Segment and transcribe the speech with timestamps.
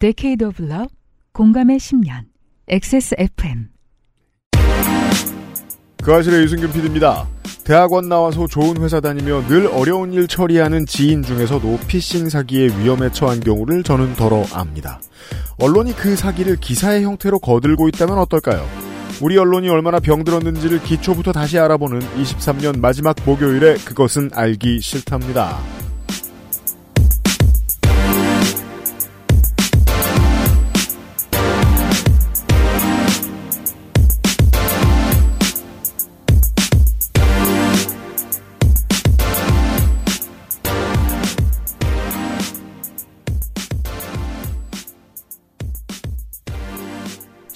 [0.00, 0.88] Decade of Love,
[1.32, 2.26] 공감의 10년,
[2.68, 3.70] XSFM.
[6.00, 7.26] 그 아실의 유승균 PD입니다.
[7.64, 13.40] 대학원 나와서 좋은 회사 다니며 늘 어려운 일 처리하는 지인 중에서도 피싱 사기의 위험에 처한
[13.40, 15.00] 경우를 저는 덜어 압니다.
[15.58, 18.64] 언론이 그 사기를 기사의 형태로 거들고 있다면 어떨까요?
[19.20, 25.58] 우리 언론이 얼마나 병들었는지를 기초부터 다시 알아보는 23년 마지막 목요일에 그것은 알기 싫답니다.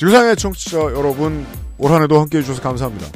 [0.03, 1.47] 지구상의 청취자 여러분,
[1.79, 3.07] 올 한해도 함께해 주셔서 감사합니다.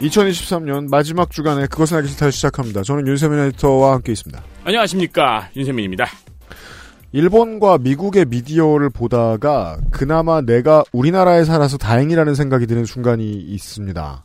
[0.00, 2.82] 2023년 마지막 주간에 그것은 알기 싫다 시작합니다.
[2.82, 4.42] 저는 윤세민 에디터와 함께 있습니다.
[4.64, 6.06] 안녕하십니까 윤세민입니다.
[7.12, 14.24] 일본과 미국의 미디어를 보다가 그나마 내가 우리나라에 살아서 다행이라는 생각이 드는 순간이 있습니다.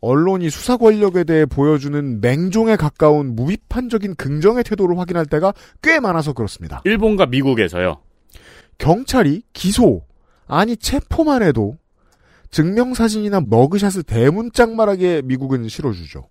[0.00, 5.52] 언론이 수사 권력에 대해 보여주는 맹종에 가까운 무비판적인 긍정의 태도를 확인할 때가
[5.82, 6.82] 꽤 많아서 그렇습니다.
[6.84, 8.00] 일본과 미국에서요.
[8.78, 10.02] 경찰이 기소,
[10.46, 11.76] 아니 체포만 해도
[12.50, 16.28] 증명사진이나 머그샷을 대문짝만하게 미국은 실어주죠.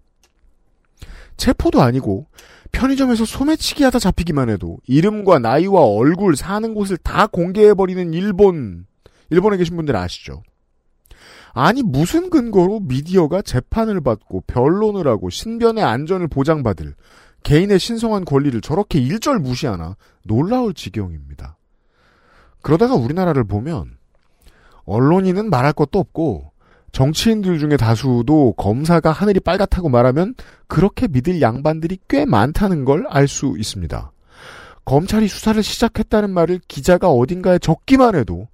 [1.37, 2.27] 체포도 아니고
[2.71, 8.85] 편의점에서 소매치기 하다 잡히기만 해도 이름과 나이와 얼굴 사는 곳을 다 공개해버리는 일본,
[9.29, 10.43] 일본에 계신 분들 아시죠?
[11.53, 16.95] 아니 무슨 근거로 미디어가 재판을 받고 변론을 하고 신변의 안전을 보장받을
[17.43, 21.57] 개인의 신성한 권리를 저렇게 일절 무시하나 놀라울 지경입니다.
[22.61, 23.97] 그러다가 우리나라를 보면
[24.85, 26.51] 언론인은 말할 것도 없고
[26.91, 30.35] 정치인들 중에 다수도 검사가 하늘이 빨갛다고 말하면
[30.67, 34.11] 그렇게 믿을 양반들이 꽤 많다는 걸 알 수 있습니다.
[34.83, 38.47] 검찰이 수사를 시작했다는 말을 기자가 어딘가에 적기만 해도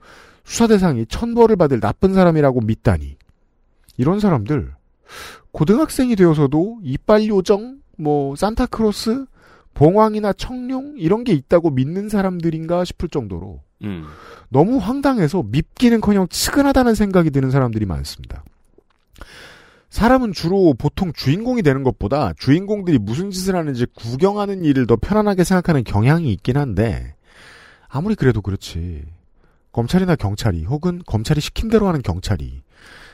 [0.44, 3.18] 수사 대상이 천벌을 받을 나쁜 사람이라고 믿다니.
[3.98, 4.74] 이런 사람들
[5.52, 9.26] 고등학생이 되어서도 이빨 요정, 뭐 산타크로스,
[9.74, 14.06] 봉황이나 청룡 이런 게 있다고 믿는 사람들인가 싶을 정도로 음.
[14.50, 18.44] 너무 황당해서 밉기는커녕 측은하다는 생각이 드는 사람들이 많습니다.
[19.90, 25.84] 사람은 주로 보통 주인공이 되는 것보다 주인공들이 무슨 짓을 하는지 구경하는 일을 더 편안하게 생각하는
[25.84, 27.16] 경향이 있긴 한데
[27.88, 29.06] 아무리 그래도 그렇지
[29.72, 32.62] 검찰이나 경찰이 혹은 검찰이 시킨 대로 하는 경찰이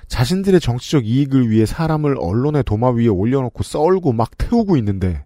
[0.08, 5.26] 자신들의 정치적 이익을 위해 사람을 언론의 도마 위에 올려놓고 썰고 막 태우고 있는데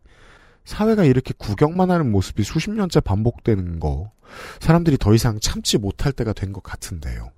[0.68, 4.12] 사회가 이렇게 구경만 하는 모습이 수십 년째 반복되는 거
[4.60, 7.32] 사람들이 더 이상 참지 못할 때가 된 것 같은데요.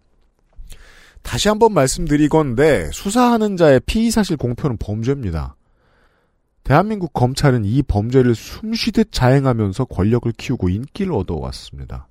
[1.22, 5.56] 다시 한번 말씀드리건데 수사하는 자의 피의 사실 공표는 범죄입니다.
[6.64, 12.08] 대한민국 검찰은 이 범죄를 숨쉬듯 자행하면서 권력을 키우고 인기를 얻어왔습니다.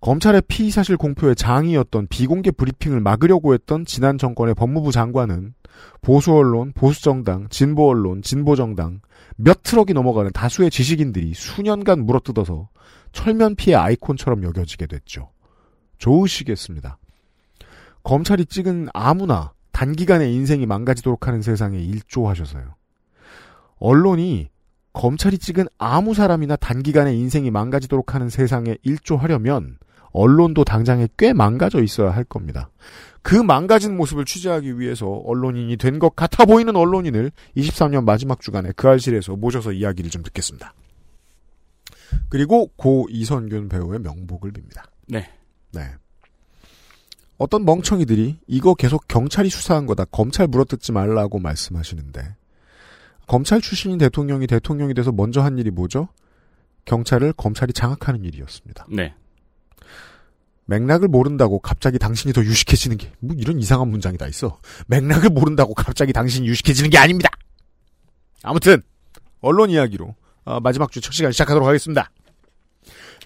[0.00, 5.54] 검찰의 피의 사실 공표의 장이었던 비공개 브리핑을 막으려고 했던 지난 정권의 법무부 장관은
[6.00, 9.00] 보수 언론, 보수 정당, 진보 언론, 진보 정당
[9.36, 12.68] 몇 트럭이 넘어가는 다수의 지식인들이 수년간 물어뜯어서
[13.12, 15.30] 철면피의 아이콘처럼 여겨지게 됐죠.
[15.98, 16.98] 좋으시겠습니다.
[18.02, 22.74] 검찰이 찍은 아무나 단기간에 인생이 망가지도록 하는 세상에 일조하셔서요.
[23.76, 24.48] 언론이
[24.92, 29.78] 검찰이 찍은 아무 사람이나 단기간에 인생이 망가지도록 하는 세상에 일조하려면
[30.12, 32.70] 언론도 당장에 꽤 망가져 있어야 할 겁니다.
[33.22, 38.88] 그 망가진 모습을 취재하기 위해서 언론인이 된 것 같아 보이는 언론인을 23년 마지막 주간에 그
[38.88, 40.72] 알실에서 모셔서 이야기를 좀 듣겠습니다.
[42.28, 44.82] 그리고 고 이선균 배우의 명복을 빕니다.
[45.06, 45.30] 네.
[45.72, 45.82] 네.
[47.36, 50.04] 어떤 멍청이들이 이거 계속 경찰이 수사한 거다.
[50.06, 52.36] 검찰 물어뜯지 말라고 말씀하시는데
[53.26, 56.08] 검찰 출신인 대통령이 대통령이 돼서 먼저 한 일이 뭐죠?
[56.84, 58.86] 경찰을 검찰이 장악하는 일이었습니다.
[58.90, 59.14] 네.
[60.70, 64.60] 맥락을 모른다고 갑자기 당신이 더 유식해지는 게, 뭐 이런 이상한 문장이 다 있어.
[64.86, 67.28] 맥락을 모른다고 갑자기 당신이 유식해지는 게 아닙니다!
[68.44, 68.80] 아무튼,
[69.40, 70.14] 언론 이야기로,
[70.44, 72.10] 어, 마지막 주 첫 시간 시작하도록 하겠습니다.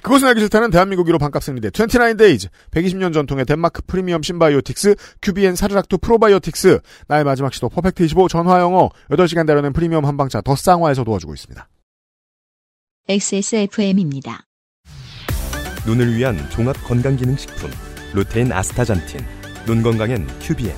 [0.03, 5.97] 그것은 알기 싫다는 대한민국 1호 반값 생리대 29데이즈 120년 전통의 덴마크 프리미엄 신바이오틱스 큐비엔 사르락토
[5.99, 11.69] 프로바이오틱스 나의 마지막 시도 퍼펙트 25 전화영어 8시간 다려낸 프리미엄 한방차 더 쌍화에서 도와주고 있습니다.
[13.09, 14.45] XSFM입니다.
[15.87, 17.71] 눈을 위한 종합 건강기능식품
[18.15, 19.21] 루테인 아스타잔틴
[19.67, 20.75] 눈 건강엔 큐비엔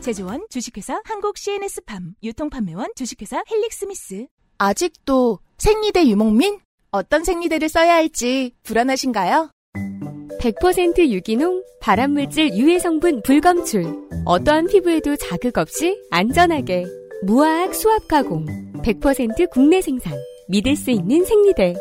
[0.00, 4.26] 제조원 주식회사 한국 CNS팜 유통판매원 주식회사 헬릭스미스
[4.58, 6.58] 아직도 생리대 유목민?
[6.90, 9.50] 어떤 생리대를 써야 할지 불안하신가요?
[10.40, 13.84] 100% 유기농, 발암물질 유해 성분 불검출.
[14.24, 16.84] 어떠한 피부에도 자극 없이 안전하게.
[17.22, 18.46] 무화학 수압 가공.
[18.82, 20.14] 100% 국내 생산.
[20.48, 21.74] 믿을 수 있는 생리대.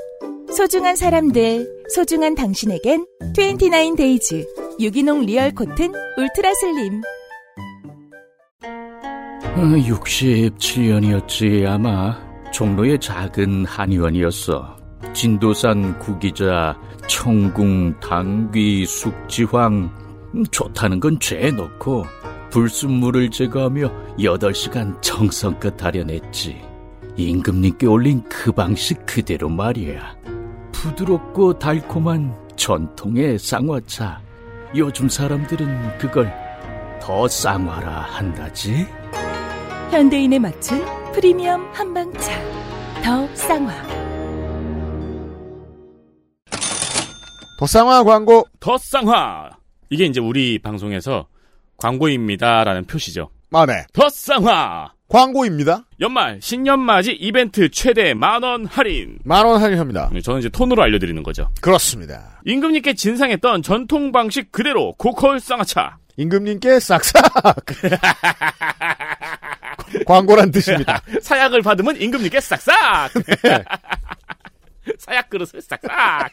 [0.55, 3.05] 소중한 사람들, 소중한 당신에겐
[3.35, 7.01] 29데이즈 유기농 리얼 코튼 울트라 슬림.
[9.55, 12.17] 67년이었지 아마.
[12.51, 14.77] 종로의 작은 한의원이었어.
[15.13, 19.89] 진도산 구기자 천궁 당귀 숙지황.
[20.35, 22.05] 음, 좋다는 건 죄다 넣고
[22.49, 26.59] 불순물을 제거하며 8시간 정성껏 다려냈지.
[27.17, 30.18] 임금님께 올린 그 방식 그대로 말이야
[30.81, 34.21] 부드럽고 달콤한 전통의 쌍화차
[34.75, 36.31] 요즘 사람들은 그걸
[37.01, 38.87] 더 쌍화라 한다지
[39.91, 40.83] 현대인에 맞춘
[41.13, 42.31] 프리미엄 한방차
[43.03, 43.99] 더 쌍화
[47.59, 48.45] 더 쌍화 광고.
[48.61, 49.49] 더 쌍화!
[49.89, 51.27] 이게 이제 우리 방송에서
[51.75, 53.31] 광고입니다라는 표시죠.
[53.51, 53.85] 아, 네.
[53.91, 54.93] 더 쌍화!
[55.09, 55.85] 광고입니다.
[55.99, 59.17] 연말 신년맞이 이벤트 최대 만원 할인.
[59.23, 60.09] 만원 할인합니다.
[60.13, 61.49] 네, 저는 이제 톤으로 알려드리는 거죠.
[61.61, 62.39] 그렇습니다.
[62.45, 65.97] 임금님께 진상했던 전통 방식 그대로 고퀄 쌍화차.
[66.17, 67.23] 임금님께 싹싹
[70.05, 71.01] 광고란 뜻입니다.
[71.21, 73.11] 사약을 받으면 임금님께 싹싹.
[74.99, 76.31] 사약 그릇을 싹싹.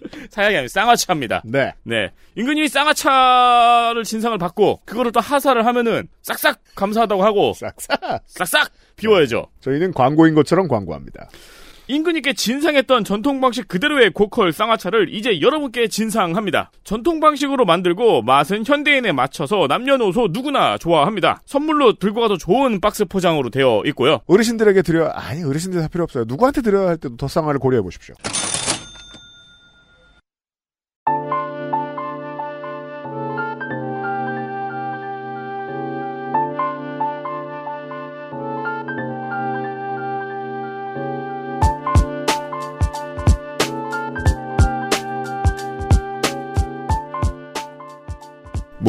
[0.30, 1.42] 사약이 아니고 쌍화차입니다.
[1.44, 1.72] 네.
[1.84, 2.10] 네.
[2.36, 8.22] 임금님이 쌍화차를 진상을 받고 그거를 또 하사를 하면은 싹싹 감사하다고 하고 싹싹.
[8.26, 9.46] 싹싹 비워야죠.
[9.60, 11.28] 저희는 광고인 것처럼 광고합니다.
[11.88, 16.70] 임금님께 진상했던 전통 방식 그대로의 고퀄 쌍화차를 이제 여러분께 진상합니다.
[16.84, 21.42] 전통 방식으로 만들고 맛은 현대인에 맞춰서 남녀노소 누구나 좋아합니다.
[21.46, 24.20] 선물로 들고 가도 좋은 박스 포장으로 되어 있고요.
[24.28, 26.24] 어르신들에게 드려 아니 어르신들 다 필요 없어요.
[26.28, 28.14] 누구한테 드려야 할 때도 더 쌍화를 고려해 보십시오.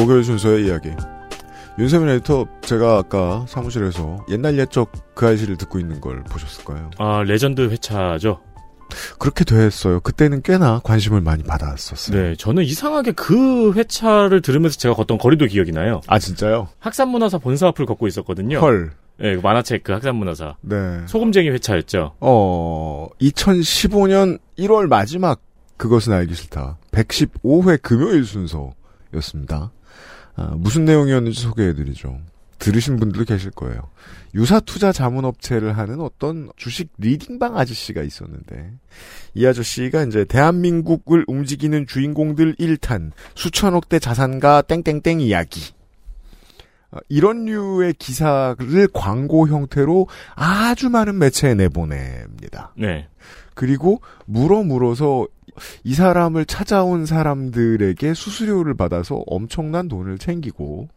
[0.02, 0.90] 목요일 순서의 이야기.
[1.78, 6.90] 윤세민 에디터, 제가 아까 사무실에서 옛날 옛적 그 아이씨를 듣고 있는 걸 보셨을 거예요.
[6.98, 8.40] 아, 레전드 회차죠.
[9.20, 10.00] 그렇게 됐어요.
[10.00, 12.20] 그때는 꽤나 관심을 많이 받았었어요.
[12.20, 16.00] 네, 저는 이상하게 그 회차를 들으면서 제가 걷던 거리도 기억이 나요.
[16.08, 16.68] 아, 진짜요?
[16.80, 18.58] 학산문화사 본사 앞을 걷고 있었거든요.
[18.58, 18.90] 헐.
[19.18, 20.56] 네, 그 만화책 그 학산문화사.
[20.62, 21.02] 네.
[21.06, 22.16] 소금쟁이 회차였죠.
[22.18, 25.40] 어, 2015년 1월 마지막
[25.76, 26.78] 그것은 알기 싫다.
[26.90, 29.70] 115회 금요일 순서였습니다.
[30.36, 32.18] 아, 무슨 내용이었는지 소개해드리죠.
[32.58, 33.88] 들으신 분들도 계실 거예요.
[34.34, 38.72] 유사 투자 자문 업체를 하는 어떤 주식 리딩방 아저씨가 있었는데,
[39.34, 45.72] 이 아저씨가 이제 대한민국을 움직이는 주인공들 1탄, 수천억대 자산가 땡땡땡 이야기.
[46.92, 50.06] 아, 이런 류의 기사를 광고 형태로
[50.36, 52.74] 아주 많은 매체에 내보냅니다.
[52.78, 53.08] 네.
[53.54, 55.26] 그리고 물어 물어서
[55.84, 60.88] 이 사람을 찾아온 사람들에게 수수료를 받아서 엄청난 돈을 챙기고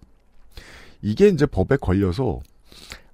[1.01, 2.41] 이게 이제 법에 걸려서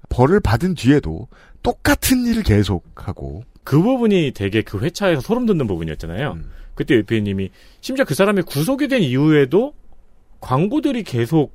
[0.10, 1.28] 벌을 받은 뒤에도
[1.64, 6.32] 똑같은 일을 계속하고 그 부분이 되게 그 회차에서 소름 돋는 부분이었잖아요.
[6.34, 6.52] 음.
[6.76, 7.50] 그때 유피님이
[7.82, 9.74] 심지어 그 사람이 구속이 된 이후에도
[10.40, 11.54] 광고들이 계속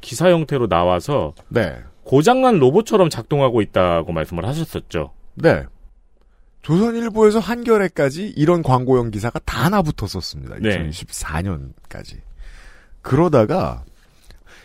[0.00, 1.76] 기사 형태로 나와서 네.
[2.02, 5.12] 고장난 로봇처럼 작동하고 있다고 말씀을 하셨었죠.
[5.34, 5.64] 네.
[6.64, 10.56] 조선일보에서 한겨레까지 이런 광고용 기사가 다 하나 붙었었습니다.
[10.60, 10.88] 네.
[10.88, 12.20] 2014년까지.
[13.02, 13.84] 그러다가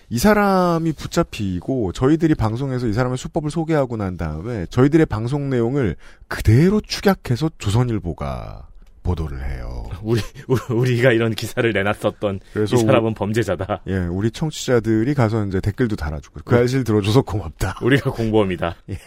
[0.09, 5.97] 이 사람이 붙잡히고 저희들이 방송에서 이 사람의 수법을 소개하고 난 다음에 저희들의 방송 내용을
[6.29, 8.67] 그대로 축약해서 조선일보가
[9.03, 9.85] 보도를 해요.
[10.01, 10.21] 우리
[10.69, 13.81] 우리가 이런 기사를 내놨었던 그래서 이 사람은 범죄자다.
[13.87, 17.79] 예, 우리 청취자들이 가서 이제 댓글도 달아주고 그 알실 들어줘서 고맙다.
[17.81, 18.75] 우리가 공범이다.
[18.89, 18.97] 예.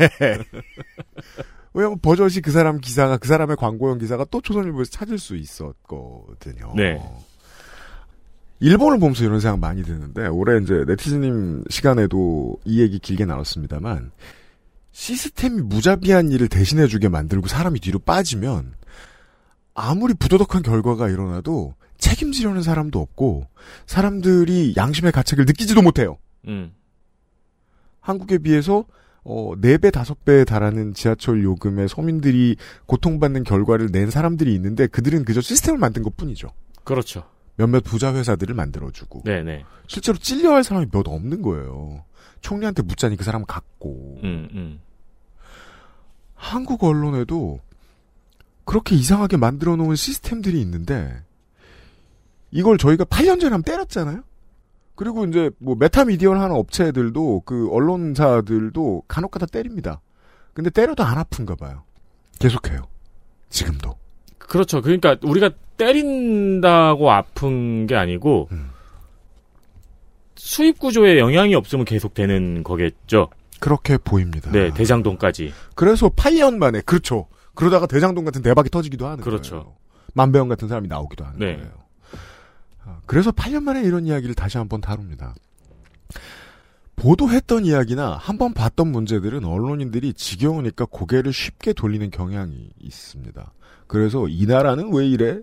[1.74, 6.74] 왜냐면 버젓이 그 사람 기사가 그 사람의 광고용 기사가 또 조선일보에서 찾을 수 있었거든요.
[6.76, 7.00] 네.
[8.60, 14.12] 일본을 보면서 이런 생각 많이 드는데 올해 이제 네티즌님 시간에도 이 얘기 길게 나눴습니다만
[14.92, 18.74] 시스템이 무자비한 일을 대신해주게 만들고 사람이 뒤로 빠지면
[19.74, 23.46] 아무리 부도덕한 결과가 일어나도 책임지려는 사람도 없고
[23.86, 26.18] 사람들이 양심의 가책을 느끼지도 못해요.
[26.48, 26.72] 음.
[28.00, 28.84] 한국에 비해서
[29.24, 35.78] 어, 4배, 5배에 달하는 지하철 요금에 서민들이 고통받는 결과를 낸 사람들이 있는데 그들은 그저 시스템을
[35.78, 36.48] 만든 것 뿐이죠.
[36.82, 37.24] 그렇죠.
[37.54, 39.22] 몇몇 부자 회사들을 만들어주고.
[39.24, 39.64] 네네.
[39.86, 42.04] 실제로 찔려야 할 사람이 몇 없는 거예요.
[42.40, 44.20] 총리한테 묻자니 그 사람은 갔고.
[44.24, 44.80] 음, 음.
[46.34, 47.60] 한국 언론에도
[48.64, 51.22] 그렇게 이상하게 만들어 놓은 시스템들이 있는데
[52.50, 54.22] 이걸 저희가 8년 전에 한번 때렸잖아요?
[54.94, 60.00] 그리고 이제 뭐 메타미디어를 하는 업체들도 그 언론사들도 간혹가다 때립니다.
[60.52, 61.82] 근데 때려도 안 아픈가 봐요.
[62.38, 62.86] 계속해요.
[63.48, 63.96] 지금도.
[64.38, 64.82] 그렇죠.
[64.82, 68.70] 그러니까 우리가 때린다고 아픈 게 아니고 음.
[70.36, 73.28] 수입 구조에 영향이 없으면 계속 되는 거겠죠.
[73.60, 74.50] 그렇게 보입니다.
[74.50, 75.52] 네, 대장동까지.
[75.74, 77.28] 그래서 8년 만에 그렇죠.
[77.54, 79.50] 그러다가 대장동 같은 대박이 터지기도 하는 그렇죠.
[79.50, 79.76] 거예요.
[80.14, 81.56] 만배영 같은 사람이 나오기도 하는 네.
[81.56, 81.70] 거예요.
[82.84, 85.34] 아, 그래서 8년 만에 이런 이야기를 다시 한번 다룹니다.
[86.96, 93.52] 보도했던 이야기나 한번 봤던 문제들은 언론인들이 지겨우니까 고개를 쉽게 돌리는 경향이 있습니다.
[93.86, 95.40] 그래서 이 나라는 왜 이래?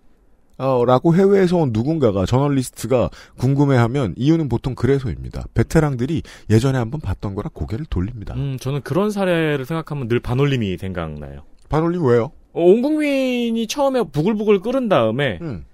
[0.58, 5.46] 어, 라고 해외에서 온 누군가가 저널리스트가 궁금해하면 이유는 보통 그래서입니다.
[5.54, 8.34] 베테랑들이 예전에 한번 봤던 거라 고개를 돌립니다.
[8.36, 11.44] 음, 저는 그런 사례를 생각하면 늘 반올림이 생각나요.
[11.70, 12.32] 반올림 왜요?
[12.54, 15.66] 어, 온 국민이 처음에 부글부글 끓은 다음에 음.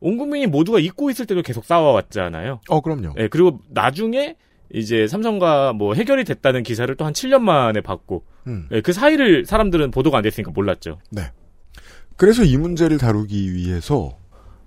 [0.00, 2.60] 온 국민이 모두가 잊고 있을 때도 계속 싸워왔잖아요.
[2.68, 3.14] 어, 그럼요.
[3.16, 4.36] 네, 그리고 나중에
[4.72, 8.66] 이제 삼성과 뭐 해결이 됐다는 기사를 또 한 7년 만에 봤고 음.
[8.70, 10.98] 네, 그 사이를 사람들은 보도가 안 됐으니까 몰랐죠.
[12.16, 14.16] 그래서 이 문제를 다루기 위해서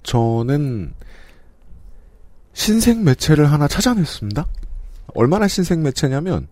[0.04, 0.94] 저는
[2.54, 4.46] 신생 매체를 하나 찾아냈습니다.
[5.16, 6.48] 얼마나 신생 매체냐면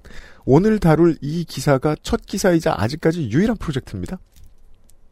[0.45, 4.19] 오늘 다룰 이 기사가 첫 기사이자 아직까지 유일한 프로젝트입니다.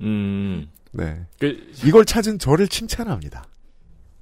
[0.02, 0.68] 음.
[0.92, 1.26] 네.
[1.40, 3.46] 그, 이걸 찾은 저를 칭찬합니다.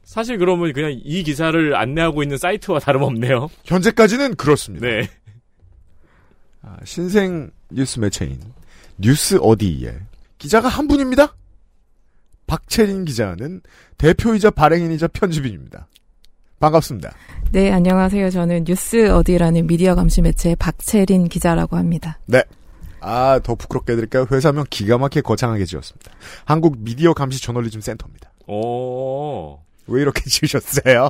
[0.04, 3.50] 사실 그러면 그냥 이 기사를 안내하고 있는 사이트와 다름없네요.
[3.66, 4.88] 현재까지는 그렇습니다.
[4.88, 5.10] 네.
[6.62, 8.40] 아, 신생 뉴스 매체인
[8.98, 10.00] 뉴스 어디에
[10.38, 11.36] 기자가 한 분입니다.
[12.48, 13.62] 박채린 기자는
[13.98, 15.88] 대표이자 발행인이자 편집인입니다.
[16.60, 17.14] 반갑습니다.
[17.52, 18.30] 네, 안녕하세요.
[18.30, 22.20] 저는 뉴스 어디라는 미디어 감시 매체의 박채린 기자라고 합니다.
[23.00, 24.26] 아, 더 부끄럽게 해드릴까요?
[24.32, 26.12] 회사명 기가 막히게 거창하게 지었습니다.
[26.46, 28.32] 한국 미디어 감시 저널리즘 센터입니다.
[28.48, 29.60] 오.
[29.88, 31.10] 왜 이렇게 지으셨어요?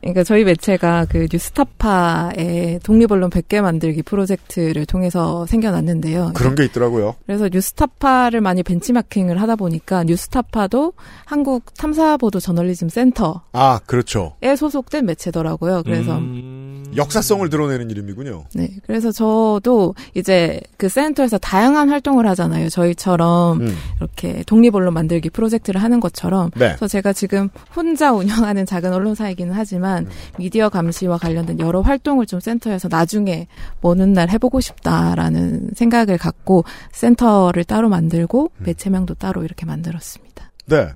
[0.00, 6.32] 그러니까 저희 매체가 그 뉴스타파의 독립언론 100개 만들기 프로젝트를 통해서 생겨났는데요.
[6.34, 7.16] 그런 게 있더라고요.
[7.26, 10.92] 그래서 뉴스타파를 많이 벤치마킹을 하다 보니까 뉴스타파도
[11.24, 14.34] 한국 탐사보도 저널리즘 센터에 아, 그렇죠.
[14.56, 15.82] 소속된 매체더라고요.
[15.84, 16.84] 그래서 음...
[16.96, 18.44] 역사성을 드러내는 이름이군요.
[18.54, 22.68] 네, 그래서 저도 이제 그 센터에서 다양한 활동을 하잖아요.
[22.68, 23.76] 저희처럼 음.
[23.98, 26.50] 이렇게 독립언론 만들기 프로젝트를 하는 것처럼.
[26.56, 26.68] 네.
[26.68, 30.08] 그래서 제가 지금 혼자 운영하는 작은 언론사 이기는 하지만
[30.38, 33.46] 미디어 감시와 관련된 여러 활동을 좀 센터에서 나중에
[33.80, 40.50] 먼날 해보고 싶다라는 생각을 갖고 센터를 따로 만들고 매체명도 따로 이렇게 만들었습니다.
[40.66, 40.92] 네.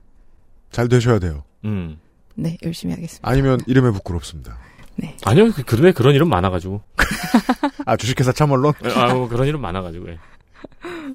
[0.70, 1.44] 잘 되셔야 돼요.
[1.64, 1.98] 음.
[2.34, 3.28] 네, 열심히 하겠습니다.
[3.28, 4.58] 아니면 이름에 부끄럽습니다.
[5.24, 6.82] 아니요, 그, 그런데 그런 이름 많아가지고.
[7.86, 8.72] 아, 주식회사 참언론?
[8.94, 10.08] 아, 뭐 그런 이름 많아가지고.
[10.08, 10.18] 예.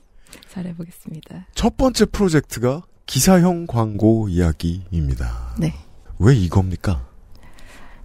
[0.50, 1.48] 잘해보겠습니다.
[1.54, 5.56] 첫 번째 프로젝트가 기사형 광고 이야기입니다.
[5.58, 5.74] 네.
[6.20, 7.08] 왜 이겁니까?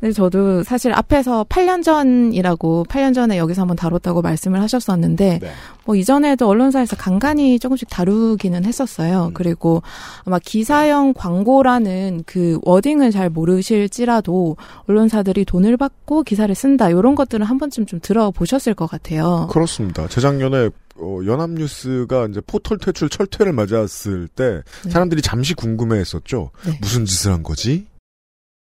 [0.04, 5.50] 근데 저도 사실 앞에서 8년 전이라고 8년 전에 여기서 한번 다뤘다고 말씀을 하셨었는데 네.
[5.87, 9.30] 뭐 이전에도 언론사에서 간간히 조금씩 다루기는 했었어요.
[9.32, 9.82] 그리고
[10.25, 17.56] 아마 기사형 광고라는 그 워딩을 잘 모르실지라도 언론사들이 돈을 받고 기사를 쓴다 이런 것들은 한
[17.56, 19.49] 번쯤 좀 들어보셨을 것 같아요.
[19.50, 20.06] 그렇습니다.
[20.06, 24.90] 재작년에 어, 연합뉴스가 이제 포털 퇴출 철퇴를 맞았을 때 네.
[24.90, 26.50] 사람들이 잠시 궁금해했었죠.
[26.66, 26.78] 네.
[26.82, 27.87] 무슨 짓을 한 거지?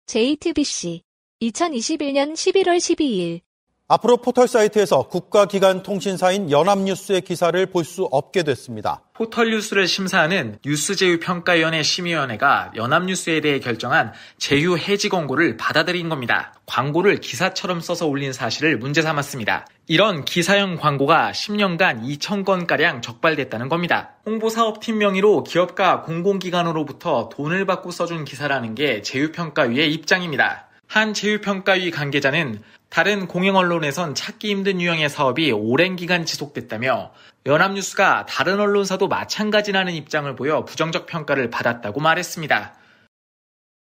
[0.04, 1.00] JTBC
[1.42, 3.40] 2021년 11월 12일
[3.88, 9.02] 앞으로 포털 사이트에서 국가기관 통신사인 연합뉴스의 기사를 볼 수 없게 됐습니다.
[9.12, 16.54] 포털 뉴스를 심사하는 뉴스제휴평가위원회 심의위원회가 연합뉴스에 대해 결정한 제휴 해지 권고를 받아들인 겁니다.
[16.64, 19.66] 광고를 기사처럼 써서 올린 사실을 문제 삼았습니다.
[19.88, 24.14] 이런 기사형 광고가 10년간 2,000건가량 적발됐다는 겁니다.
[24.24, 30.68] 홍보사업팀 명의로 기업과 공공기관으로부터 돈을 받고 써준 기사라는 게 제휴평가위의 입장입니다.
[30.92, 37.12] 한 제휴평가위 관계자는 다른 공영 언론에선 찾기 힘든 유형의 사업이 오랜 기간 지속됐다며
[37.46, 42.74] 연합뉴스가 다른 언론사도 마찬가지라는 입장을 보여 부정적 평가를 받았다고 말했습니다.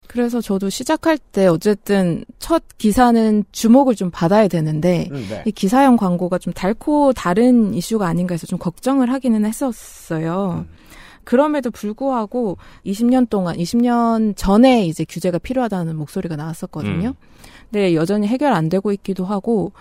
[0.07, 5.43] 그래서 저도 시작할 때 어쨌든 첫 기사는 주목을 좀 받아야 되는데 음, 네.
[5.45, 10.65] 이 기사형 광고가 좀 달코 다른 이슈가 아닌가 해서 좀 걱정을 하기는 했었어요.
[11.23, 17.09] 그럼에도 불구하고 20년 동안, 20년 전에 이제 규제가 필요하다는 목소리가 나왔었거든요.
[17.09, 17.13] 음.
[17.71, 19.71] 근데 여전히 해결 안 되고 있기도 하고,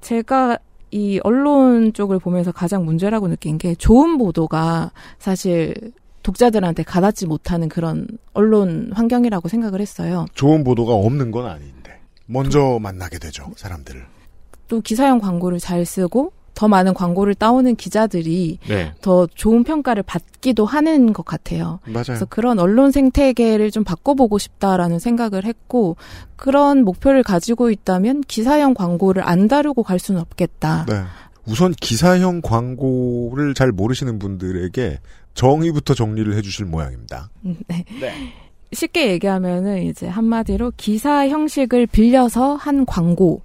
[0.00, 0.58] 제가
[0.90, 5.74] 이 언론 쪽을 보면서 가장 문제라고 느낀 게 좋은 보도가 사실
[6.22, 10.26] 독자들한테 가닿지 못하는 그런 언론 환경이라고 생각을 했어요.
[10.34, 14.04] 좋은 보도가 없는 건 아닌데 먼저 만나게 되죠 사람들을.
[14.68, 18.92] 또 기사형 광고를 잘 쓰고 더 많은 광고를 따오는 기자들이 네.
[19.00, 21.80] 더 좋은 평가를 받기도 하는 것 같아요.
[21.84, 22.04] 맞아요.
[22.06, 25.96] 그래서 그런 언론 생태계를 좀 바꿔보고 싶다라는 생각을 했고
[26.36, 30.86] 그런 목표를 가지고 있다면 기사형 광고를 안 다루고 갈 수는 없겠다.
[30.86, 31.02] 네.
[31.46, 34.98] 우선 기사형 광고를 잘 모르시는 분들에게
[35.34, 37.28] 정의부터 정리를 해주실 모양입니다.
[37.44, 37.84] 음, 네.
[38.72, 43.42] 쉽게 얘기하면은 이제 한마디로 기사 형식을 빌려서 한 광고.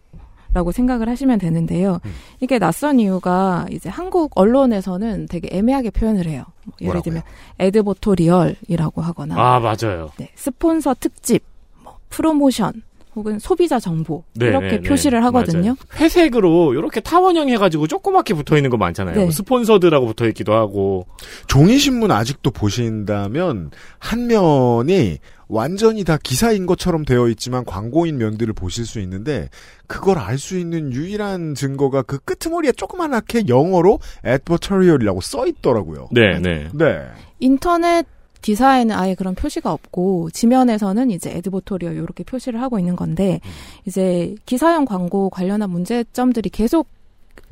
[0.53, 1.99] 라고 생각을 하시면 되는데요.
[2.05, 2.11] 음.
[2.39, 6.43] 이게 낯선 이유가 이제 한국 언론에서는 되게 애매하게 표현을 해요.
[6.65, 7.01] 뭐 예를 뭐라고요?
[7.03, 7.23] 들면
[7.59, 10.09] 에드보토리얼이라고 하거나 아, 맞아요.
[10.17, 11.43] 네, 스폰서 특집,
[11.83, 12.81] 뭐 프로모션
[13.15, 14.89] 혹은 소비자 정보 네, 이렇게 네, 네.
[14.89, 15.75] 표시를 하거든요.
[15.75, 15.75] 맞아요.
[15.99, 19.15] 회색으로 이렇게 타원형 해가지고 조그맣게 붙어 있는 거 많잖아요.
[19.15, 19.31] 네.
[19.31, 21.05] 스폰서드라고 붙어 있기도 하고.
[21.47, 25.17] 종이 신문 아직도 보신다면 한 면이
[25.49, 29.49] 완전히 다 기사인 것처럼 되어 있지만 광고인 면들을 보실 수 있는데
[29.87, 36.07] 그걸 알 수 있는 유일한 증거가 그 끄트머리에 조그만하게 영어로 advertorial이라고 써 있더라고요.
[36.11, 36.69] 네, 네.
[36.73, 37.07] 네.
[37.39, 38.05] 인터넷
[38.41, 43.41] 기사에는 아예 그런 표시가 없고 지면에서는 이제 advertorial 이렇게 표시를 하고 있는 건데
[43.85, 46.87] 이제 기사형 광고 관련한 문제점들이 계속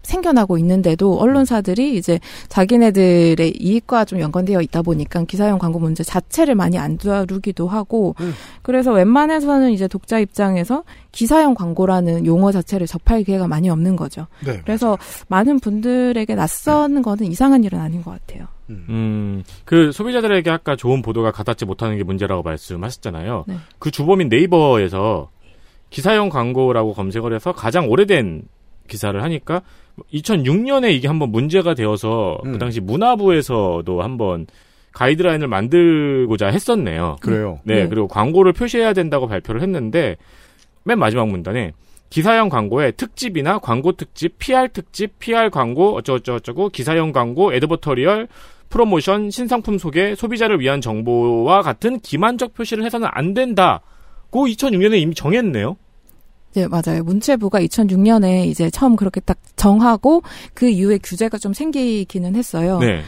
[0.08, 6.78] 생겨나고 있는데도 언론사들이 이제 자기네들의 이익과 좀 연관되어 있다 보니까 기사형 광고 문제 자체를 많이
[6.78, 8.16] 안 다루기도 하고
[8.62, 14.28] 그래서 웬만해서는 이제 독자 입장에서 기사형 광고라는 용어 자체를 접할 기회가 많이 없는 거죠.
[14.46, 14.62] 네.
[14.64, 14.98] 그래서
[15.28, 18.48] 많은 분들에게 낯선 거는 이상한 일은 아닌 것 같아요.
[18.70, 23.46] 음, 그 소비자들에게 아까 좋은 보도가 가닿지 못하는 게 문제라고 말씀하셨잖아요.
[23.48, 23.56] 네.
[23.80, 25.30] 그 주범인 네이버에서
[25.90, 28.44] 기사용 광고라고 검색을 해서 가장 오래된
[28.88, 29.62] 기사를 하니까
[30.14, 34.48] 2006년에 이게 한번 문제가 되어서 그 당시 문화부에서도 한번
[34.94, 37.18] 가이드라인을 만들고자 했었네요.
[37.22, 37.60] 그래요?
[37.64, 37.88] 네, 네.
[37.88, 40.18] 그리고 광고를 표시해야 된다고 발표를 했는데
[40.84, 41.74] 맨 마지막 문단에
[42.10, 48.28] 기사형 광고에 특집이나 광고 특집, PR 특집, PR 광고 어쩌고저쩌고 기사형 광고, 에드버터리얼,
[48.70, 55.76] 프로모션, 신상품 소개, 소비자를 위한 정보와 같은 기만적 표시를 해서는 안 된다고 2006년에 이미 정했네요.
[56.58, 57.04] 네, 맞아요.
[57.04, 60.24] 문체부가 2006년에 이제 처음 그렇게 딱 정하고
[60.56, 62.80] 그 이후에 규제가 좀 생기기는 했어요.
[62.80, 63.04] 네.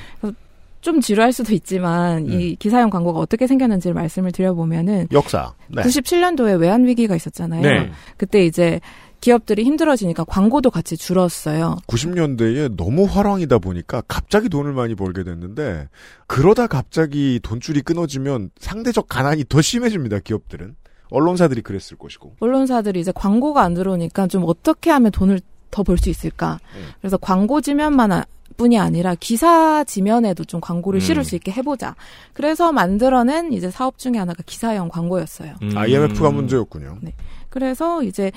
[0.82, 5.54] 좀 지루할 수도 있지만 이 기사형 광고가 어떻게 생겼는지를 말씀을 드려보면은 역사.
[5.68, 5.82] 네.
[5.82, 7.62] 97년도에 외환 위기가 있었잖아요.
[7.64, 7.92] 네.
[8.18, 8.80] 그때 이제
[9.20, 11.78] 기업들이 힘들어지니까 광고도 같이 줄었어요.
[11.88, 15.90] 90년대에 너무 화랑이다 보니까 갑자기 돈을 많이 벌게 됐는데
[16.28, 20.20] 그러다 갑자기 돈줄이 끊어지면 상대적 가난이 더 심해집니다.
[20.20, 20.76] 기업들은
[21.12, 22.36] 언론사들이 그랬을 것이고.
[22.40, 25.40] 언론사들이 이제 광고가 안 들어오니까 좀 어떻게 하면 돈을
[25.72, 26.60] 더 벌 수 있을까.
[27.00, 28.26] 그래서 광고 지면만 아-
[28.58, 31.02] 뿐이 아니라 기사 지면에도 좀 광고를 음.
[31.02, 31.96] 실을 수 있게 해보자.
[32.34, 35.54] 그래서 만들어낸 이제 사업 중에 하나가 기사형 광고였어요.
[35.62, 35.78] 음.
[35.78, 36.98] IMF가 문제였군요.
[37.02, 37.14] 네.
[37.50, 38.32] 그래서 이제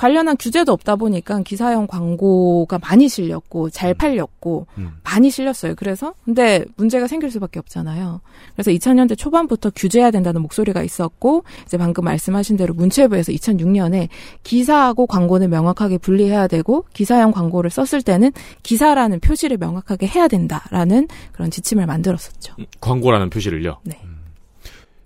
[0.00, 4.66] 관련한 규제도 없다 보니까 기사형 광고가 많이 실렸고 잘 팔렸고
[5.04, 5.74] 많이 실렸어요.
[5.74, 8.22] 그래서 근데 문제가 생길 수밖에 없잖아요.
[8.54, 14.08] 그래서 2000년대 초반부터 규제해야 된다는 목소리가 있었고 이제 방금 말씀하신 대로 문체부에서 2006년에
[14.42, 18.32] 기사하고 광고는 명확하게 분리해야 되고 기사형 광고를 썼을 때는
[18.62, 22.54] 기사라는 표시를 명확하게 해야 된다라는 그런 지침을 만들었었죠.
[22.80, 23.80] 광고라는 표시를요.
[23.84, 24.00] 네.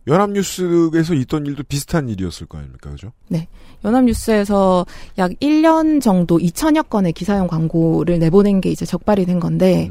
[0.06, 3.12] 연합뉴스에서 있던 일도 비슷한 일이었을 거 아닙니까, 그죠?
[3.28, 3.48] 네.
[3.84, 4.86] 연합뉴스에서
[5.18, 9.90] 약 1년 정도 2천여 건의 기사형 광고를 내보낸 게 이제 적발이 된 건데,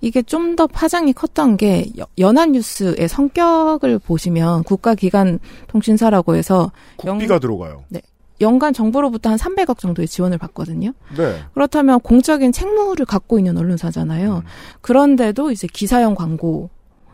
[0.00, 6.72] 이게 좀 더 파장이 컸던 게, 여- 연합뉴스의 성격을 보시면 국가기관 통신사라고 해서.
[6.96, 7.84] 국비가 들어가요.
[7.88, 8.00] 네.
[8.40, 10.92] 연간 정부로부터 한 300억 정도의 지원을 받거든요.
[11.16, 11.36] 네.
[11.54, 14.42] 그렇다면 공적인 책무를 갖고 있는 언론사잖아요.
[14.80, 16.68] 그런데도 이제 기사형 광고,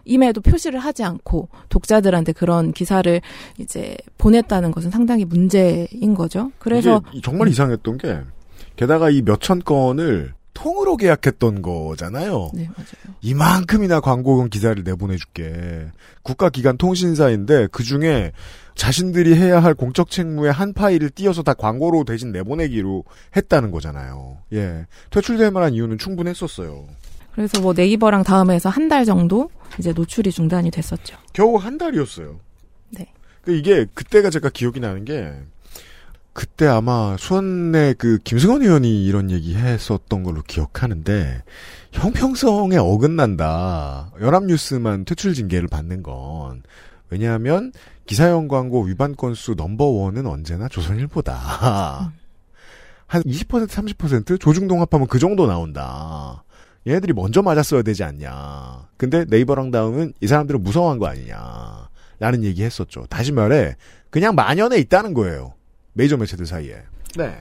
[0.08, 3.20] 임에도 표시를 하지 않고 독자들한테 그런 기사를
[3.58, 6.50] 이제 보냈다는 것은 상당히 문제인 거죠.
[6.58, 8.20] 그래서 정말 이상했던 게
[8.76, 12.50] 게다가 이 몇천 건을 통으로 계약했던 거잖아요.
[12.52, 13.16] 네, 맞아요.
[13.20, 15.86] 이만큼이나 광고용 기사를 내보내줄게.
[16.22, 18.32] 국가기관 통신사인데 그 중에
[18.74, 23.04] 자신들이 해야 할 공적 책무의 한 파일을 띄어서 다 광고로 대신 내보내기로
[23.36, 24.38] 했다는 거잖아요.
[24.52, 24.86] 예.
[25.10, 26.86] 퇴출될 만한 이유는 충분했었어요.
[27.38, 31.16] 그래서 뭐 네이버랑 다음에서 한 달 정도 이제 노출이 중단이 됐었죠.
[31.32, 32.40] 겨우 한 달이었어요.
[32.90, 33.12] 네.
[33.42, 35.32] 그 이게 그때가 제가 기억이 나는 게
[36.32, 41.42] 그때 아마 수원의 그 김승원 의원이 이런 얘기 했었던 걸로 기억하는데
[41.92, 44.10] 형평성에 어긋난다.
[44.20, 46.62] 연합뉴스만 퇴출 징계를 받는 건
[47.10, 47.72] 왜냐하면
[48.06, 52.12] 기사형 광고 위반 건수 넘버원은 언제나 조선일보다.
[53.06, 56.42] 한 20% 30% 조중동 합하면 그 정도 나온다.
[56.88, 58.88] 얘네들이 먼저 맞았어야 되지 않냐.
[58.96, 61.88] 근데 네이버랑 다음은 이 사람들은 무서워한 거 아니냐.
[62.18, 63.04] 라는 얘기 했었죠.
[63.08, 63.76] 다시 말해,
[64.10, 65.54] 그냥 만연해 있다는 거예요.
[65.92, 66.78] 메이저 매체들 사이에.
[67.16, 67.38] 네.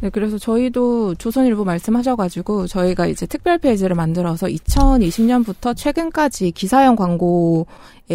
[0.00, 7.64] 네, 그래서 저희도 조선일보 말씀하셔가지고 저희가 이제 특별 페이지를 만들어서 2020년부터 최근까지 기사형 광고에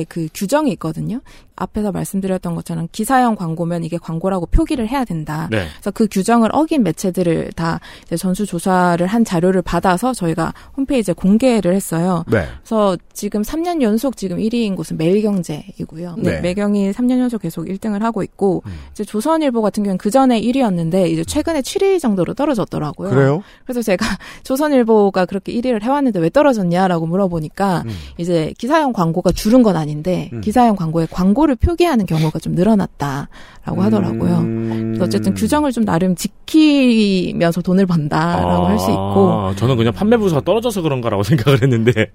[0.07, 1.21] 그 규정이 있거든요.
[1.55, 5.47] 앞에서 말씀드렸던 것처럼 기사형 광고면 이게 광고라고 표기를 해야 된다.
[5.51, 5.67] 네.
[5.73, 11.75] 그래서 그 규정을 어긴 매체들을 다 이제 전수 조사를 한 자료를 받아서 저희가 홈페이지에 공개를
[11.75, 12.23] 했어요.
[12.27, 12.45] 네.
[12.61, 16.15] 그래서 지금 3년 연속 지금 1위인 곳은 매일경제이고요.
[16.17, 16.31] 네.
[16.31, 16.41] 네.
[16.41, 21.23] 매경이 3년 연속 계속 1등을 하고 있고 이제 조선일보 같은 경우는 그 전에 1위였는데 이제
[21.23, 23.09] 최근에 7위 정도로 떨어졌더라고요.
[23.09, 23.43] 그래요?
[23.65, 24.05] 그래서 제가
[24.43, 27.91] 조선일보가 그렇게 1위를 해왔는데 왜 떨어졌냐라고 물어보니까 음.
[28.17, 30.41] 이제 기사형 광고가 줄은 건 아닌데 음.
[30.41, 34.37] 기사형 광고에 광고를 표기하는 경우가 좀 늘어났다라고 하더라고요.
[34.39, 34.83] 음.
[34.93, 40.41] 그래서 어쨌든 규정을 좀 나름 지키면서 돈을 번다라고 할수 있고 아, 저는 그냥 판매 부서가
[40.41, 42.11] 떨어져서 그런가라고 생각을 했는데.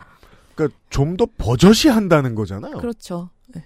[0.55, 2.79] 그러니까 좀 더 버젓이 한다는 거잖아요.
[2.79, 3.29] 그렇죠.
[3.55, 3.62] 네.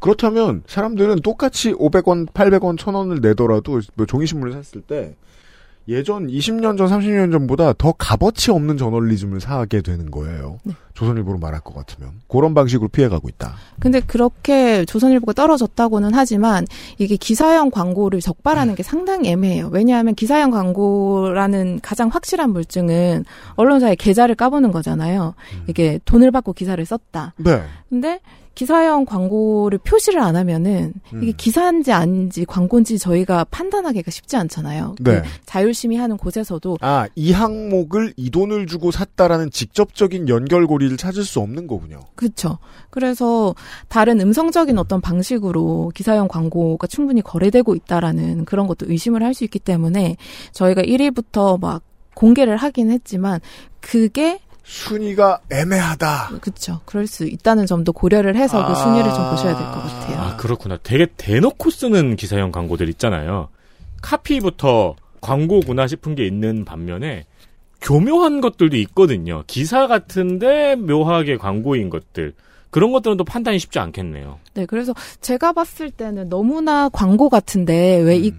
[0.00, 5.14] 그렇다면 사람들은 똑같이 500원, 800원, 1000원을 내더라도 뭐 종이신문을 샀을 때
[5.88, 10.58] 예전 20년 전, 30년 전보다 더 값어치 없는 저널리즘을 사게 되는 거예요.
[10.64, 10.72] 네.
[10.94, 12.12] 조선일보로 말할 것 같으면.
[12.28, 13.54] 그런 방식으로 피해가고 있다.
[13.80, 16.64] 근데 그렇게 조선일보가 떨어졌다고는 하지만
[16.98, 19.68] 이게 기사형 광고를 적발하는 게 상당히 애매해요.
[19.72, 23.24] 왜냐하면 기사형 광고라는 가장 확실한 물증은
[23.56, 25.34] 언론사의 계좌를 까보는 거잖아요.
[25.66, 27.34] 이게 돈을 받고 기사를 썼다.
[27.38, 27.62] 네.
[27.90, 28.20] 근데
[28.54, 34.94] 기사형 광고를 표시를 안 하면은 이게 기사인지 아닌지 광고인지 저희가 판단하기가 쉽지 않잖아요.
[35.00, 35.20] 네.
[35.20, 41.40] 그 자율심의 하는 곳에서도 아, 이 항목을 이 돈을 주고 샀다라는 직접적인 연결고리를 찾을 수
[41.40, 42.00] 없는 거군요.
[42.14, 42.58] 그렇죠.
[42.90, 43.54] 그래서
[43.88, 49.58] 다른 음성적인 어떤 방식으로 기사형 광고가 충분히 거래되고 있다라는 그런 것도 의심을 할 수 있기
[49.58, 50.16] 때문에
[50.52, 51.82] 저희가 1위부터 막
[52.14, 53.40] 공개를 하긴 했지만
[53.80, 56.38] 그게 순위가 애매하다.
[56.40, 56.80] 그렇죠.
[56.84, 60.18] 그럴 수 있다는 점도 고려를 해서 그 순위를 좀 보셔야 될 것 같아요.
[60.18, 60.78] 아, 그렇구나.
[60.82, 63.48] 되게 대놓고 쓰는 기사형 광고들 있잖아요.
[64.02, 67.24] 카피부터 광고구나 싶은 게 있는 반면에
[67.80, 69.44] 교묘한 것들도 있거든요.
[69.46, 72.32] 기사 같은데 묘하게 광고인 것들.
[72.70, 74.38] 그런 것들은 또 판단이 쉽지 않겠네요.
[74.54, 78.32] 네, 그래서 제가 봤을 때는 너무나 광고 같은데 왜이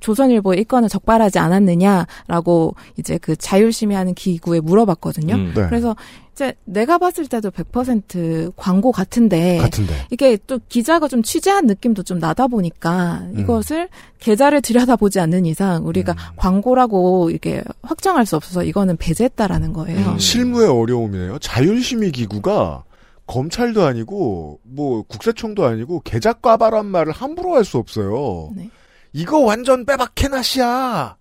[0.00, 5.34] 조선일보 의 건을 적발하지 않았느냐라고 이제 그 자율심의하는 기구에 물어봤거든요.
[5.34, 5.66] 음, 네.
[5.68, 5.94] 그래서
[6.32, 9.92] 이제 내가 봤을 때도 100% 광고 같은데, 같은데.
[10.10, 13.40] 이게 또 기자가 좀 취재한 느낌도 좀 나다 보니까 음.
[13.40, 13.88] 이것을
[14.20, 20.12] 계좌를 들여다보지 않는 이상 우리가 광고라고 이렇게 확정할 수 없어서 이거는 배제했다라는 거예요.
[20.12, 21.38] 음, 실무의 어려움이네요.
[21.40, 22.84] 자율심의 기구가
[23.26, 28.50] 검찰도 아니고 뭐 국세청도 아니고 계좌과바란 말을 함부로 할 수 없어요.
[28.56, 28.68] 네.
[29.12, 31.16] 이거 완전 빼박해나시야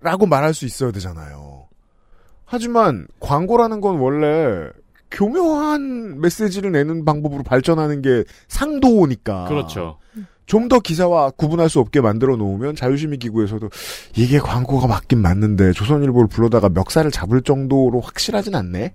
[0.00, 1.68] 라고 말할 수 있어야 되잖아요.
[2.44, 4.68] 하지만 광고라는 건 원래
[5.10, 9.46] 교묘한 메시지를 내는 방법으로 발전하는 게 상도니까.
[9.46, 9.98] 그렇죠.
[10.46, 13.70] 좀 더 기사와 구분할 수 없게 만들어 놓으면 자유심의 기구에서도
[14.16, 18.92] 이게 광고가 맞긴 맞는데 조선일보를 불러다가 멱살을 잡을 정도로 확실하진 않네.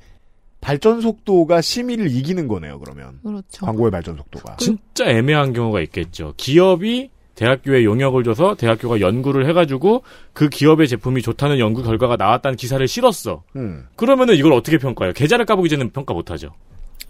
[0.62, 2.80] 발전 속도가 심의를 이기는 거네요.
[2.80, 3.65] 그러면 그렇죠.
[3.65, 4.58] 광고의 발전 속도가.
[4.58, 6.34] 진짜 애매한 경우가 있겠죠.
[6.38, 12.86] 기업이 대학교에 용역을 줘서 대학교가 연구를 해가지고 그 기업의 제품이 좋다는 연구 결과가 나왔다는 기사를
[12.86, 13.43] 실었어.
[13.56, 13.86] 음.
[13.95, 15.13] 그러면은 이걸 어떻게 평가해요?
[15.13, 16.49] 계좌를 까보기 전에는 평가 못하죠.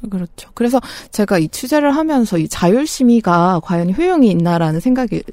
[0.07, 0.51] 그렇죠.
[0.53, 0.79] 그래서
[1.11, 5.23] 제가 이 취재를 하면서 이 자율심의가 과연 효용이 있나라는 생각이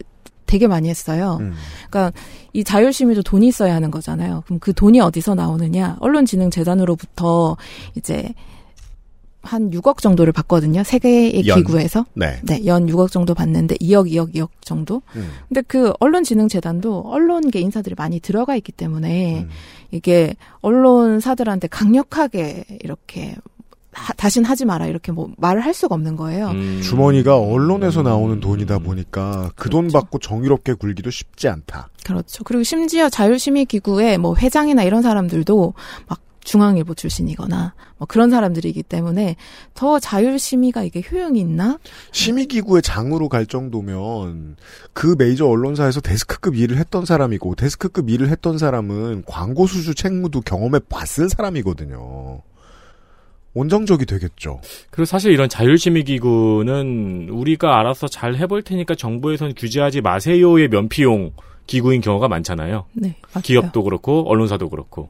[0.46, 1.36] 되게 많이 했어요.
[1.40, 1.52] 음.
[1.90, 2.18] 그러니까
[2.54, 4.44] 이 자율심의도 돈이 있어야 하는 거잖아요.
[4.46, 5.98] 그럼 그 돈이 어디서 나오느냐?
[6.00, 7.58] 언론진흥재단으로부터
[7.96, 8.32] 이제
[9.46, 10.82] 한 6억 정도를 받거든요.
[10.82, 11.58] 세 개의 연.
[11.58, 12.04] 기구에서.
[12.14, 12.40] 네.
[12.66, 15.02] 연 6억 정도 받는데 2억, 2억, 2억 정도.
[15.14, 15.30] 음.
[15.48, 19.48] 근데 그 언론진흥재단도 언론계 인사들이 많이 들어가 있기 때문에 음.
[19.90, 23.36] 이게 언론사들한테 강력하게 이렇게
[23.96, 26.48] 하, 다신 하지 마라 이렇게 뭐 말을 할 수가 없는 거예요.
[26.50, 26.80] 음.
[26.82, 31.88] 주머니가 언론에서 나오는 돈이다 보니까 그돈 받고 정의롭게 굴기도 쉽지 않다.
[32.04, 32.44] 그렇죠.
[32.44, 35.74] 그리고 심지어 자율심의기구의 뭐 회장이나 이런 사람들도
[36.08, 39.36] 막 중앙일보 출신이거나 뭐 그런 사람들이기 때문에
[39.74, 41.78] 더 자율심의가 이게 효용이 있나?
[42.12, 44.56] 심의기구의 장으로 갈 정도면
[44.92, 50.80] 그 메이저 언론사에서 데스크급 일을 했던 사람이고 데스크급 일을 했던 사람은 광고 수주 책무도 경험해
[50.88, 52.42] 봤을 사람이거든요.
[53.54, 54.60] 원정적이 되겠죠.
[54.90, 61.32] 그리고 사실 이런 자율심의 기구는 우리가 알아서 잘 해볼 테니까 정부에선 규제하지 마세요의 면피용
[61.66, 62.84] 기구인 경우가 많잖아요.
[62.92, 63.42] 네, 맞아요.
[63.42, 65.08] 기업도 그렇고 언론사도 그렇고.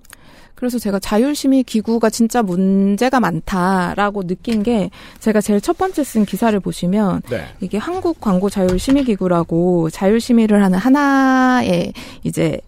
[0.56, 4.90] 그래서 제가 자율심의 기구가 진짜 문제가 많다라고 느낀 게
[5.20, 7.44] 제가 제일 첫 번째 쓴 기사를 보시면 네.
[7.60, 11.92] 이게 한국 광고 자율심의 기구라고 자율심의를 하는 하나의
[12.24, 12.60] 이제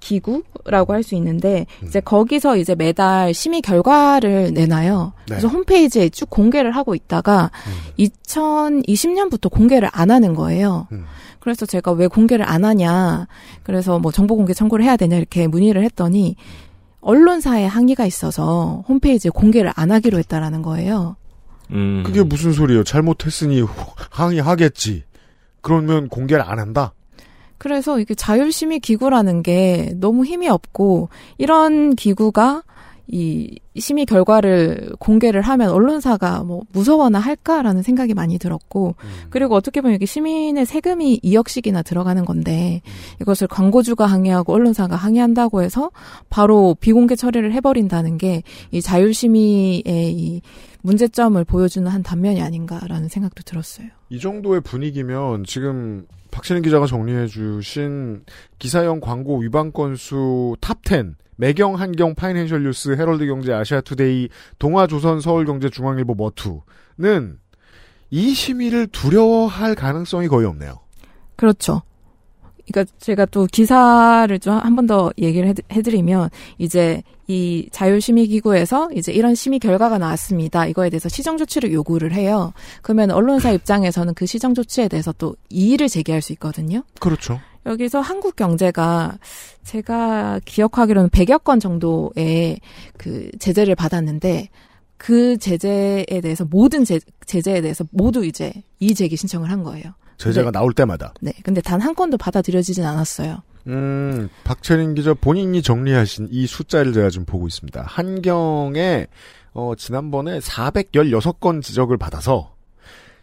[0.00, 5.12] 기구라고 할 수 있는데 이제 거기서 이제 매달 심의 결과를 내놔요.
[5.16, 5.24] 네.
[5.28, 7.52] 그래서 홈페이지에 쭉 공개를 하고 있다가
[8.00, 10.88] 2020년부터 공개를 안 하는 거예요.
[11.38, 13.28] 그래서 제가 왜 공개를 안 하냐.
[13.62, 16.34] 그래서 뭐 정보 공개 청구를 해야 되냐 이렇게 문의를 했더니
[17.02, 21.16] 언론사에 항의가 있어서 홈페이지에 공개를 안 하기로 했다라는 거예요.
[21.70, 22.02] 음.
[22.04, 22.84] 그게 무슨 소리예요?
[22.84, 23.62] 잘못했으니
[24.10, 25.04] 항의하겠지.
[25.60, 26.94] 그러면 공개를 안 한다?
[27.58, 32.62] 그래서 이게 자율심의 기구라는 게 너무 힘이 없고 이런 기구가
[33.08, 38.94] 이 심의 결과를 공개를 하면 언론사가 뭐 무서워나 할까라는 생각이 많이 들었고
[39.30, 42.80] 그리고 어떻게 보면 이게 시민의 세금이 2억씩이나 들어가는 건데
[43.20, 45.90] 이것을 광고주가 항의하고 언론사가 항의한다고 해서
[46.30, 50.42] 바로 비공개 처리를 해버린다는 게 이 자율심의의 이
[50.82, 53.88] 문제점을 보여주는 한 단면이 아닌가라는 생각도 들었어요.
[54.08, 58.24] 이 정도의 분위기면 지금 박신혜 기자가 정리해 주신
[58.58, 66.14] 기사형 광고 위반 건수 탑10 매경, 한경, 파이낸셜 뉴스, 헤럴드 경제, 아시아투데이, 동아조선, 서울경제, 중앙일보,
[66.14, 67.38] 머투는
[68.10, 70.80] 이 심의를 두려워할 가능성이 거의 없네요.
[71.36, 71.82] 그렇죠.
[72.70, 79.10] 그러니까 제가 또 기사를 좀 한 번 더 얘기를 해- 해드리면 이제 이 자율심의기구에서 이제
[79.12, 80.66] 이런 심의 결과가 나왔습니다.
[80.66, 82.52] 이거에 대해서 시정 조치를 요구를 해요.
[82.82, 86.84] 그러면 언론사 입장에서는 그 시정 조치에 대해서 또 이의를 제기할 수 있거든요.
[87.00, 87.40] 그렇죠.
[87.66, 89.18] 여기서 한국 경제가
[89.62, 92.58] 제가 기억하기로는 100여 건 정도의
[92.98, 94.48] 그 제재를 받았는데
[94.96, 99.84] 그 제재에 대해서 모든 제, 제재에 대해서 모두 이제 이의 제기 신청을 한 거예요.
[100.18, 101.12] 제재가 나올 때마다.
[101.20, 101.32] 네.
[101.42, 103.42] 근데 단 한 건도 받아들여지진 않았어요.
[103.66, 107.82] 음, 박철인 기자 본인이 정리하신 이 숫자를 제가 지금 보고 있습니다.
[107.86, 109.06] 한경에,
[109.52, 112.51] 어, 지난번에 416건 지적을 받아서,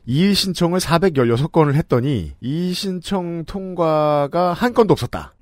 [0.10, 5.36] 이의 신청을 416건을 했더니, 이의 신청 통과가 한 건도 없었다.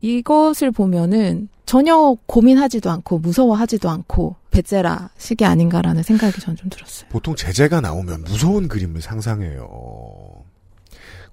[0.00, 7.08] 이것을 보면은 전혀 고민하지도 않고 무서워하지도 않고 배째라 식이 아닌가라는 생각이 저는 좀 들었어요.
[7.10, 9.68] 보통 제재가 나오면 무서운 그림을 상상해요.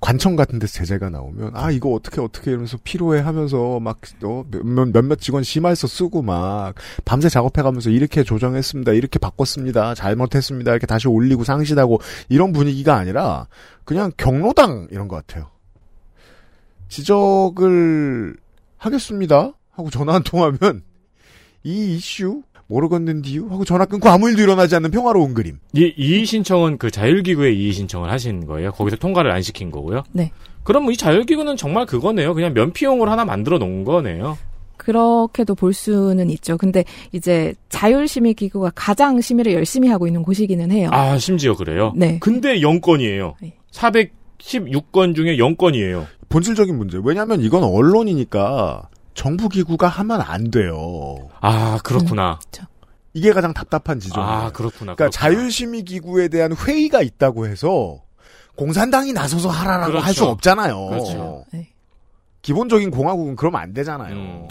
[0.06, 4.91] 관청 같은 데서 제재가 나오면 아 이거 어떻게 어떻게 이러면서 피로해 하면서 막 어, 몇몇
[4.94, 11.44] 몇몇 직원 심할서 쓰고 막 밤새 작업해가면서 이렇게 조정했습니다 이렇게 바꿨습니다 잘못했습니다 이렇게 다시 올리고
[11.44, 13.48] 상실하고 이런 분위기가 아니라
[13.84, 15.50] 그냥 경로당 이런 것 같아요.
[16.88, 18.38] 지적을
[18.78, 20.84] 하겠습니다 하고 전화 한 통하면
[21.63, 26.78] 이 이슈 모르겠는디요 하고 전화 끊고 아무 일도 일어나지 않는 평화로운 그림 이 이의 신청은
[26.78, 28.71] 그 자율기구에 이의 신청을 하신 거예요.
[28.71, 30.04] 거기서 통과를 안 시킨 거고요.
[30.12, 30.32] 네.
[30.63, 32.34] 그럼 이 자율기구는 정말 그거네요.
[32.34, 34.38] 그냥 면피용으로 하나 만들어 놓은 거네요.
[34.78, 36.58] 그렇게도 볼 수는 있죠.
[36.58, 40.89] 근데 이제 자율심의기구가 가장 심의를 열심히 하고 있는 곳이기는 해요.
[40.91, 41.93] 아 심지어 그래요.
[41.95, 42.19] 네.
[42.19, 43.34] 근데 0건이에요.
[43.71, 46.06] 416건 중에 0건이에요.
[46.30, 46.99] 본질적인 문제.
[47.04, 51.30] 왜냐하면 이건 언론이니까 정부 기구가 하면 안 돼요.
[51.41, 52.39] 아 그렇구나.
[53.13, 54.30] 이게 가장 답답한 지점이에요.
[54.30, 54.93] 아 그렇구나.
[54.95, 58.04] 그러니까 자율심의 기구에 대한 회의가 있다고 해서
[58.56, 60.06] 공산당이 나서서 하라라고 그렇죠.
[60.06, 60.88] 할수 없잖아요.
[60.88, 61.45] 그렇죠.
[62.41, 64.13] 기본적인 공화국은 그러면 안 되잖아요.
[64.13, 64.47] 음.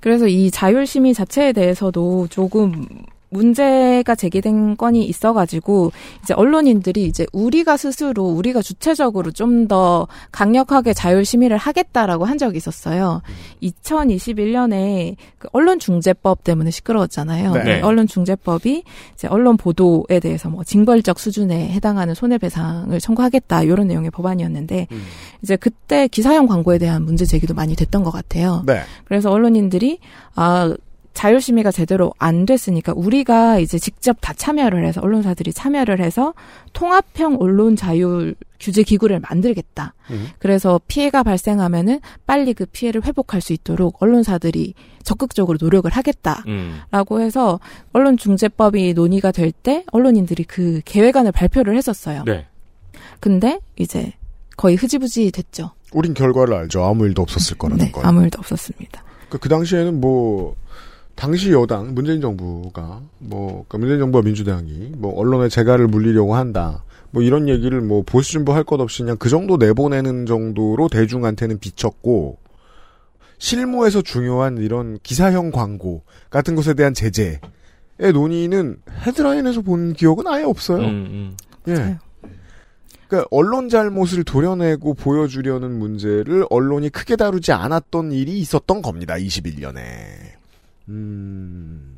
[0.00, 2.84] 그래서 이 자율심의 자체에 대해서도 조금
[3.32, 5.92] 문제가 제기된 건이 있어가지고
[6.22, 12.56] 이제 언론인들이 이제 우리가 스스로 우리가 주체적으로 좀 더 강력하게 자율 심의를 하겠다라고 한 적이
[12.56, 13.22] 있었어요.
[13.62, 17.52] 2021년에 그 언론 중재법 때문에 시끄러웠잖아요.
[17.54, 17.80] 네.
[17.80, 18.82] 언론 중재법이
[19.14, 24.88] 이제 언론 보도에 대해서 뭐 징벌적 수준에 해당하는 손해배상을 청구하겠다 이런 내용의 법안이었는데
[25.42, 28.62] 이제 그때 기사형 광고에 대한 문제 제기도 많이 됐던 것 같아요.
[28.66, 28.80] 네.
[29.04, 29.98] 그래서 언론인들이
[30.34, 30.74] 아
[31.14, 36.34] 자율심의가 제대로 안 됐으니까 우리가 이제 직접 다 참여를 해서 언론사들이 참여를 해서
[36.72, 39.94] 통합형 언론 자율 규제 기구를 만들겠다.
[40.38, 46.44] 그래서 피해가 발생하면은 빨리 그 피해를 회복할 수 있도록 언론사들이 적극적으로 노력을 하겠다.
[46.46, 46.80] 음.
[46.90, 47.58] 라고 해서
[47.92, 52.24] 언론중재법이 논의가 될 때 언론인들이 그 계획안을 발표를 했었어요.
[52.26, 52.46] 네.
[53.20, 54.12] 근데 이제
[54.56, 55.70] 거의 흐지부지 됐죠.
[55.92, 56.84] 우린 결과를 알죠.
[56.84, 58.04] 아무 일도 없었을 거라는 네, 걸.
[58.06, 59.04] 아무 일도 없었습니다.
[59.28, 60.56] 그, 그 당시에는 뭐,
[61.14, 66.84] 당시 여당, 문재인 정부가, 뭐, 그 문재인 정부와 민주당이, 뭐, 언론의 재갈을 물리려고 한다.
[67.10, 71.58] 뭐, 이런 얘기를 뭐, 보수 진보 할 것 없이 그냥 그 정도 내보내는 정도로 대중한테는
[71.58, 72.38] 비쳤고,
[73.38, 77.40] 실무에서 중요한 이런 기사형 광고 같은 것에 대한 제재의
[78.12, 80.84] 논의는 헤드라인에서 본 기억은 아예 없어요.
[80.84, 81.36] 음,
[81.68, 81.98] 예.
[83.08, 89.14] 그러니까 언론 잘못을 도려내고 보여주려는 문제를 언론이 크게 다루지 않았던 일이 있었던 겁니다.
[89.16, 90.40] 21년에.
[90.88, 91.96] 음.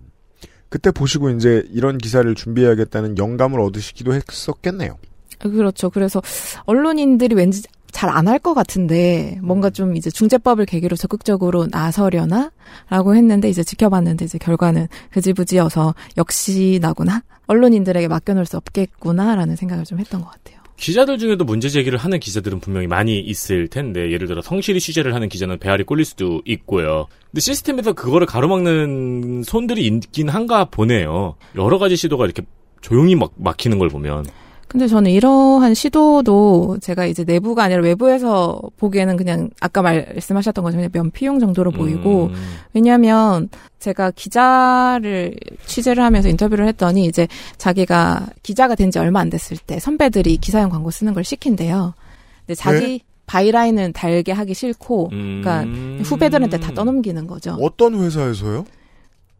[0.68, 4.98] 그때 보시고 이제 이런 기사를 준비해야겠다는 영감을 얻으시기도 했었겠네요.
[5.38, 5.90] 그렇죠.
[5.90, 6.20] 그래서
[6.64, 13.48] 언론인들이 왠지 잘 안 할 것 같은데 뭔가 좀 이제 중재법을 계기로 적극적으로 나서려나라고 했는데
[13.48, 20.30] 이제 지켜봤는데 이제 결과는 흐지부지여서 역시 나구나 언론인들에게 맡겨놓을 수 없겠구나라는 생각을 좀 했던 것
[20.30, 20.58] 같아요.
[20.76, 25.28] 기자들 중에도 문제 제기를 하는 기자들은 분명히 많이 있을 텐데 예를 들어 성실히 취재를 하는
[25.28, 27.06] 기자는 배알이 꼴릴 수도 있고요.
[27.30, 31.36] 근데 시스템에서 그거를 가로막는 손들이 있긴 한가 보네요.
[31.56, 32.42] 여러 가지 시도가 이렇게
[32.80, 34.26] 조용히 막 막히는 걸 보면
[34.74, 41.38] 근데 저는 이러한 시도도 제가 이제 내부가 아니라 외부에서 보기에는 그냥 아까 말씀하셨던 것처럼 면피용
[41.38, 42.34] 정도로 보이고 음.
[42.72, 49.56] 왜냐하면 제가 기자를 취재를 하면서 인터뷰를 했더니 이제 자기가 기자가 된 지 얼마 안 됐을
[49.56, 51.94] 때 선배들이 기사용 광고 쓰는 걸 시킨대요.
[52.40, 53.00] 근데 자기 네?
[53.26, 55.40] 바이라인은 달게 하기 싫고, 음.
[55.42, 57.56] 그러니까 후배들한테 다 떠넘기는 거죠.
[57.62, 58.66] 어떤 회사에서요?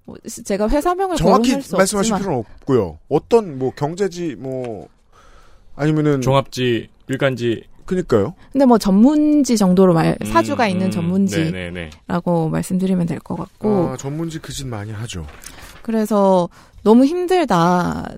[0.05, 2.99] 뭐 제가 회사명을 정확히 말씀하실 없지만 필요는 없고요.
[3.09, 4.87] 어떤 뭐 경제지 뭐
[5.77, 8.35] 아니면은 종합지 일간지 그니까요.
[8.53, 11.91] 근데 뭐 전문지 정도로 말 음, 사주가 있는 음, 전문지라고 네네네.
[12.51, 15.27] 말씀드리면 될 것 같고 아, 전문지 그 짓 많이 하죠.
[15.83, 16.49] 그래서
[16.83, 18.09] 너무 힘들다.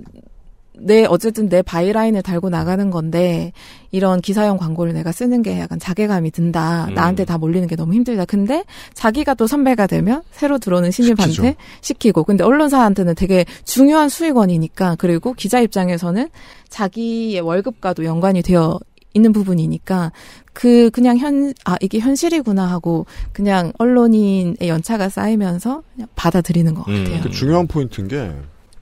[0.78, 3.52] 내 어쨌든 내 byline을 달고 나가는 건데
[3.90, 6.86] 이런 기사형 광고를 내가 쓰는 게 약간 자괴감이 든다.
[6.90, 6.94] 음.
[6.94, 8.24] 나한테 다 몰리는 게 너무 힘들다.
[8.26, 11.54] 근데 자기가 또 선배가 되면 새로 들어오는 신입한테 시키죠.
[11.80, 16.28] 시키고 근데 언론사한테는 되게 중요한 수익원이니까 그리고 기자 입장에서는
[16.68, 18.78] 자기의 월급과도 연관이 되어
[19.14, 20.12] 있는 부분이니까
[20.52, 27.22] 그 그냥 현 아 이게 현실이구나 하고 그냥 언론인의 연차가 쌓이면서 그냥 받아들이는 것 같아요.
[27.22, 28.30] 그 중요한 포인트인 게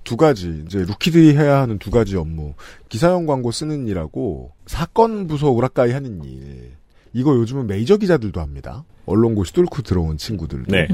[0.04, 2.54] 두 가지 이제 루키들이 해야 하는 두 가지 업무
[2.88, 6.72] 기사용 광고 쓰는 일하고 사건 부서 우라카이 하는 일
[7.12, 10.88] 이거 요즘은 메이저 기자들도 합니다 언론고시 뚫고 들어온 친구들도 네.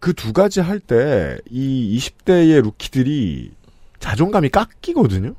[0.00, 3.52] 그두 가지 할 때 이 20대의 루키들이
[4.00, 5.34] 자존감이 깎이거든요.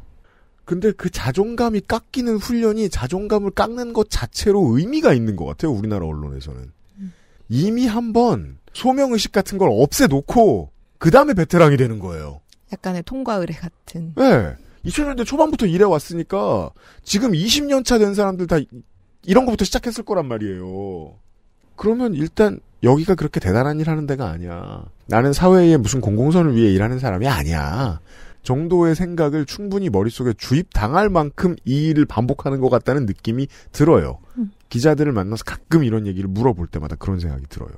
[0.63, 5.71] 근데 그 자존감이 깎이는 훈련이 자존감을 깎는 것 자체로 의미가 있는 것 같아요.
[5.71, 6.71] 우리나라 언론에서는
[7.49, 12.41] 이미 한번 소명의식 같은 걸 없애놓고 그 다음에 베테랑이 되는 거예요.
[12.75, 14.13] 약간의 통과 의례 같은.
[14.15, 14.53] 네.
[14.85, 16.69] 2000년대 초반부터 일해 왔으니까
[17.03, 18.67] 지금 20년 차 된 사람들 다 이-
[19.23, 21.13] 이런 것부터 시작했을 거란 말이에요.
[21.75, 24.85] 그러면 일단 여기가 그렇게 대단한 일 하는 데가 아니야.
[25.07, 27.99] 나는 사회에 무슨 공공선을 위해 일하는 사람이 아니야.
[28.43, 34.19] 정도의 생각을 충분히 머릿속에 주입당할 만큼 이 일을 반복하는 것 같다는 느낌이 들어요.
[34.37, 34.51] 음.
[34.69, 37.71] 기자들을 만나서 가끔 이런 얘기를 물어볼 때마다 그런 생각이 들어요.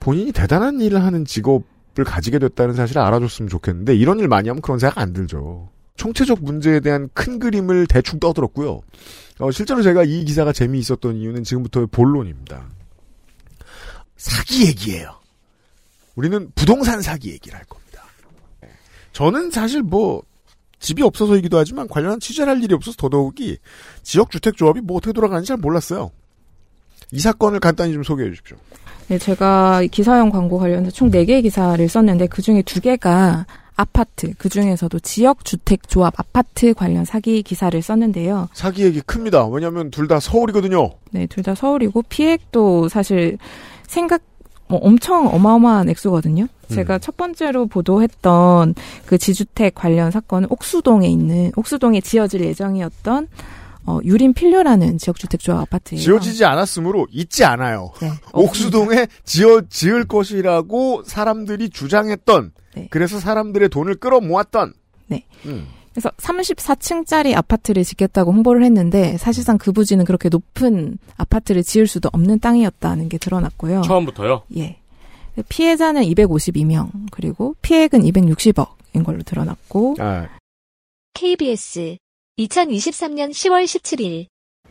[0.00, 1.66] 본인이 대단한 일을 하는 직업을
[2.04, 5.70] 가지게 됐다는 사실을 알아줬으면 좋겠는데 이런 일 많이 하면 그런 생각 안 들죠.
[5.96, 8.80] 총체적 문제에 대한 큰 그림을 대충 떠들었고요.
[9.40, 12.66] 어, 실제로 제가 이 기사가 재미있었던 이유는 지금부터의 본론입니다.
[14.16, 15.18] 사기 얘기예요.
[16.14, 18.02] 우리는 부동산 사기 얘기를 할 겁니다.
[18.60, 18.68] 네.
[19.12, 20.22] 저는 사실 뭐
[20.80, 23.58] 집이 없어서이기도 하지만 관련한 취재를 할 일이 없어서 더더욱이
[24.02, 26.10] 지역주택조합이 뭐 어떻게 돌아가는지 잘 몰랐어요.
[27.12, 28.56] 이 사건을 간단히 좀 소개해 주십시오.
[29.08, 34.98] 네, 제가 기사용 광고 관련해서 총 4개의 기사를 썼는데 그 중에 2개가 아파트, 그 중에서도
[34.98, 38.48] 지역주택조합 아파트 관련 사기 기사를 썼는데요.
[38.52, 39.46] 사기 얘기 큽니다.
[39.46, 40.90] 왜냐하면 둘 다 서울이거든요.
[41.12, 43.38] 네, 둘 다 서울이고 피해액도 사실
[43.86, 44.20] 생각
[44.66, 46.46] 뭐 엄청 어마어마한 액수거든요.
[46.68, 48.74] 제가 첫 번째로 보도했던
[49.06, 53.28] 그 지주택 관련 사건은 옥수동에 있는 옥수동에 지어질 예정이었던
[53.88, 56.02] 어, 유림 필요라는 지역주택조합 아파트예요.
[56.02, 57.92] 지어지지 않았으므로 있지 않아요.
[58.02, 62.52] 네, 옥수동에 지어 지을 것이라고 사람들이 주장했던
[62.90, 64.74] 그래서 사람들의 돈을 끌어모았던
[65.06, 65.24] 네.
[65.46, 65.68] 음.
[65.92, 72.40] 그래서 34층짜리 아파트를 짓겠다고 홍보를 했는데 사실상 그 부지는 그렇게 높은 아파트를 지을 수도 없는
[72.40, 73.80] 땅이었다는 게 드러났고요.
[73.80, 74.42] 처음부터요?
[74.58, 74.76] 예.
[75.48, 79.96] 피해자는 252명 그리고 피해액은 260억인 걸로 드러났고
[81.14, 81.96] KBS
[82.38, 84.26] 2023년 10월 17일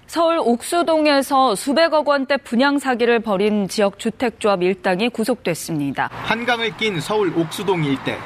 [0.07, 6.09] 서울 옥수동에서 수백억 원대 분양 사기를 벌인 지역 주택조합 일당이 구속됐습니다.
[6.11, 8.17] 한강을 낀 서울 옥수동 일대.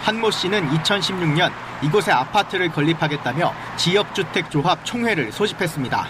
[0.00, 1.50] 한모 씨는 2016년
[1.84, 6.06] 이곳에 아파트를 건립하겠다며 지역주택조합 총회를 소집했습니다.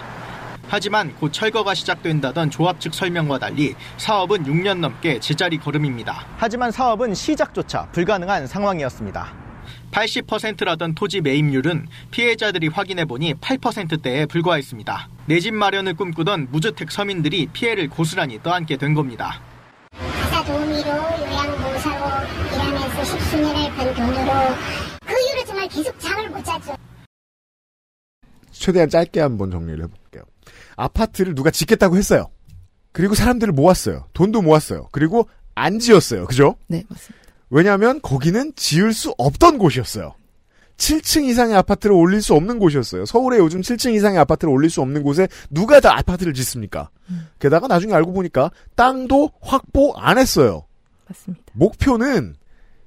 [0.69, 6.25] 하지만 곧 철거가 시작된다던 조합 측 설명과 달리 사업은 6년 넘게 제자리 걸음입니다.
[6.37, 9.46] 하지만 사업은 시작조차 불가능한 상황이었습니다.
[9.91, 15.09] 80%라던 토지 매입률은 피해자들이 확인해 보니 8%대에 불과했습니다.
[15.27, 19.41] 내 집 마련을 꿈꾸던 무주택 서민들이 피해를 고스란히 떠안게 된 겁니다.
[19.91, 24.31] 가사 도우미로 요양보호사로 일하면서 십수년을 번 돈으로
[25.05, 26.75] 그 이후로 정말 계속 잠을 못 잤죠.
[28.51, 30.23] 최대한 짧게 한번 정리를 해볼게요.
[30.75, 32.29] 아파트를 누가 짓겠다고 했어요.
[32.91, 34.07] 그리고 사람들을 모았어요.
[34.13, 34.89] 돈도 모았어요.
[34.91, 36.25] 그리고 안 지었어요.
[36.25, 36.55] 그죠?
[36.67, 37.26] 네, 맞습니다.
[37.49, 40.15] 왜냐하면 거기는 지을 수 없던 곳이었어요.
[40.77, 43.05] 7층 이상의 아파트를 올릴 수 없는 곳이었어요.
[43.05, 46.89] 서울에 요즘 7층 이상의 아파트를 올릴 수 없는 곳에 누가 다 아파트를 짓습니까?
[47.39, 50.65] 게다가 나중에 알고 보니까 땅도 확보 안 했어요.
[51.07, 51.43] 맞습니다.
[51.53, 52.35] 목표는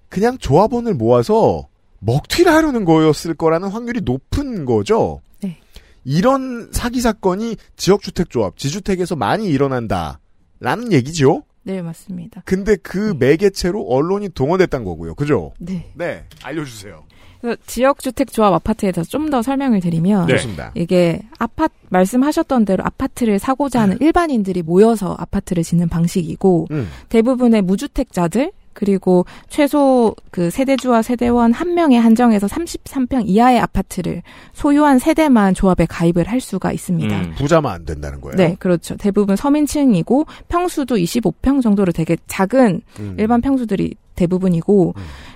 [0.08, 1.68] 그냥 조합원을 모아서
[2.00, 5.20] 먹튀를 하려는 거였을 거라는 확률이 높은 거죠.
[5.42, 5.58] 네.
[6.04, 10.20] 이런 사기 사건이 지역주택조합, 지주택에서 많이 일어난다.
[10.60, 11.44] 라는 얘기죠.
[11.62, 12.42] 네, 맞습니다.
[12.46, 15.14] 근데 그 매개체로 언론이 동원됐다는 거고요.
[15.14, 15.52] 그죠?
[15.58, 15.90] 네.
[15.94, 16.24] 네.
[16.42, 17.04] 알려주세요.
[17.40, 20.36] 그래서 지역주택조합 아파트에 대해서 좀 더 설명을 드리면 네.
[20.74, 26.88] 이게 아파트 말씀하셨던 대로 아파트를 사고자 하는 일반인들이 모여서 아파트를 짓는 방식이고 음.
[27.10, 35.54] 대부분의 무주택자들 그리고 최소 그 세대주와 세대원 한 명에 한정해서 33평 이하의 아파트를 소유한 세대만
[35.54, 37.20] 조합에 가입을 할 수가 있습니다.
[37.20, 38.36] 음, 부자만 안 된다는 거예요.
[38.36, 38.96] 네, 그렇죠.
[38.96, 43.16] 대부분 서민층이고 평수도 25평 정도로 되게 작은 음.
[43.18, 44.94] 일반 평수들이 대부분이고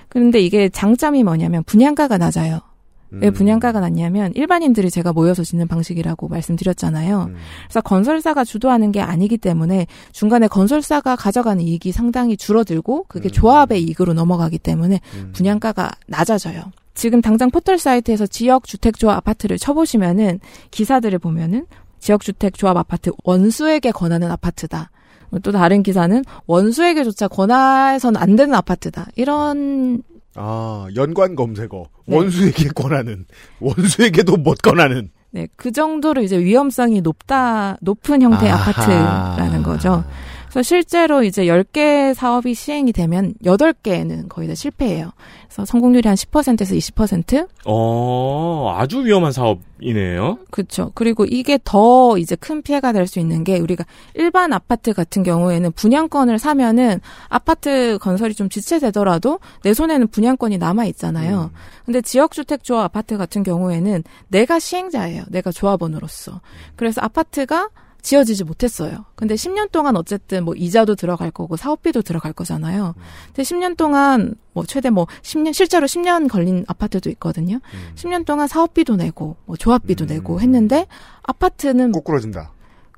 [0.09, 2.61] 그런데 이게 장점이 뭐냐면 분양가가 낮아요.
[3.15, 3.19] 음.
[3.21, 7.23] 왜 분양가가 낮냐면 일반인들이 제가 모여서 짓는 방식이라고 말씀드렸잖아요.
[7.29, 7.35] 음.
[7.65, 13.03] 그래서 건설사가 주도하는 게 아니기 때문에 중간에 건설사가 가져가는 이익이 상당히 줄어들고 음.
[13.07, 14.99] 그게 조합의 이익으로 넘어가기 때문에
[15.33, 16.71] 분양가가 낮아져요.
[16.93, 20.39] 지금 당장 포털 사이트에서 지역 주택 조합 아파트를 쳐보시면은
[20.71, 21.65] 기사들을 보면은
[21.99, 24.91] 지역 주택 조합 아파트 원수에게 권하는 아파트다.
[25.43, 29.07] 또 다른 기사는 원수에게조차 권해서는 안 되는 아파트다.
[29.15, 30.01] 이런
[30.35, 31.85] 아, 연관 검색어.
[32.07, 32.15] 네.
[32.15, 33.25] 원수에게 권하는,
[33.59, 35.09] 원수에게도 못 권하는.
[35.31, 38.69] 네, 그 정도로 이제 위험성이 높다, 높은 형태의 아하.
[38.69, 40.03] 아파트라는 거죠.
[40.55, 45.11] 그래서 실제로 이제 10개 사업이 시행이 되면 8개는 거의 다 실패해요.
[45.49, 47.49] 그래서 성공률이 한 10%에서 20%?
[47.65, 50.37] 어, 아주 위험한 사업이네요.
[50.51, 50.93] 그렇죠.
[50.95, 53.83] 그리고 이게 더 이제 큰 피해가 될 수 있는 게 우리가
[54.13, 61.51] 일반 아파트 같은 경우에는 분양권을 사면은 아파트 건설이 좀 지체되더라도 내 손에는 분양권이 남아 있잖아요.
[61.83, 65.25] 근데 지역 주택 조합 아파트 같은 경우에는 내가 시행자예요.
[65.31, 66.39] 내가 조합원으로서.
[66.77, 67.67] 그래서 아파트가
[68.05, 69.05] 지어지지 못했어요.
[69.15, 72.93] 근데 10년 동안 어쨌든 뭐 이자도 들어갈 거고 사업비도 들어갈 거잖아요.
[73.27, 77.59] 근데 10년 동안 뭐 최대 뭐 10년 실제로 10년 걸린 아파트도 있거든요.
[77.95, 80.85] 10년 동안 사업비도 내고 뭐 조합비도 내고 했는데
[81.23, 82.51] 아파트는 꼬꾸라진다.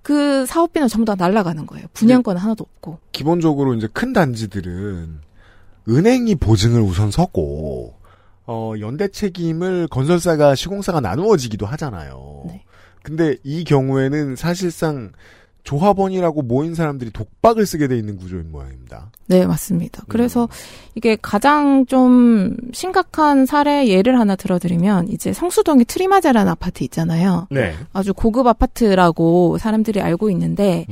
[0.04, 1.88] 그 사업비는 전부 다 날아가는 거예요.
[1.94, 3.00] 분양권은 하나도 없고.
[3.14, 5.22] 기본적으로 이제 큰 단지들은
[5.88, 7.96] 은행이 보증을 우선 서고,
[8.46, 12.44] 어, 연대 책임을 건설사가 시공사가 나누어지기도 하잖아요.
[13.08, 15.14] 근데 이 경우에는 사실상
[15.64, 19.12] 조합원이라고 모인 사람들이 독박을 쓰게 돼 있는 구조인 모양입니다.
[19.28, 20.04] 네, 맞습니다.
[20.10, 20.50] 그래서
[20.94, 27.48] 이게 가장 좀 심각한 사례 예를 하나 들어드리면 이제 성수동에 트리마자라는 아파트 있잖아요.
[27.50, 27.76] 네.
[27.94, 30.86] 아주 고급 아파트라고 사람들이 알고 있는데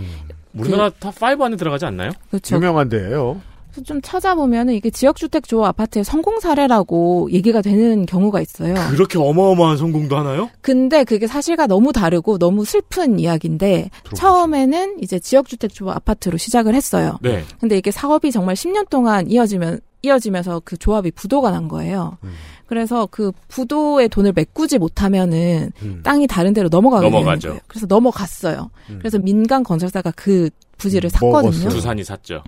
[0.53, 2.11] 우리나라 탑5 안에 들어가지 않나요?
[2.29, 2.55] 그렇죠.
[2.55, 3.41] 유명한 데예요.
[3.83, 8.75] 좀 찾아보면은 이게 지역주택 조합 아파트의 성공 사례라고 얘기가 되는 경우가 있어요.
[8.91, 10.49] 그렇게 어마어마한 성공도 하나요?
[10.61, 17.17] 근데 그게 사실과 너무 다르고 너무 슬픈 이야기인데 처음에는 이제 지역주택 조합 아파트로 시작을 했어요.
[17.21, 17.43] 네.
[17.59, 22.17] 근데 이게 사업이 정말 10년 동안 이어지면 이어지면서 그 조합이 부도가 난 거예요.
[22.23, 22.33] 음.
[22.67, 26.01] 그래서 그 부도의 돈을 메꾸지 못하면은 음.
[26.03, 27.41] 땅이 다른 데로 넘어가게 넘어가죠.
[27.41, 27.61] 되는 거예요.
[27.67, 28.69] 그래서 넘어갔어요.
[28.89, 28.99] 음.
[28.99, 31.69] 그래서 민간 건설사가 그 부지를 샀거든요.
[31.69, 32.43] 두산이 샀죠.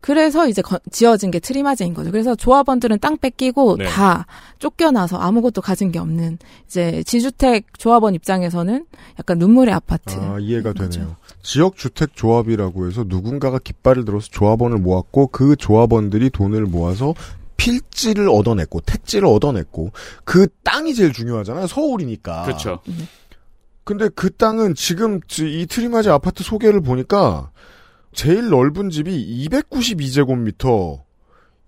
[0.00, 2.10] 그래서 이제 건- 지어진 게 트리마제인 거죠.
[2.10, 3.86] 그래서 조합원들은 땅 뺏기고 네.
[3.86, 4.26] 다
[4.58, 8.86] 쫓겨나서 아무것도 가진 게 없는 이제 지주택 조합원 입장에서는
[9.18, 10.14] 약간 눈물의 아파트.
[10.18, 11.16] 아, 이해가 되네요.
[11.42, 17.14] 지역 주택 조합이라고 해서 누군가가 깃발을 들어서 조합원을 모았고 그 조합원들이 돈을 모아서
[17.56, 19.90] 필지를 얻어냈고 택지를 얻어냈고
[20.24, 21.66] 그 땅이 제일 중요하잖아요.
[21.66, 22.42] 서울이니까.
[22.44, 22.80] 그렇죠.
[23.86, 27.52] 근데 그 땅은 지금 지- 이 트리마지 아파트 소개를 보니까
[28.12, 31.02] 제일 넓은 집이 292제곱미터.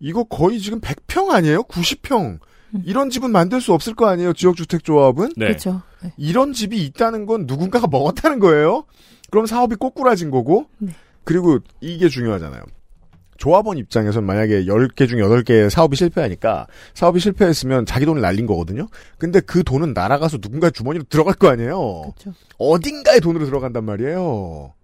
[0.01, 1.63] 이거 거의 지금 100평 아니에요?
[1.63, 2.41] 90평.
[2.85, 4.33] 이런 집은 만들 수 없을 거 아니에요?
[4.33, 5.31] 지역주택조합은?
[5.37, 5.47] 네.
[5.47, 5.81] 그렇죠.
[6.17, 8.85] 이런 집이 있다는 건 누군가가 먹었다는 거예요?
[9.31, 10.67] 그럼 사업이 꼬꾸라진 거고?
[10.79, 10.93] 네.
[11.23, 12.63] 그리고 이게 중요하잖아요.
[13.39, 18.89] 조합원 입장에선 만약에 10개 중 8개의 사업이 실패하니까 사업이 실패했으면 자기 돈을 날린 거거든요?
[19.17, 22.13] 근데 그 돈은 날아가서 누군가 주머니로 들어갈 거 아니에요?
[22.59, 24.75] 어딘가에 돈으로 들어간단 말이에요.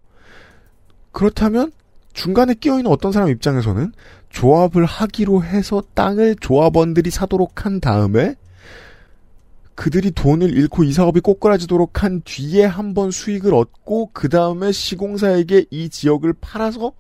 [1.13, 1.73] 그렇다면
[2.13, 3.93] 중간에 끼어 있는 어떤 사람 입장에서는
[4.31, 8.37] 조합을 하기로 해서 땅을 조합원들이 사도록 한 다음에
[9.75, 15.89] 그들이 돈을 잃고 이 사업이 꼬꾸라지도록 한 뒤에 한번 수익을 얻고 그 다음에 시공사에게 이
[15.89, 16.93] 지역을 팔아서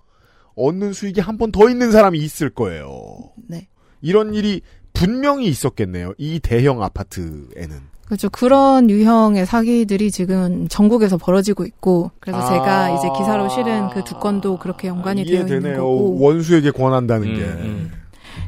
[0.57, 3.31] 얻는 수익이 한 번 더 있는 사람이 있을 거예요.
[3.49, 3.69] 네.
[4.03, 4.61] 이런 일이
[4.93, 6.13] 분명히 있었겠네요.
[6.19, 7.95] 이 대형 아파트에는.
[8.07, 8.29] 그렇죠.
[8.31, 12.47] 그런 유형의 사기들이 지금 전국에서 벌어지고 있고, 그래서 아.
[12.47, 15.77] 제가 이제 기사로 실은 그 두 건도 그렇게 연관이 되어 있는.
[15.77, 16.19] 거고.
[16.21, 17.41] 원수에게 권한다는 게.
[17.43, 17.91] 음,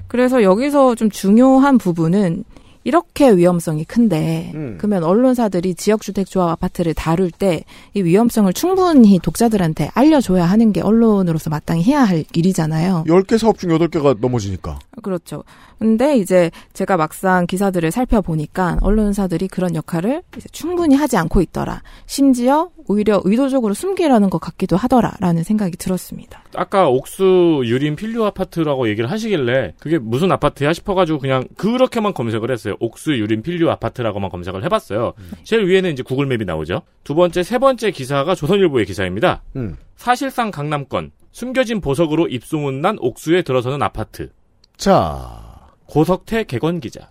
[0.08, 2.44] 그래서 여기서 좀 중요한 부분은
[2.86, 4.76] 이렇게 위험성이 큰데 음.
[4.78, 7.64] 그러면 언론사들이 지역주택조합 아파트를 다룰 때
[7.94, 13.04] 이 위험성을 충분히 독자들한테 알려줘야 하는 게 언론으로서 마땅히 해야 할 일이잖아요.
[13.06, 14.78] 10개 사업 중 8개가 넘어지니까.
[15.02, 15.44] 그렇죠.
[15.78, 20.22] 근데 이제 제가 막상 기사들을 살펴보니까 언론사들이 그런 역할을
[20.52, 21.82] 충분히 하지 않고 있더라.
[22.06, 26.42] 심지어 오히려 의도적으로 숨기려는 것 같기도 하더라라는 생각이 들었습니다.
[26.56, 32.76] 아까 옥수 유림 필류 아파트라고 얘기를 하시길래 그게 무슨 아파트야 싶어가지고 그냥 그렇게만 검색을 했어요.
[32.80, 35.12] 옥수 유림 필류 아파트라고만 검색을 해봤어요.
[35.44, 36.82] 제일 위에는 이제 구글맵이 나오죠.
[37.04, 39.42] 두 번째, 세 번째 기사가 조선일보의 기사입니다.
[39.56, 39.76] 음.
[39.96, 44.30] 사실상 강남권 숨겨진 보석으로 입소문난 옥수에 들어서는 아파트.
[44.76, 47.10] 자, 고석태 개건 기자.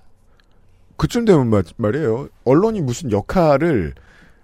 [0.98, 2.30] 그쯤 되면 말, 말이에요.
[2.44, 3.94] 언론이 무슨 역할을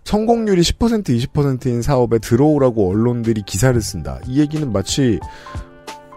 [0.03, 4.19] 성공률이 10% 20%인 사업에 들어오라고 언론들이 기사를 쓴다.
[4.27, 5.19] 이 얘기는 마치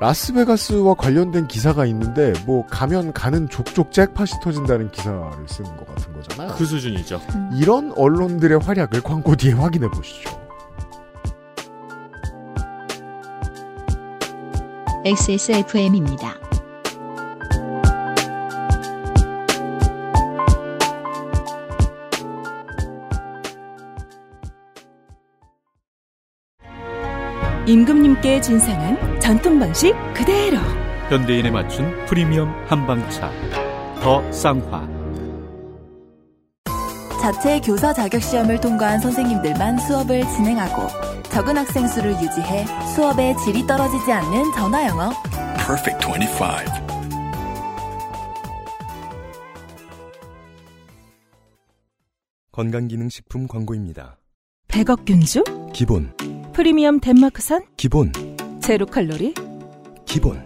[0.00, 6.54] 라스베가스와 관련된 기사가 있는데 뭐 가면 가는 족족 잭팟이 터진다는 기사를 쓰는 것 같은 거잖아요.
[6.56, 7.20] 그 수준이죠.
[7.60, 10.30] 이런 언론들의 활약을 광고 뒤에 확인해 보시죠.
[15.04, 16.43] XSFM입니다.
[27.66, 30.58] 임금님께 진상한 전통 방식 그대로.
[31.08, 33.30] 현대인에 맞춘 프리미엄 한방차.
[34.02, 34.86] 더 쌍화.
[37.22, 40.88] 자체 교사 자격 시험을 통과한 선생님들만 수업을 진행하고
[41.30, 45.10] 적은 학생 수를 유지해 수업의 질이 떨어지지 않는 전화 영어.
[45.56, 46.44] Perfect 25.
[52.52, 54.18] 건강기능식품 광고입니다.
[54.68, 55.42] 100억 균주?
[55.72, 56.12] 기본,
[56.54, 57.64] 프리미엄 덴마크산?
[57.76, 58.12] 기본,
[58.62, 59.34] 제로 칼로리?
[60.06, 60.40] 기본.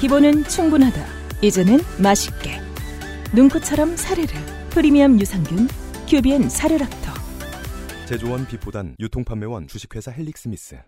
[0.00, 1.00] 기본은 충분하다.
[1.40, 2.60] 이제는 맛있게.
[3.32, 4.26] 눈코처럼 사르르.
[4.70, 5.68] 프리미엄 유산균.
[6.08, 7.12] 큐비엔 사르락토.
[8.08, 10.80] 제조원 비포단 유통판매원 주식회사 헬릭스미스.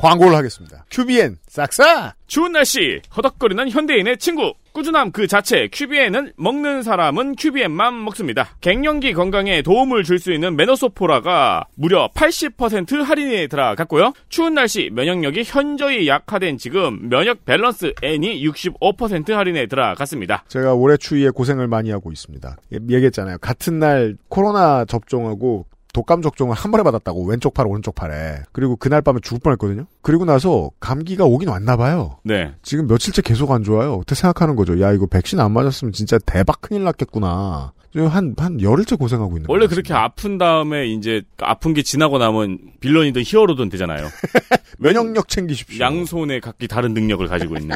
[0.00, 0.86] 광고를 하겠습니다.
[0.90, 2.14] 큐비엔 싹싹.
[2.26, 8.46] 추운 날씨 허덕거리는 현대인의 친구 꾸준함 그 자체 큐비엔은 먹는 사람은 큐비엔만 먹습니다.
[8.60, 14.12] 갱년기 건강에 도움을 줄 수 있는 메노소포라가 무려 80% 할인에 들어갔고요.
[14.28, 20.44] 추운 날씨 면역력이 현저히 약화된 지금 면역 밸런스 N이 65% 할인에 들어갔습니다.
[20.48, 22.56] 제가 올해 추위에 고생을 많이 하고 있습니다.
[22.72, 23.38] 예, 얘기했잖아요.
[23.38, 25.66] 같은 날 코로나 접종하고
[25.96, 29.86] 독감 접종을 한 번에 받았다고 왼쪽 팔 오른쪽 팔에 그리고 그날 밤에 죽을 뻔했거든요.
[30.02, 32.18] 그리고 나서 감기가 오긴 왔나 봐요.
[32.22, 32.52] 네.
[32.62, 33.94] 지금 며칠째 계속 안 좋아요.
[33.94, 34.78] 어떻게 생각하는 거죠?
[34.82, 37.72] 야 이거 백신 안 맞았으면 진짜 대박 큰일 났겠구나.
[38.10, 43.22] 한, 한 열흘째 고생하고 있는 원래 그렇게 아픈 다음에 이제 아픈 게 지나고 나면 빌런이든
[43.24, 44.06] 히어로든 되잖아요.
[44.78, 45.82] 면역력 챙기십시오.
[45.82, 47.74] 양손에 각기 다른 능력을 가지고 있는.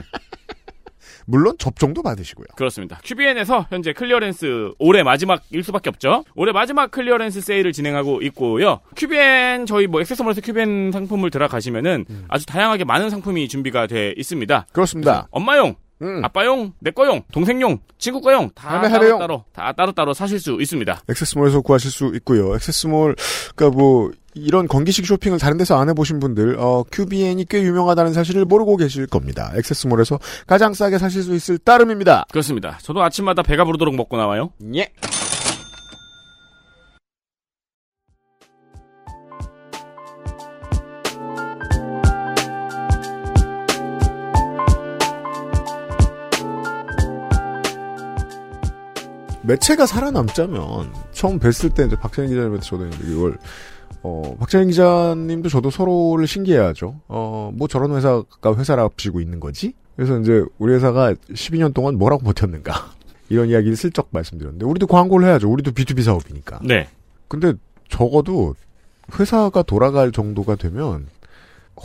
[1.26, 2.46] 물론 접종도 받으시고요.
[2.56, 3.00] 그렇습니다.
[3.04, 6.24] 큐비엔에서 현재 clearance 올해 마지막일 수밖에 없죠.
[6.34, 8.80] 올해 마지막 clearance 세일을 진행하고 있고요.
[8.96, 14.66] 큐비엔 저희 뭐 액세스몰에서 큐비엔 상품을 들어가시면은 아주 다양하게 많은 상품이 준비가 돼 있습니다.
[14.72, 15.28] 그렇습니다.
[15.30, 15.74] 엄마용,
[16.22, 19.18] 아빠용, 내 거용, 동생용, 친구 거용 다 할매용.
[19.18, 21.02] 따로 다 따로 따로 사실 수 있습니다.
[21.08, 22.54] 액세스몰에서 구하실 수 있고요.
[22.54, 23.16] 액세스몰
[23.54, 28.44] 그러니까 뭐 이런 건기식 쇼핑을 다른 데서 안 해보신 분들 어, QBN이 꽤 유명하다는 사실을
[28.44, 29.52] 모르고 계실 겁니다.
[29.56, 32.26] 액세스몰에서 가장 싸게 사실 수 있을 따름입니다.
[32.30, 32.78] 그렇습니다.
[32.82, 34.52] 저도 아침마다 배가 부르도록 먹고 나와요.
[34.74, 34.90] 예.
[49.42, 53.36] 매체가 살아남자면 처음 뵀을 때 이제 박찬희 기자님한테 저도 이걸
[54.02, 57.00] 어 박찬희 기자님도 저도 서로를 신기해하죠.
[57.08, 59.74] 어 뭐 저런 회사가 회사랍시고 있는 거지?
[59.96, 62.72] 그래서 이제 우리 회사가 12년 동안 뭐라고 버텼는가
[63.28, 65.50] 이런 이야기를 슬쩍 말씀드렸는데 우리도 광고를 해야죠.
[65.50, 66.60] 우리도 B2B 사업이니까.
[66.64, 66.88] 네.
[67.28, 67.52] 근데
[67.88, 68.54] 적어도
[69.18, 71.06] 회사가 돌아갈 정도가 되면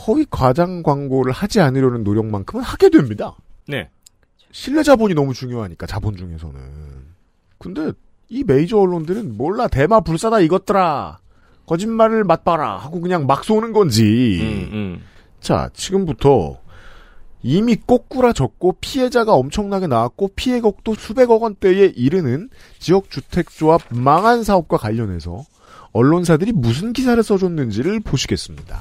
[0.06, 3.34] 허위 과장 광고를 하지 않으려는 노력만큼은 하게 됩니다.
[3.68, 3.88] 네.
[4.52, 6.54] 신뢰 자본이 너무 중요하니까 자본 중에서는.
[7.58, 7.92] 근데
[8.28, 11.18] 이 메이저 언론들은 몰라 대마 불사다 이것들아
[11.66, 14.38] 거짓말을 맛봐라 하고 그냥 막 쏘는 건지.
[14.72, 15.02] 음,
[15.40, 16.58] 자 지금부터
[17.42, 22.48] 이미 꼬꾸라졌고 피해자가 엄청나게 나왔고 피해額도 수백억 원대에 이르는
[22.78, 25.44] 지역주택조합 망한 사업과 관련해서
[25.92, 28.80] 언론사들이 무슨 기사를 써줬는지를 보시겠습니다.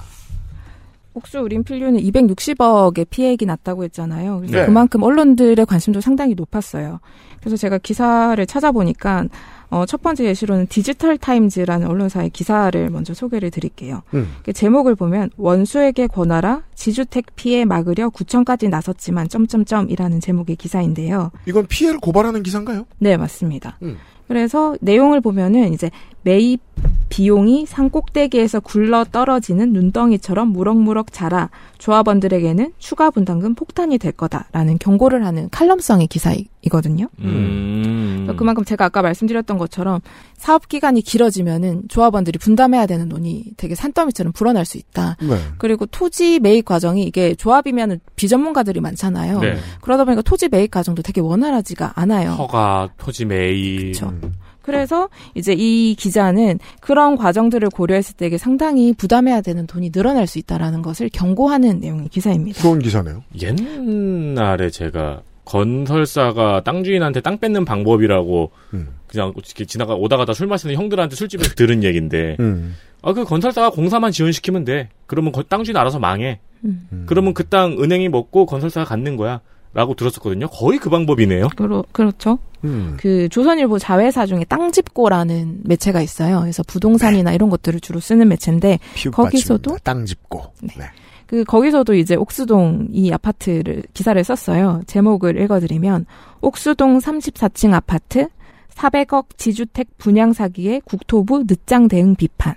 [1.13, 4.39] 옥수 우린 필류는 260억의 피해액이 났다고 했잖아요.
[4.39, 4.65] 그래서 네.
[4.65, 6.99] 그만큼 언론들의 관심도 상당히 높았어요.
[7.39, 9.25] 그래서 제가 기사를 찾아보니까
[9.75, 14.03] 어, 첫 번째 예시로는 디지털 타임즈라는 언론사의 기사를 먼저 소개를 드릴게요.
[14.13, 14.35] 음.
[14.43, 21.29] 그 제목을 보면 원수에게 권하라 지주택 피해 막으려 구청까지 나섰지만 점점점이라는 제목의 기사인데요.
[21.45, 22.85] 이건 피해를 고발하는 기사인가요?
[22.99, 23.77] 네, 맞습니다.
[23.81, 23.97] 음.
[24.27, 25.91] 그래서 내용을 보면은 이제
[26.23, 26.61] 매입
[27.09, 35.25] 비용이 산 꼭대기에서 굴러 떨어지는 눈덩이처럼 무럭무럭 자라 조합원들에게는 추가 분담금 폭탄이 될 거다라는 경고를
[35.25, 37.07] 하는 칼럼성의 기사이거든요.
[37.19, 38.33] 음.
[38.37, 40.01] 그만큼 제가 아까 말씀드렸던 것처럼
[40.37, 45.17] 사업 기간이 길어지면은 조합원들이 분담해야 되는 돈이 되게 산더미처럼 불어날 수 있다.
[45.21, 45.37] 네.
[45.57, 49.39] 그리고 토지 매입 과정이 이게 조합이면은 비전문가들이 많잖아요.
[49.39, 49.55] 네.
[49.81, 52.31] 그러다 보니까 토지 매입 과정도 되게 원활하지가 않아요.
[52.31, 53.95] 허가, 토지 매입.
[54.61, 60.39] 그래서 이제 이 기자는 그런 과정들을 고려했을 때 이게 상당히 부담해야 되는 돈이 늘어날 수
[60.39, 62.61] 있다라는 것을 경고하는 내용의 기사입니다.
[62.63, 63.23] 좋은 기사네요.
[63.39, 68.87] 옛날에 제가 건설사가 땅 주인한테 땅 뺏는 방법이라고 음.
[69.07, 72.75] 그냥 이렇게 지나가 오다 가다 술 마시는 형들한테 술집에서 들은 얘기인데 음.
[73.01, 76.39] 아그 건설사가 공사만 지원시키면 돼 그러면 거- 땅 주인 알아서 망해
[77.05, 79.39] 그러면 그 땅 은행이 먹고 건설사가 갖는 거야
[79.75, 82.39] 라고 들었었거든요 거의 그 방법이네요 그러, 그렇죠.
[82.63, 82.95] 음.
[82.99, 86.39] 그 조선일보 자회사 중에 땅집고라는 매체가 있어요.
[86.39, 88.79] 그래서 부동산이나 이런 것들을 주로 쓰는 매체인데
[89.11, 90.53] 거기서도 땅 짚고.
[90.75, 90.85] 네.
[91.27, 94.81] 그 거기서도 이제 옥수동 이 아파트를 기사를 썼어요.
[94.87, 96.05] 제목을 읽어드리면
[96.41, 98.27] 옥수동 34층 아파트
[98.73, 102.55] 400억 지주택 분양 사기에 국토부 늦장 대응 비판.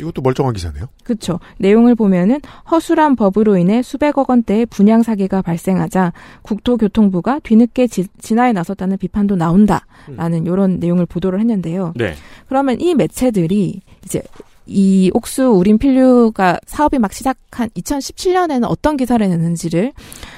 [0.00, 0.86] 이것도 멀쩡한 기사네요.
[1.02, 1.40] 그렇죠.
[1.58, 2.40] 내용을 보면은
[2.70, 10.46] 허술한 법으로 인해 수백억 원대의 분양 사기가 발생하자 국토교통부가 뒤늦게 지, 진화에 나섰다는 비판도 나온다라는
[10.46, 11.94] 이런 내용을 보도를 했는데요.
[11.96, 12.14] 네
[12.48, 14.22] 그러면 이 매체들이 이제
[14.68, 19.92] 이 옥수 우린 필류가 사업이 막 시작한 2017년에는 어떤 기사를 냈는지를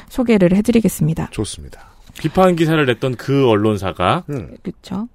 [0.08, 1.30] 소개를 해드리겠습니다.
[1.30, 1.90] 좋습니다.
[2.18, 4.24] 비판 기사를 냈던 그 언론사가
[4.62, 5.08] 그렇죠.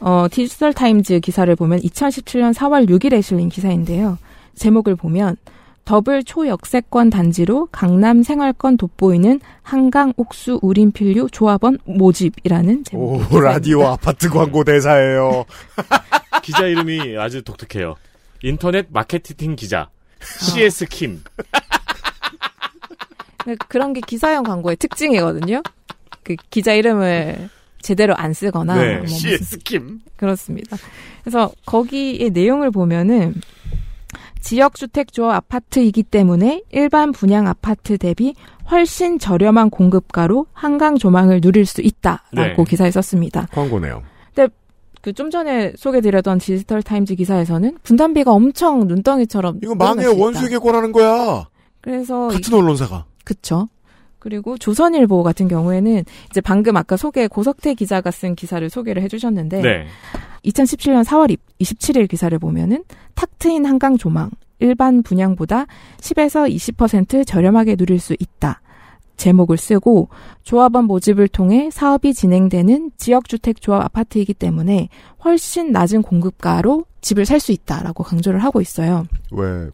[0.00, 4.18] 어, 디지털 타임즈 기사를 보면 2017년 4월 6일에 실린 기사인데요.
[4.54, 5.36] 제목을 보면
[5.84, 14.28] 더블 초역세권 단지로 강남 생활권 돋보이는 한강 옥수 우림필유 조합원 모집이라는 제목의 오, 라디오 아파트
[14.28, 15.44] 광고 대사예요.
[16.42, 17.96] 기자 이름이 아주 독특해요
[18.42, 19.88] 인터넷 마케팅 기자
[20.20, 21.22] CS 킴
[23.46, 25.62] 네, 그런 게 기사형 광고의 특징이거든요.
[26.22, 27.48] 그 기자 이름을
[27.80, 30.76] 제대로 안 쓰거나 네 뭐 CS 킴 그렇습니다.
[31.22, 33.34] 그래서 거기에 내용을 보면은
[34.40, 38.34] 지역주택조합 아파트이기 때문에 일반 분양 아파트 대비
[38.70, 42.64] 훨씬 저렴한 공급가로 한강 조망을 누릴 수 있다라고 네.
[42.68, 43.48] 기사에 썼습니다.
[43.52, 44.02] 광고네요.
[45.02, 50.06] 그 좀 전에 소개드렸던 디지털 타임즈 기사에서는 분담비가 엄청 눈덩이처럼 이거 망해.
[50.06, 51.48] 원수에게 권하는 거야.
[51.80, 53.06] 그래서 같은 언론사가.
[53.24, 53.68] 그쵸.
[54.18, 59.86] 그리고 조선일보 같은 경우에는 이제 방금 아까 소개 고석태 기자가 쓴 기사를 소개를 해주셨는데 네.
[60.44, 62.84] 2017년 4월 27일 기사를 보면은
[63.14, 65.64] 탁 트인 한강 조망 일반 분양보다
[66.00, 68.60] 10에서 20% 저렴하게 누릴 수 있다.
[69.20, 70.08] 제목을 쓰고
[70.42, 74.88] 조합원 모집을 통해 사업이 진행되는 지역주택조합 아파트이기 때문에
[75.24, 79.06] 훨씬 낮은 공급가로 집을 살 수 있다라고 강조를 하고 있어요.
[79.30, 79.70] 왜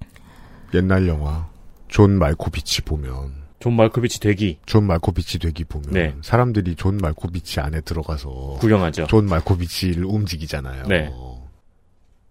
[0.74, 1.48] 옛날 영화
[1.88, 6.14] 존 말코비치 보면 존 말코비치 되기 존 말코비치 되기 보면 네.
[6.22, 9.06] 사람들이 존 말코비치 안에 들어가서 구경하죠.
[9.06, 10.84] 존 말코비치를 움직이잖아요.
[10.86, 11.10] 네.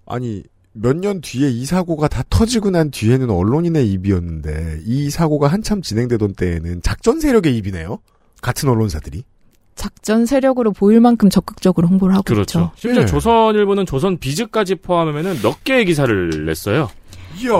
[0.05, 0.43] 아니
[0.77, 6.33] 몇 년 뒤에 이 사고가 다 터지고 난 뒤에는 언론인의 입이었는데 이 사고가 한참 진행되던
[6.35, 7.99] 때에는 작전 세력의 입이네요.
[8.41, 9.23] 같은 언론사들이.
[9.75, 12.71] 작전 세력으로 보일 만큼 적극적으로 홍보를 하고 그렇죠 있죠.
[12.75, 13.05] 심지어 네.
[13.07, 16.89] 조선일보는 조선 비즈까지 포함하면은 몇 개의 기사를 냈어요
[17.41, 17.51] 이야.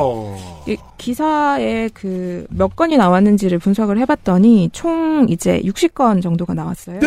[0.68, 6.99] 이 기사에 그 몇 건이 나왔는지를 분석을 해봤더니 총 이제 60건 정도가 나왔어요.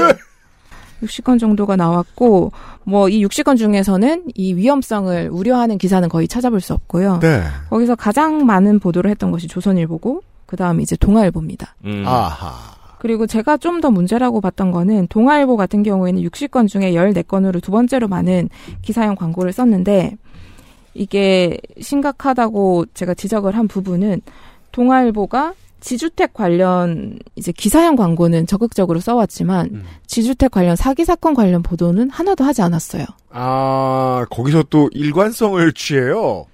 [1.02, 2.52] 60건 정도가 나왔고
[2.84, 7.20] 뭐 이 60건 중에서는 이 위험성을 우려하는 기사는 거의 찾아볼 수 없고요.
[7.20, 7.42] 네.
[7.70, 11.74] 거기서 가장 많은 보도를 했던 것이 조선일보고 그다음 이제 동아일보입니다.
[11.84, 12.04] 음.
[12.06, 12.52] 아하.
[12.98, 18.08] 그리고 제가 좀 더 문제라고 봤던 거는 동아일보 같은 경우에는 60건 중에 14건으로 두 번째로
[18.08, 18.48] 많은
[18.82, 20.16] 기사형 광고를 썼는데
[20.94, 24.20] 이게 심각하다고 제가 지적을 한 부분은
[24.72, 32.44] 동아일보가 지주택 관련 이제 기사형 광고는 적극적으로 써왔지만 지주택 관련 사기 사건 관련 보도는 하나도
[32.44, 33.04] 하지 않았어요.
[33.30, 36.46] 아 거기서 또 일관성을 취해요.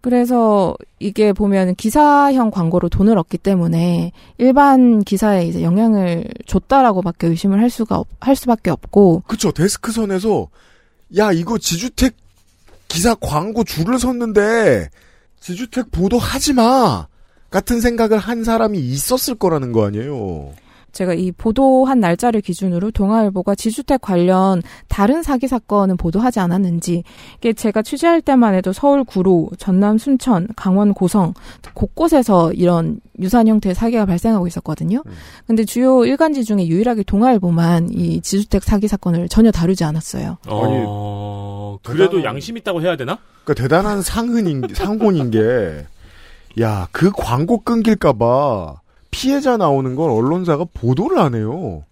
[0.00, 7.70] 그래서 이게 보면 기사형 광고로 돈을 얻기 때문에 일반 기사에 이제 영향을 줬다라고밖에 의심을 할
[7.70, 10.48] 수가 없, 할 수밖에 없고 그쵸 데스크선에서
[11.18, 12.16] 야 이거 지주택
[12.88, 14.90] 기사 광고 줄을 섰는데
[15.40, 17.06] 지주택 보도 하지 마.
[17.52, 20.54] 같은 생각을 한 사람이 있었을 거라는 거 아니에요.
[20.92, 27.02] 제가 이 보도한 날짜를 기준으로 동아일보가 지주택 관련 다른 사기 사건은 보도하지 않았는지
[27.38, 31.32] 이게 제가 취재할 때만 해도 서울 구로, 전남 순천, 강원 고성
[31.74, 35.02] 곳곳에서 이런 유사한 형태의 사기가 발생하고 있었거든요.
[35.46, 40.38] 근데 주요 일간지 중에 유일하게 동아일보만 이 지주택 사기 사건을 전혀 다루지 않았어요.
[40.46, 43.18] 어, 그래도 양심 있다고 해야 되나?
[43.44, 45.86] 그러니까 대단한 상흔인 상곤인 게,
[46.60, 48.80] 야, 그 광고 끊길까봐
[49.10, 51.84] 피해자 나오는 건 언론사가 보도를 안 해요.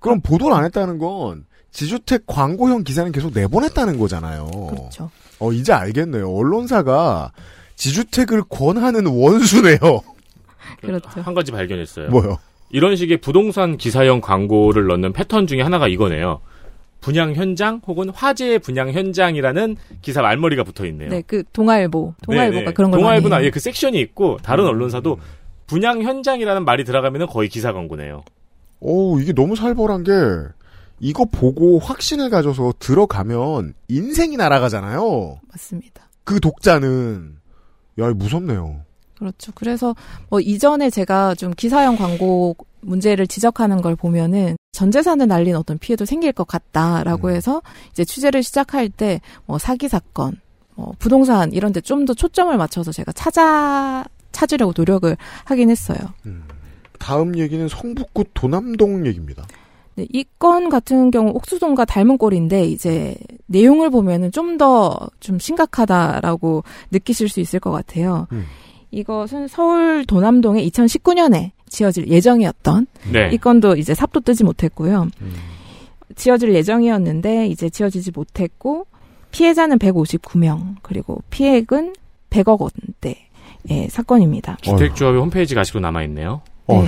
[0.00, 4.46] 그럼 보도를 안 했다는 건 지주택 광고형 기사는 계속 내보냈다는 거잖아요.
[4.70, 5.10] 그렇죠.
[5.40, 6.30] 어, 이제 알겠네요.
[6.30, 7.32] 언론사가
[7.76, 9.78] 지주택을 권하는 원수네요.
[10.80, 11.20] 그렇죠.
[11.20, 12.10] 한 가지 발견했어요.
[12.10, 12.38] 뭐요?
[12.70, 16.40] 이런 식의 부동산 기사형 광고를 넣는 패턴 중에 하나가 이거네요.
[17.04, 21.10] 분양 현장 혹은 화재 분양 현장이라는 기사 말머리가 붙어 있네요.
[21.10, 22.72] 네, 그 동아일보, 동아일보가 네네.
[22.72, 23.50] 그런 걸 아예 해요.
[23.52, 25.18] 그 섹션이 있고 다른 언론사도
[25.66, 28.24] 분양 현장이라는 말이 들어가면 거의 기사 광고네요.
[28.80, 30.12] 오, 이게 너무 살벌한 게,
[30.98, 35.40] 이거 보고 확신을 가져서 들어가면 인생이 날아가잖아요.
[35.52, 36.08] 맞습니다.
[36.24, 37.36] 그 독자는.
[38.00, 38.80] 야, 무섭네요.
[39.18, 39.52] 그렇죠.
[39.54, 39.94] 그래서
[40.28, 46.04] 뭐 이전에 제가 좀 기사형 광고 문제를 지적하는 걸 보면은 전 재산을 날린 어떤 피해도
[46.04, 47.62] 생길 것 같다라고 해서
[47.92, 50.38] 이제 취재를 시작할 때 뭐 사기 사건,
[50.74, 55.98] 뭐 부동산 이런 데 좀 더 초점을 맞춰서 제가 찾아 찾으려고 노력을 하긴 했어요.
[56.98, 59.46] 다음 얘기는 성북구 도남동 얘기입니다.
[59.96, 63.14] 네, 이 건 같은 경우 옥수동과 닮은 꼴인데 이제
[63.46, 68.26] 내용을 보면은 좀 더좀 심각하다라고 느끼실 수 있을 것 같아요.
[68.94, 73.30] 이것은 서울 도남동에 2019년에 지어질 예정이었던 네.
[73.32, 75.08] 이 건도 이제 삽도 뜨지 못했고요.
[76.14, 78.86] 지어질 예정이었는데 이제 지어지지 못했고
[79.32, 81.94] 피해자는 159명 그리고 피해액은
[82.30, 84.58] 100억 원대의 사건입니다.
[84.62, 86.42] 주택조합의 홈페이지가 아직도 남아 있네요.
[86.68, 86.86] 네.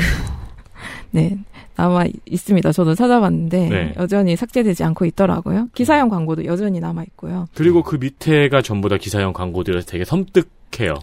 [1.11, 1.39] 네.
[1.75, 2.73] 남아 있습니다.
[2.73, 3.95] 저도 찾아봤는데 네.
[3.97, 5.69] 여전히 삭제되지 않고 있더라고요.
[5.75, 7.47] 기사형 광고도 여전히 남아 있고요.
[7.55, 10.95] 그리고 그 밑에가 전부 다 기사형 광고들이라서 되게 섬뜩해요.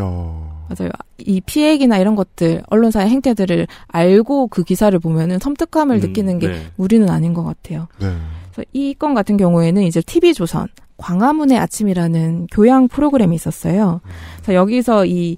[0.00, 0.90] 맞아요.
[1.18, 6.66] 이 피해액이나 이런 것들, 언론사의 행태들을 알고 그 기사를 보면은 섬뜩함을 음, 느끼는 게 네.
[6.76, 7.86] 무리는 아닌 것 같아요.
[7.98, 14.00] 그래서 이 건 같은 경우에는 이제 TV조선, 광화문의 아침이라는 교양 프로그램이 있었어요.
[14.36, 15.36] 그래서 여기서 이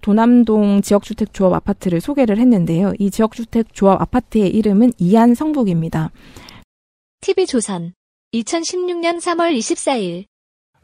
[0.00, 2.92] 도남동 지역주택 조합 아파트를 소개를 했는데요.
[2.98, 6.10] 이 지역주택 조합 아파트의 이름은 이안 성북입니다.
[7.20, 7.92] TV조선
[8.32, 10.24] 2016년 3월 24일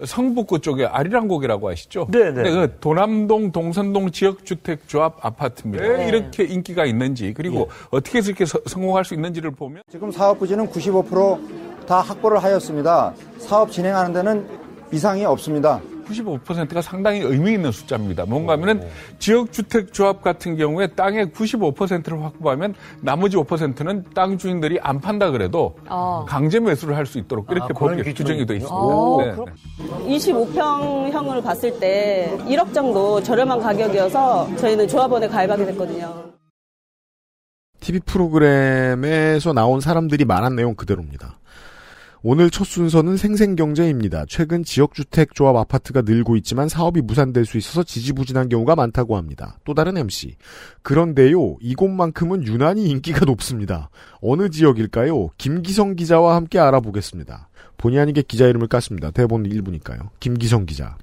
[0.05, 2.07] 성북구 쪽에 아리랑곡이라고 아시죠?
[2.11, 2.42] 네, 네.
[2.42, 5.84] 그 도남동 동선동 지역주택조합 아파트입니다.
[5.84, 6.09] 왜 네.
[6.09, 10.68] 이렇게 인기가 있는지 그리고 어떻게 해서 이렇게 서- 성공할 수 있는지를 보면 지금 사업 부지는
[10.68, 13.14] 95%다 확보를 하였습니다.
[13.38, 14.47] 사업 진행하는 데는
[14.92, 15.80] 이상이 없습니다.
[16.07, 18.25] 95%가 상당히 의미 있는 숫자입니다.
[18.27, 18.87] 뭔가 하면은
[19.19, 26.25] 지역주택조합 같은 경우에 땅의 95%를 확보하면 나머지 5%는 땅 주인들이 안 판다 그래도 어.
[26.29, 28.55] 강제 매수를 할 수 있도록 이렇게 아, 기준이 규정이 돼.
[28.57, 28.75] 있습니다.
[28.75, 29.35] 어, 네.
[30.19, 36.33] 25평형을 봤을 때 1억 정도 저렴한 가격이어서 저희는 조합원에 가입하게 됐거든요.
[37.79, 41.39] TV 프로그램에서 나온 사람들이 말한 내용 그대로입니다.
[42.29, 44.24] 오늘 첫 순서는 생생경제입니다.
[44.29, 49.61] 최근 지역주택조합 아파트가 늘고 있지만 사업이 무산될 수 있어서 지지부진한 경우가 많다고 합니다.
[49.64, 50.35] 또 다른 MC.
[50.83, 53.91] 그런데요, 이곳만큼은 유난히 인기가 높습니다.
[54.20, 55.29] 어느 지역일까요?
[55.39, 57.49] 김기성 기자와 함께 알아보겠습니다.
[57.77, 59.14] 본의 아니게 기자 이름을 깠습니다.
[59.14, 60.11] 대본 일부니까요.
[60.18, 60.97] 김기성 기자.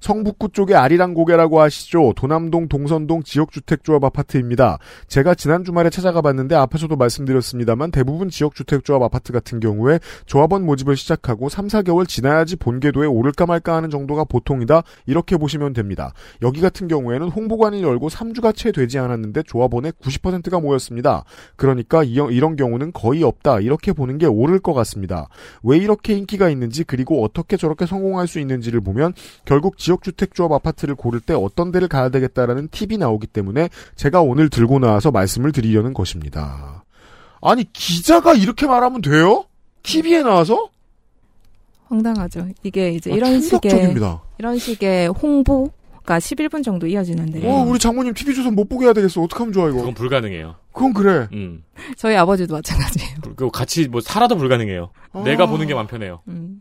[0.00, 2.12] 성북구 쪽의 아리랑 고개라고 아시죠?
[2.16, 4.78] 도남동 동선동 지역주택조합 아파트입니다.
[5.08, 11.48] 제가 지난 주말에 찾아가 봤는데 앞에서도 말씀드렸습니다만 대부분 지역주택조합 아파트 같은 경우에 조합원 모집을 시작하고
[11.48, 14.82] 3, 4개월 지나야지 본궤도에 오를까 말까 하는 정도가 보통이다.
[15.06, 16.12] 이렇게 보시면 됩니다.
[16.42, 21.24] 여기 같은 경우에는 홍보관을 열고 3주가 채 되지 않았는데 조합원의 90%가 모였습니다.
[21.56, 23.60] 그러니까 이- 이런 경우는 거의 없다.
[23.60, 25.28] 이렇게 보는 게 옳을 것 같습니다.
[25.62, 29.12] 왜 이렇게 인기가 있는지 그리고 어떻게 저렇게 성공할 수 있는지를 보면
[29.44, 34.78] 결국 지역주택조합 아파트를 고를 때 어떤 데를 가야 되겠다라는 팁이 나오기 때문에 제가 오늘 들고
[34.78, 36.84] 나와서 말씀을 드리려는 것입니다.
[37.42, 39.44] 아니 기자가 이렇게 말하면 돼요?
[39.82, 40.70] TV에 나와서?
[41.88, 42.48] 황당하죠.
[42.62, 44.22] 이게 이제 아, 이런 식의 충격적입니다.
[44.38, 45.70] 이런 식의 홍보
[46.06, 49.22] 가 11분 정도 이어지는데 어, 우리 장모님 TV조선 못 보게 해야 되겠어.
[49.22, 49.78] 어떡하면 좋아 이거.
[49.78, 50.56] 그건 불가능해요.
[50.72, 51.28] 그건 그래.
[51.32, 51.64] 음.
[51.96, 53.16] 저희 아버지도 마찬가지예요.
[53.22, 54.90] 그리고 같이 뭐 살아도 불가능해요.
[55.12, 55.22] 아.
[55.22, 56.20] 내가 보는 게맘 편해요.
[56.28, 56.60] 음.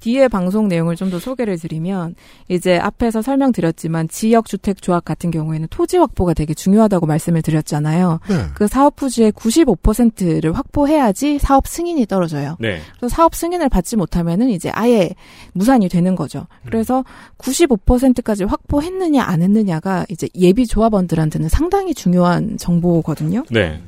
[0.00, 2.14] 뒤에 방송 내용을 좀 더 소개를 드리면
[2.48, 8.20] 이제 앞에서 설명드렸지만 지역 주택 조합 같은 경우에는 토지 확보가 되게 중요하다고 말씀을 드렸잖아요.
[8.28, 8.34] 네.
[8.54, 12.56] 그 사업 부지의 95%를 확보해야지 사업 승인이 떨어져요.
[12.60, 12.80] 네.
[12.98, 15.14] 그래서 사업 승인을 받지 못하면은 이제 아예
[15.52, 16.46] 무산이 되는 거죠.
[16.66, 17.04] 그래서
[17.38, 23.44] 95%까지 확보했느냐 안 했느냐가 이제 예비 조합원들한테는 상당히 중요한 정보거든요.
[23.50, 23.80] 네.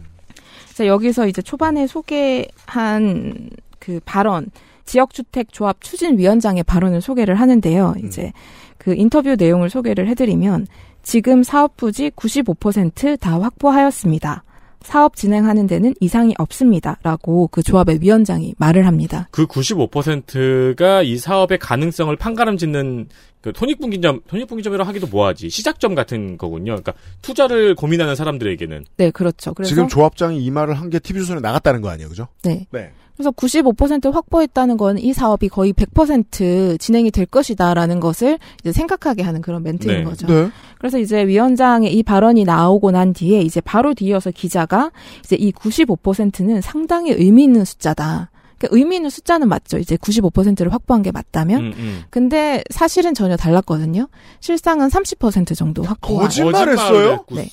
[0.72, 4.50] 자, 여기서 이제 초반에 소개한 그 발언,
[4.90, 7.94] 지역주택조합 추진위원장의 발언을 소개를 하는데요.
[8.04, 8.32] 이제
[8.76, 10.66] 그 인터뷰 내용을 소개를 해드리면
[11.02, 14.42] 지금 사업 부지 95%다 확보하였습니다.
[14.82, 16.98] 사업 진행하는 데는 이상이 없습니다.
[17.02, 19.28] 라고 그 조합의 위원장이 말을 합니다.
[19.30, 23.08] 그 95%가 이 사업의 가능성을 판가름 짓는
[23.42, 25.50] 그 손익분기점, 손익분기점이라고 하기도 뭐하지.
[25.50, 26.72] 시작점 같은 거군요.
[26.72, 28.84] 그러니까 투자를 고민하는 사람들에게는.
[28.96, 29.52] 네, 그렇죠.
[29.54, 32.26] 그래서 지금 조합장이 이 말을 한 게 TV조선에 나갔다는 거 아니에요, 그죠?
[32.42, 32.66] 네.
[32.72, 32.90] 네.
[33.20, 39.40] 그래서 95% 확보했다는 건 이 사업이 거의 100% 진행이 될 것이다라는 것을 이제 생각하게 하는
[39.40, 40.04] 그런 멘트인 네.
[40.04, 40.26] 거죠.
[40.26, 40.50] 네.
[40.78, 44.90] 그래서 이제 위원장의 이 발언이 나오고 난 뒤에 이제 바로 뒤이어서 기자가
[45.24, 48.30] 이제 이 95%는 상당히 의미 있는 숫자다.
[48.58, 49.78] 그러니까 의미 있는 숫자는 맞죠.
[49.78, 51.60] 이제 95%를 확보한 게 맞다면.
[51.60, 52.02] 음, 음.
[52.10, 54.08] 근데 사실은 전혀 달랐거든요.
[54.40, 56.24] 실상은 30% 정도 확보한.
[56.26, 57.24] 거짓말했어요?
[57.30, 57.48] 네.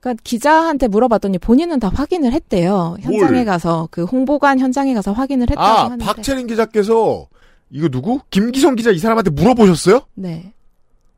[0.00, 2.96] 그러니까 기자한테 물어봤더니 본인은 다 확인을 했대요.
[3.00, 3.44] 현장에 뭘?
[3.44, 6.04] 가서 그 홍보관 현장에 가서 확인을 했다고 아, 하는데.
[6.04, 7.26] 박채린 기자께서
[7.70, 8.20] 이거 누구?
[8.30, 10.00] 김기성 기자 이 사람한테 물어보셨어요?
[10.14, 10.52] 네.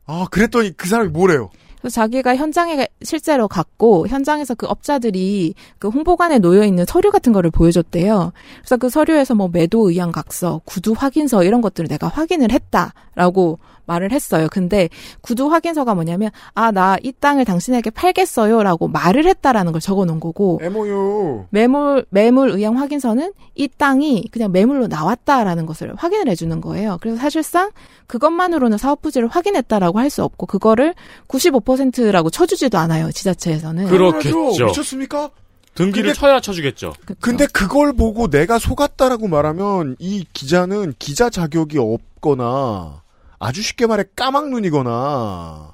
[0.05, 1.49] 아, 그랬더니 그 사람이 뭐래요?
[1.79, 7.51] 그래서 자기가 현장에 실제로 갔고 현장에서 그 업자들이 그 홍보관에 놓여 있는 서류 같은 거를
[7.51, 8.31] 보여줬대요.
[8.59, 14.11] 그래서 그 서류에서 뭐 매도 의향 각서, 구두 확인서 이런 것들을 내가 확인을 했다라고 말을
[14.11, 14.47] 했어요.
[14.51, 14.89] 근데
[15.21, 20.59] 구두 확인서가 뭐냐면 아 나 이 땅을 당신에게 팔겠어요라고 말을 했다라는 걸 적어 놓은 거고
[20.63, 26.97] MOU 매물 매물 의향 확인서는 이 땅이 그냥 매물로 나왔다라는 것을 확인을 해주는 거예요.
[27.01, 27.71] 그래서 사실상
[28.07, 30.93] 그것만으로는 사업 부지를 확인했다라고 할 수 없고 그거를
[31.27, 33.87] 95%라고 쳐주지도 않아요 지자체에서는.
[33.87, 34.65] 그렇겠죠.
[34.65, 35.29] 미쳤습니까?
[35.75, 36.93] 등기를 근데- 쳐야 쳐주겠죠.
[37.19, 43.01] 근데 그걸 보고 내가 속았다라고 말하면 이 기자는 기자 자격이 없거나
[43.43, 45.73] 아주 쉽게 말해 까막눈이거나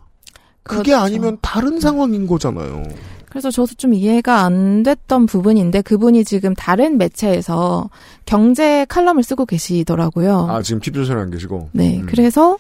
[0.64, 1.04] 그게 그렇죠.
[1.04, 2.84] 아니면 다른 상황인 거잖아요.
[3.30, 7.90] 그래서 저도 좀 이해가 안 됐던 부분인데 그분이 지금 다른 매체에서
[8.26, 10.48] 경제 칼럼을 쓰고 계시더라고요.
[10.50, 11.70] 아 지금 TV조선에 안 계시고.
[11.74, 12.58] 네, 그래서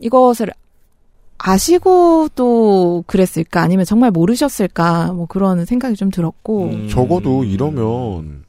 [0.00, 0.50] 이것을
[1.36, 6.88] 아시고 또 그랬을까 아니면 정말 모르셨을까 뭐 그런 생각이 좀 들었고 음.
[6.88, 8.44] 적어도 이러면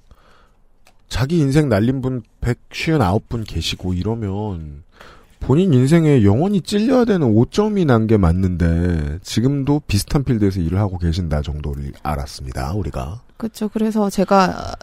[1.09, 4.83] 자기 인생 날린 분 159분 계시고 이러면
[5.39, 11.41] 본인 인생에 영원히 찔려야 되는 5점이 난 게 맞는데 지금도 비슷한 필드에서 일을 하고 계신다
[11.41, 12.73] 정도를 알았습니다.
[12.73, 13.21] 우리가.
[13.37, 13.69] 그렇죠.
[13.69, 14.75] 그래서 제가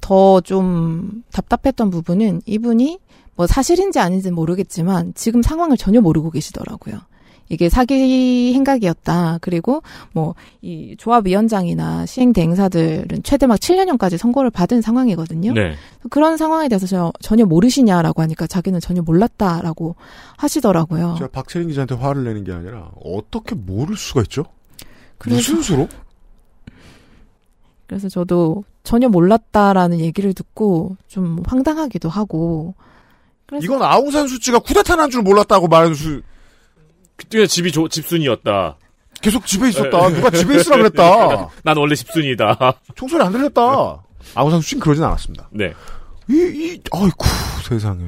[0.00, 2.98] 더 좀 답답했던 부분은 이분이
[3.36, 6.98] 뭐 사실인지 아닌지는 모르겠지만 지금 상황을 전혀 모르고 계시더라고요.
[7.52, 9.38] 이게 사기 행각이었다.
[9.40, 9.82] 그리고
[10.12, 10.34] 뭐
[10.64, 15.52] 이 조합위원장이나 시행대 행사들은 최대 막 7년형까지 선고를 받은 상황이거든요.
[15.52, 15.74] 네.
[16.08, 19.96] 그런 상황에 대해서 저, 전혀 모르시냐라고 하니까 자기는 전혀 몰랐다라고
[20.36, 21.16] 하시더라고요.
[21.18, 24.44] 제가 박채린 기자한테 화를 내는 게 아니라 어떻게 모를 수가 있죠?
[25.18, 25.88] 그래서- 무슨 수로?
[27.86, 32.74] 그래서 저도 전혀 몰랐다라는 얘기를 듣고 좀 황당하기도 하고
[33.46, 36.22] 그래서 이건 아웅산 수치가 쿠데타 난 줄 몰랐다고 말하는 수.
[37.22, 38.76] 그때 집이 조- 집순이였다.
[39.20, 40.08] 계속 집에 있었다.
[40.08, 41.48] 누가 집에 있으라 그랬다.
[41.62, 42.74] 난 원래 집순이다.
[42.96, 44.02] 총소리 안 들렸다.
[44.34, 45.48] 아웅산 수치는 그러진 않았습니다.
[45.52, 45.72] 네.
[46.28, 47.26] 이, 이, 아이쿠,
[47.68, 48.02] 세상에.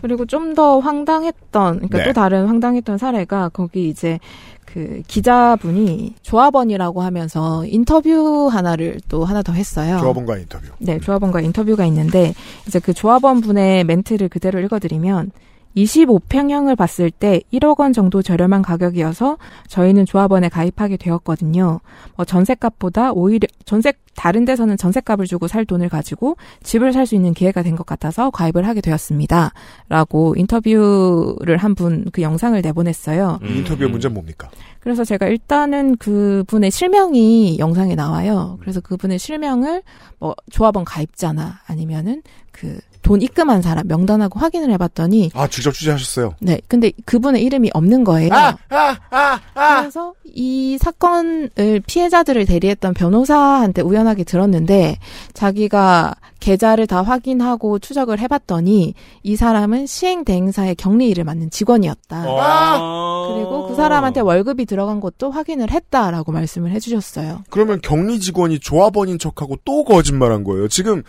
[0.00, 2.04] 그리고 좀 더 황당했던 그러니까 네.
[2.04, 4.18] 또 다른 황당했던 사례가 거기 이제
[4.64, 9.98] 그 기자분이 조합원이라고 하면서 인터뷰 하나를 또 하나 더 했어요.
[9.98, 10.66] 조합원과 인터뷰.
[10.78, 12.34] 네, 조합원과 인터뷰가 있는데
[12.66, 15.30] 이제 그 조합원 분의 멘트를 그대로 읽어드리면
[15.76, 19.36] 25평형을 봤을 때 1억 원 정도 저렴한 가격이어서
[19.68, 21.80] 저희는 조합원에 가입하게 되었거든요.
[22.16, 27.34] 뭐 전세값보다 오히려 전세 다른 데서는 전세값을 주고 살 돈을 가지고 집을 살 수 있는
[27.34, 29.52] 기회가 된 것 같아서 가입을 하게 되었습니다.
[29.90, 33.38] 라고 인터뷰를 한 분 그 영상을 내보냈어요.
[33.44, 34.48] 이 인터뷰의 문제는 뭡니까?
[34.86, 38.56] 그래서 제가 일단은 그분의 실명이 영상에 나와요.
[38.60, 39.82] 그래서 그분의 실명을
[40.20, 42.22] 뭐 조합원 가입자나 아니면은
[42.52, 46.34] 그 돈 입금한 사람 명단하고 확인을 해봤더니 아, 직접 취재하셨어요.
[46.40, 48.34] 네, 근데 그분의 이름이 없는 거예요.
[48.34, 49.80] 아, 아, 아, 아.
[49.80, 54.98] 그래서 이 사건을 피해자들을 대리했던 변호사한테 우연하게 들었는데
[55.34, 62.24] 자기가 계좌를 다 확인하고 추적을 해봤더니 이 사람은 시행 대행사의 격리일을 맡는 직원이었다.
[62.26, 63.32] 아!
[63.34, 67.44] 그리고 그 사람한테 월급이 들 어간 것도 확인을 했다라고 말씀을 해주셨어요.
[67.50, 70.68] 그러면 격리 직원이 조합원인 척하고 또 거짓말한 거예요.
[70.68, 71.02] 지금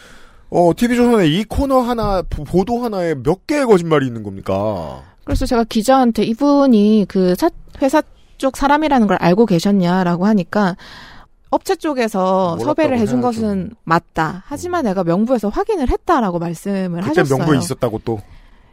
[0.49, 5.03] 어, TV조선에 이 코너 하나, 보- 보도 하나에 몇 개의 거짓말이 있는 겁니까?
[5.25, 7.49] 그래서 제가 기자한테 이분이 그 사-
[7.81, 8.01] 회사
[8.37, 10.77] 쪽 사람이라는 걸 알고 계셨냐라고 하니까
[11.49, 13.19] 업체 쪽에서 섭외를 해준.
[13.21, 14.43] 것은 맞다.
[14.47, 17.37] 하지만 내가 명부에서 확인을 했다라고 말씀을 그때 하셨어요.
[17.39, 18.19] 명부에 있었다고 또.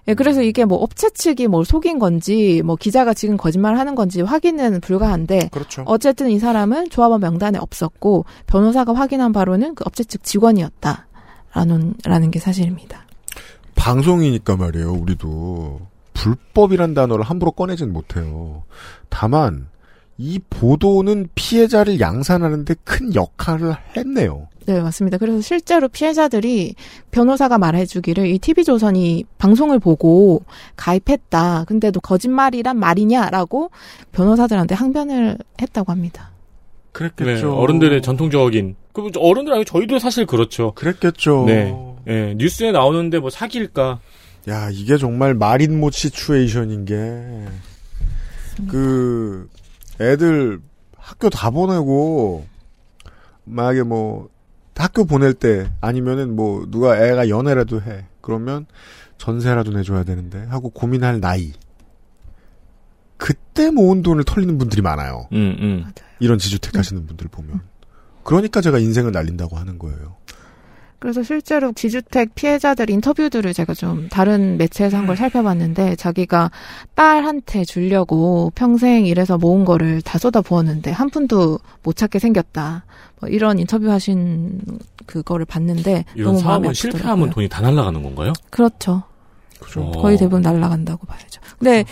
[0.06, 4.20] 예, 그래서 이게 뭐 업체 측이 뭘 속인 건지, 뭐 기자가 지금 거짓말 하는 건지
[4.20, 5.82] 확인은 불가한데, 그렇죠.
[5.86, 11.06] 어쨌든 이 사람은 조합원 명단에 없었고, 변호사가 확인한 바로는 그 업체 측 직원이었다.
[11.54, 13.06] 라는, 라는 게 사실입니다.
[13.76, 15.80] 방송이니까 말이에요, 우리도.
[16.12, 18.64] 불법이란 단어를 함부로 꺼내진 못해요.
[19.08, 19.68] 다만,
[20.16, 24.48] 이 보도는 피해자를 양산하는데 큰 역할을 했네요.
[24.66, 25.18] 네, 맞습니다.
[25.18, 26.74] 그래서 실제로 피해자들이
[27.10, 30.44] 변호사가 말해주기를 이 TV조선이 방송을 보고
[30.76, 31.64] 가입했다.
[31.66, 33.70] 근데 도 거짓말이란 말이냐라고
[34.12, 36.30] 변호사들한테 항변을 했다고 합니다.
[36.92, 37.24] 그랬겠죠.
[37.24, 40.72] 네, 어른들의 전통적인 그 어른들 아니고 저희도 사실 그렇죠.
[40.74, 41.44] 그랬겠죠.
[41.46, 41.74] 네.
[42.06, 44.00] 예, 뉴스에 나오는데 뭐 사귈까?
[44.48, 46.94] 야, 이게 정말 말인못 시츄에이션인 게,
[48.68, 49.48] 그,
[50.00, 50.60] 애들
[50.96, 52.46] 학교 다 보내고,
[53.44, 54.28] 만약에 뭐,
[54.74, 58.06] 학교 보낼 때, 아니면은 뭐, 누가 애가 연애라도 해.
[58.20, 58.66] 그러면
[59.18, 61.52] 전세라도 내줘야 되는데, 하고 고민할 나이.
[63.16, 65.28] 그때 모은 돈을 털리는 분들이 많아요.
[65.32, 65.92] 음, 음.
[66.18, 67.60] 이런 지주택 하시는 분들 보면.
[68.22, 70.16] 그러니까 제가 인생을 날린다고 하는 거예요.
[71.04, 76.50] 그래서 실제로 지주택 피해자들 인터뷰들을 제가 좀 다른 매체에서 한 걸 살펴봤는데 자기가
[76.94, 82.86] 딸한테 주려고 평생 일해서 모은 거를 다 쏟아 부었는데 한 푼도 못 찾게 생겼다.
[83.20, 84.62] 뭐 이런 인터뷰 하신
[85.04, 86.72] 그거를 봤는데 이런 사업은.
[86.72, 88.32] 실패하면 돈이 다 날아가는 건가요?
[88.48, 89.02] 그렇죠.
[89.60, 89.90] 그죠.
[89.90, 91.38] 거의 대부분 날아간다고 봐야죠.
[91.58, 91.84] 근데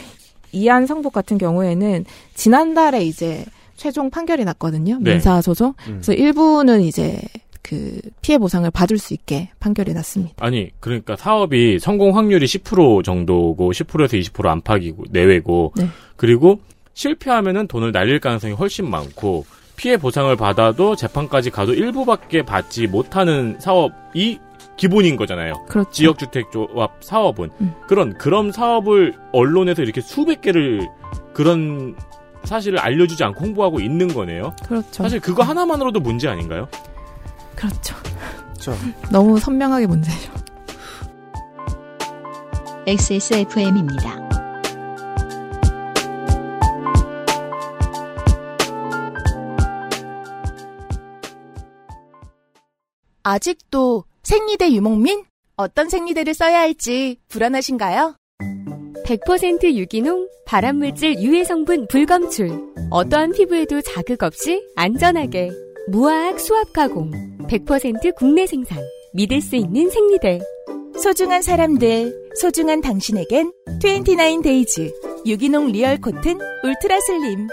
[0.53, 3.45] 이안 성북 같은 경우에는 지난달에 이제
[3.77, 4.97] 최종 판결이 났거든요.
[5.03, 5.11] 네.
[5.11, 5.75] 민사 소송.
[5.89, 6.01] 음.
[6.01, 7.21] 그래서 일부는 이제
[7.63, 10.35] 그 피해 보상을 받을 수 있게 판결이 났습니다.
[10.41, 15.87] 아니, 그러니까 사업이 성공 확률이 10% 정도고 10%에서 20% 안팎이고 내외고 네.
[16.17, 16.61] 그리고
[16.95, 19.47] 실패하면은 돈을 날릴 가능성이 훨씬 많고
[19.77, 24.39] 피해 보상을 받아도 재판까지 가도 일부밖에 받지 못하는 사업이
[24.77, 25.55] 기본인 거잖아요.
[25.69, 25.91] 그렇죠.
[25.91, 27.75] 지역주택조합 사업은 음.
[27.87, 30.89] 그런 그런 사업을 언론에서 이렇게 수백 개를
[31.33, 31.95] 그런
[32.45, 34.55] 사실을 알려주지 않고 홍보하고 있는 거네요.
[34.67, 35.03] 그렇죠.
[35.03, 36.69] 사실 그거 하나만으로도 문제 아닌가요?
[37.55, 37.95] 그렇죠.
[38.59, 38.75] 자,
[39.11, 40.33] 너무 선명하게 문제죠.
[42.87, 44.23] XSFM입니다.
[53.25, 55.25] 아직도 생리대 유목민?
[55.57, 58.17] 어떤 생리대를 써야 할지 불안하신가요?
[59.07, 62.51] 100% 유기농, 발암물질 유해 성분 불검출.
[62.91, 65.51] 어떠한 피부에도 자극 없이 안전하게.
[65.89, 67.32] 무화학 수압 가공.
[67.49, 68.79] 100% 국내 생산.
[69.15, 70.41] 믿을 수 있는 생리대.
[71.03, 77.49] 소중한 사람들, 소중한 당신에겐 29days 유기농 real cotton ultra slim.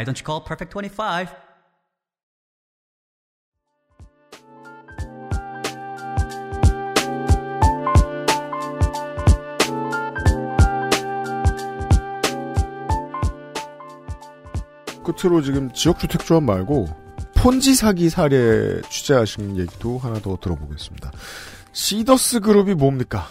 [0.00, 1.28] Why don't you call Perfect 25?
[15.04, 16.86] 끝으로 지금 지역주택조합 말고
[17.34, 21.12] 폰지 사기 사례 취재하신 얘기도 하나 더 들어보겠습니다.
[21.72, 23.26] 시더스 그룹이 뭡니까?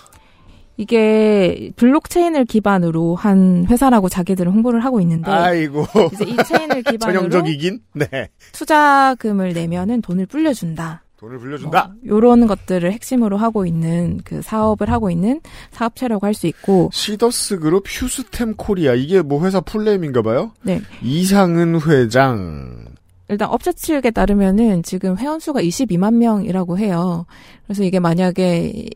[0.79, 5.85] 이게 블록체인을 기반으로 한 회사라고 자기들은 홍보를 하고 있는데 아이고.
[6.13, 7.81] 이제 이 체인을 기반으로 전형적이긴?
[7.95, 8.29] 네.
[8.53, 11.03] 투자금을 내면은 돈을 불려준다.
[11.17, 11.95] 돈을 불려준다.
[12.07, 17.83] 요런 것들을 핵심으로 하고 있는 그 사업을 하고 있는 사업체라고 할 수 있고 시더스 그룹
[17.85, 20.53] 휴스템 코리아 이게 뭐 회사 풀네임인가 봐요?
[20.61, 20.79] 네.
[21.03, 22.85] 이상은 회장.
[23.27, 27.25] 일단 업체 측에 따르면은 지금 회원 수가 22만 명이라고 해요.
[27.67, 28.89] 그래서 이게 만약에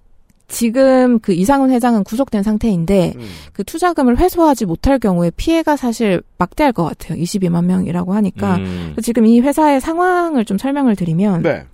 [0.53, 3.21] 지금 그 이상훈 회장은 구속된 상태인데 음.
[3.53, 7.19] 그 투자금을 회수하지 못할 경우에 피해가 사실 막대할 것 같아요.
[7.19, 8.95] 22만 명이라고 하니까 음.
[9.01, 11.65] 지금 이 회사의 상황을 좀 설명을 드리면 네.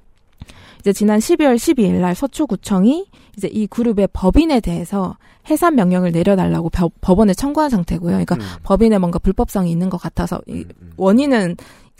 [0.79, 3.05] 이제 지난 12월 12일 날 서초구청이
[3.37, 5.17] 이제 이 그룹의 법인에 대해서
[5.49, 8.11] 해산 명령을 내려달라고 법- 법원에 청구한 상태고요.
[8.11, 8.41] 그러니까 음.
[8.63, 10.63] 법인에 뭔가 불법성이 있는 것 같아서 이
[10.95, 11.57] 원인은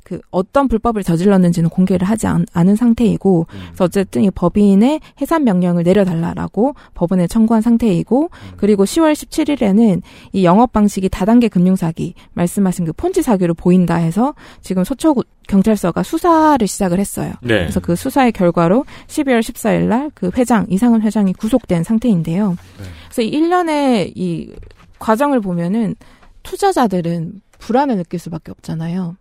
[0.09, 5.83] 그 어떤 불법을 저질렀는지는 공개를 하지 않, 은 상태이고 그래서 어쨌든 이 법인의 해산 명령을
[5.83, 10.01] 내려달라라고 법원에 청구한 상태이고 그리고 10월 17일에는
[10.33, 15.15] 이 영업 방식이 다단계 금융 사기 말씀하신 그 폰지 사기로 보인다 해서 지금 서초
[15.47, 17.33] 경찰서가 수사를 시작을 했어요.
[17.41, 17.59] 네.
[17.59, 22.57] 그래서 그 수사의 결과로 12월 14일 날 그 회장 이상은 회장이 구속된 상태인데요.
[23.05, 24.53] 그래서 이 1년의 이
[24.99, 25.95] 과정을 보면은
[26.43, 29.15] 투자자들은 불안을 느낄 수밖에 없잖아요.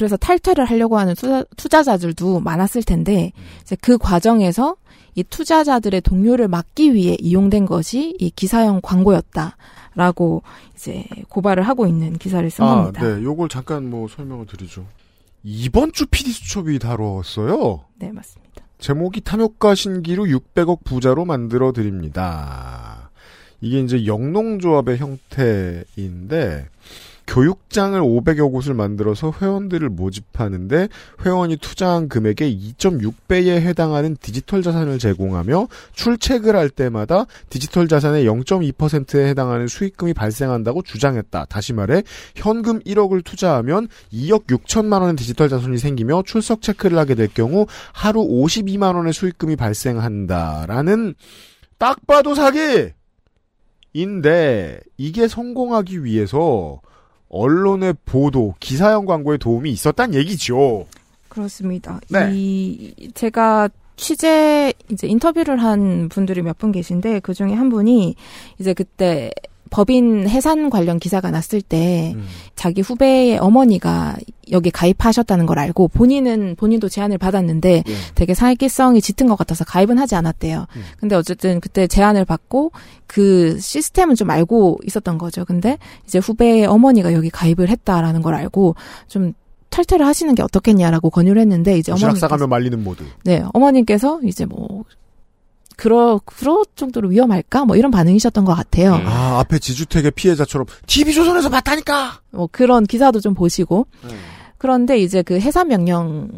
[0.00, 4.76] 그래서 탈퇴를 하려고 하는 투자, 투자 자들도 많았을 텐데 이제 그 과정에서
[5.14, 10.42] 이 투자자들의 동료를 막기 위해 이용된 것이 이 기사형 광고였다라고
[10.74, 13.02] 이제 고발을 하고 있는 기사를 쓴 아, 겁니다.
[13.02, 13.22] 네.
[13.22, 14.86] 요걸 잠깐 뭐 설명을 드리죠.
[15.44, 17.84] 이번 주 PD 수첩이 다뤘어요.
[17.96, 18.62] 네, 맞습니다.
[18.78, 23.10] 제목이 탐욕가 신기루 600억 부자로 만들어 드립니다.
[23.60, 26.68] 이게 이제 영농조합의 형태인데
[27.30, 30.88] 교육장을 500여 곳을 만들어서 회원들을 모집하는데
[31.24, 39.68] 회원이 투자한 금액의 2.6배에 해당하는 디지털 자산을 제공하며 출첵을 할 때마다 디지털 자산의 0.2%에 해당하는
[39.68, 41.44] 수익금이 발생한다고 주장했다.
[41.44, 42.02] 다시 말해
[42.34, 48.22] 현금 1억을 투자하면 2억 6천만 원의 디지털 자산이 생기며 출석 체크를 하게 될 경우 하루
[48.22, 51.14] 52만 원의 수익금이 발생한다라는
[51.78, 52.90] 딱 봐도 사기!
[53.92, 56.80] 인데 이게 성공하기 위해서
[57.30, 60.86] 언론의 보도, 기사형 광고에 도움이 있었단 얘기죠.
[61.28, 62.00] 그렇습니다.
[62.08, 62.30] 네.
[62.32, 68.14] 이 제가 취재 이제 인터뷰를 한 분들이 몇 분 계신데 그 중에 한 분이
[68.58, 69.30] 이제 그때
[69.70, 72.14] 법인 해산 관련 기사가 났을 때
[72.56, 74.16] 자기 후배의 어머니가
[74.50, 80.16] 여기 가입하셨다는 걸 알고 본인은 본인도 제안을 받았는데 되게 사기성이 짙은 것 같아서 가입은 하지
[80.16, 80.66] 않았대요.
[80.98, 82.72] 근데 어쨌든 그때 제안을 받고
[83.06, 85.44] 그 시스템은 좀 알고 있었던 거죠.
[85.44, 88.74] 근데 이제 후배의 어머니가 여기 가입을 했다라는 걸 알고
[89.08, 89.32] 좀
[89.70, 93.04] 탈퇴를 하시는 게 어떻겠냐라고 권유를 했는데 이제 도시락 어머니 싸가며 말리는 모드.
[93.24, 94.84] 네, 어머님께서 이제 뭐
[95.80, 97.64] 그러 그럴 정도로 위험할까?
[97.64, 99.00] 뭐 이런 반응이셨던 것 같아요.
[99.02, 102.20] 아, 앞에 지주택의 피해자처럼 TV조선에서 봤다니까!
[102.32, 103.86] 뭐 그런 기사도 좀 보시고
[104.58, 106.28] 그런데 이제 그 해산 명령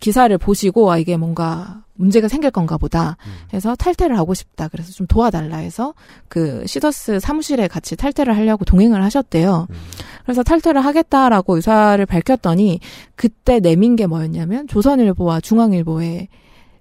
[0.00, 3.16] 기사를 보시고 아 이게 뭔가 문제가 생길 건가 보다
[3.54, 5.94] 해서 탈퇴를 하고 싶다 그래서 좀 도와달라 해서
[6.26, 9.68] 그 시더스 사무실에 같이 탈퇴를 하려고 동행을 하셨대요.
[10.24, 12.80] 그래서 탈퇴를 하겠다라고 의사를 밝혔더니
[13.14, 16.26] 그때 내민 게 뭐였냐면 조선일보와 중앙일보의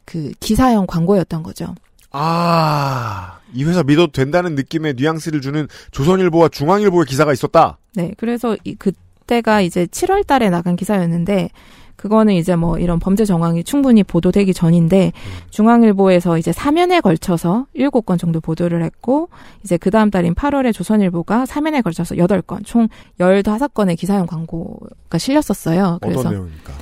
[0.05, 1.75] 그 기사형 광고였던 거죠.
[2.11, 7.77] 아, 이 회사 믿어도 된다는 느낌의 뉘앙스를 주는 조선일보와 중앙일보의 기사가 있었다.
[7.95, 11.49] 네, 그래서 이 그때가 이제 7월 달에 나간 기사였는데
[11.95, 15.13] 그거는 이제 뭐 이런 범죄 정황이 충분히 보도되기 전인데
[15.49, 19.29] 중앙일보에서 이제 3년에 걸쳐서 7건 정도 보도를 했고
[19.63, 22.87] 이제 그 다음 달인 8월에 조선일보가 3년에 걸쳐서 8건 총
[23.19, 25.99] 15건의 기사형 광고가 실렸었어요.
[26.01, 26.73] 그래서 어떤 내용입니까?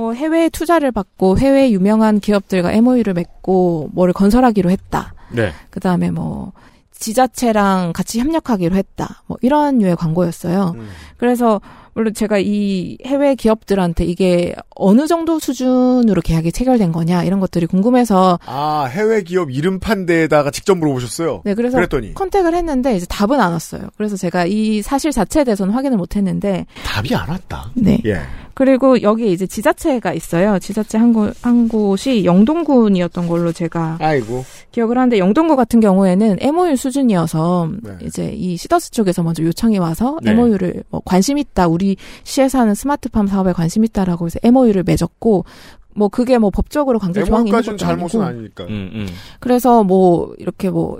[0.00, 5.12] 뭐 해외 투자를 받고 해외 유명한 기업들과 MOU를 맺고 뭐를 건설하기로 했다.
[5.30, 5.52] 네.
[5.68, 6.52] 그 다음에 뭐
[6.90, 9.22] 지자체랑 같이 협력하기로 했다.
[9.26, 10.74] 뭐 이런 류의 광고였어요.
[11.18, 11.60] 그래서
[11.92, 18.38] 물론 제가 이 해외 기업들한테 이게 어느 정도 수준으로 계약이 체결된 거냐 이런 것들이 궁금해서
[18.46, 21.42] 아, 해외 기업 이름판 데에다가 직접 물어보셨어요?
[21.44, 23.88] 네 그래서 그랬더니 컨택을 했는데 이제 답은 안 왔어요.
[23.98, 27.70] 그래서 제가 이 사실 자체에 대해서는 확인을 못 했는데 답이 안 왔다.
[27.74, 28.00] 네.
[28.06, 28.20] 예.
[28.60, 30.58] 그리고 여기에 이제 지자체가 있어요.
[30.58, 34.44] 지자체 한, 곳, 한 곳이 영동군이었던 걸로 제가 아이고.
[34.70, 37.92] 기억을 하는데 영동구 같은 경우에는 MOU 수준이어서 네.
[38.02, 40.32] 이제 이 시더스 쪽에서 먼저 요청이 와서 네.
[40.32, 41.68] MOU를 뭐 관심 있다.
[41.68, 45.46] 우리 시에서 하는 스마트팜 사업에 관심 있다라고 해서 MOU를 맺었고
[45.94, 48.64] 뭐 그게 뭐 법적으로 강제 조항이 있는 것도 잘못은 아니고 아니니까.
[48.64, 49.08] 음,
[49.40, 50.98] 그래서 뭐 이렇게 뭐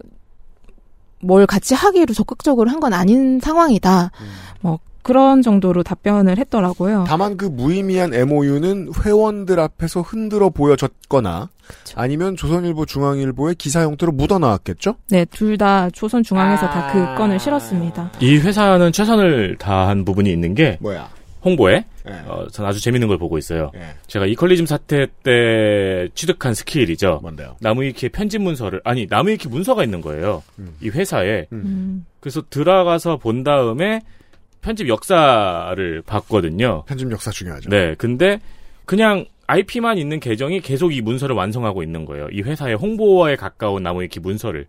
[1.22, 4.10] 뭘 같이 하기로 적극적으로 한 건 아닌 상황이다.
[4.62, 7.04] 뭐 그런 정도로 답변을 했더라고요.
[7.06, 11.48] 다만 그 무의미한 MOU는 회원들 앞에서 흔들어 보여졌거나
[11.94, 14.96] 아니면 조선일보 중앙일보의 기사 형태로 묻어나왔겠죠?
[15.10, 16.92] 네, 둘 다 조선 중앙에서 다 아.
[16.92, 18.12] 그 건을 실었습니다.
[18.20, 21.08] 이 회사는 최선을 다한 부분이 있는 게 뭐야?
[21.44, 22.12] 홍보에 네.
[22.26, 23.70] 어, 전 아주 재밌는 걸 보고 있어요.
[24.06, 27.20] 제가 이퀄리즘 사태 때 취득한 skill이죠.
[27.22, 27.56] 뭔데요?
[27.60, 30.42] 나무위키의 편집 문서를 아니 나무위키 문서가 있는 거예요.
[30.82, 32.04] 이 회사에 음.
[32.20, 34.00] 그래서 들어가서 본 다음에
[34.62, 36.84] 편집 역사를 봤거든요.
[36.86, 37.70] 편집 역사 중요하죠.
[37.70, 38.40] 네, 근데
[38.84, 42.28] 그냥 IP만 있는 계정이 계속 이 문서를 완성하고 있는 거예요.
[42.30, 44.66] 이 회사의 홍보에 가까운 나무 위키 문서를.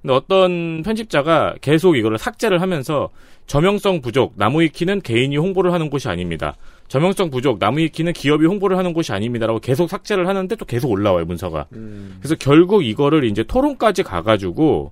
[0.00, 3.08] 근데 어떤 편집자가 계속 이거를 삭제를 하면서
[3.46, 6.56] 저명성 부족, 나무 위키는 개인이 홍보를 하는 곳이 아닙니다.
[6.88, 11.24] 저명성 부족, 나무 위키는 기업이 홍보를 하는 곳이 아닙니다라고 계속 삭제를 하는데 또 계속 올라와요,
[11.24, 11.66] 문서가.
[11.70, 14.90] 그래서 결국 이거를 이제 토론까지 가가지고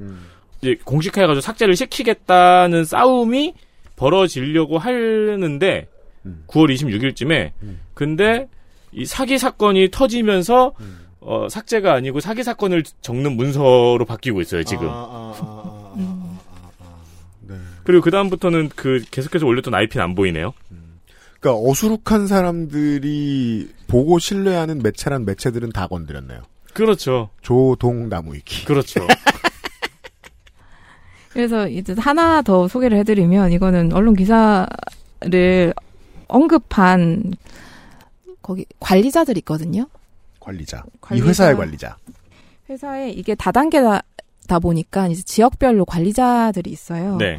[0.61, 3.55] 이제 공식화해가지고 삭제를 시키겠다는 싸움이
[4.01, 5.87] 벌어지려고 하는데
[6.25, 6.45] 음.
[6.47, 7.53] 9월 26일쯤에.
[7.93, 8.49] 근데
[8.93, 11.07] 이 사기 사건이 터지면서 음.
[11.21, 14.89] 어, 삭제가 아니고 사기 사건을 적는 문서로 바뀌고 있어요 지금.
[14.91, 15.93] 아,
[17.43, 17.57] 네.
[17.85, 20.55] 그리고 그 다음부터는 그 계속해서 올렸던 IP는 안 보이네요.
[21.41, 26.41] 그러니까 어수룩한 사람들이 보고 신뢰하는 매체란 매체들은 다 건드렸네요.
[26.73, 27.29] 그렇죠.
[27.43, 28.65] 조동나무위키.
[28.65, 29.07] 그렇죠.
[31.33, 35.75] 그래서 이제 하나 더 소개를 해드리면 이거는 언론 기사를
[36.29, 37.35] 언급한
[38.43, 39.87] 거기 관리자들 있거든요.
[40.41, 40.85] 관리자.
[40.87, 41.29] 이 관리자.
[41.29, 41.97] 회사의 관리자.
[42.69, 47.17] 회사에 이게 다단계다 보니까 이제 지역별로 관리자들이 있어요.
[47.17, 47.39] 네.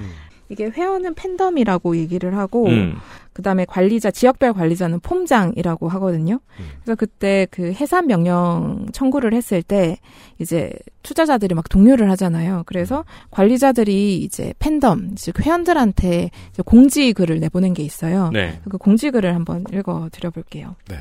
[0.52, 2.96] 이게 회원은 팬덤이라고 얘기를 하고 음.
[3.34, 6.42] 그다음에 관리자 지역별 관리자는 폼장이라고 하거든요.
[6.84, 9.98] 그래서 그때 그 해산 명령 청구를 했을 때
[10.40, 10.74] 이제
[11.04, 12.64] 투자자들이 막 동료를 하잖아요.
[12.66, 18.30] 그래서 관리자들이 이제 팬덤 즉 회원들한테 이제 공지 글을 내보낸 게 있어요.
[18.34, 18.60] 네.
[18.68, 20.76] 그 공지 글을 한번 읽어 드려 볼게요.
[20.90, 20.98] 네.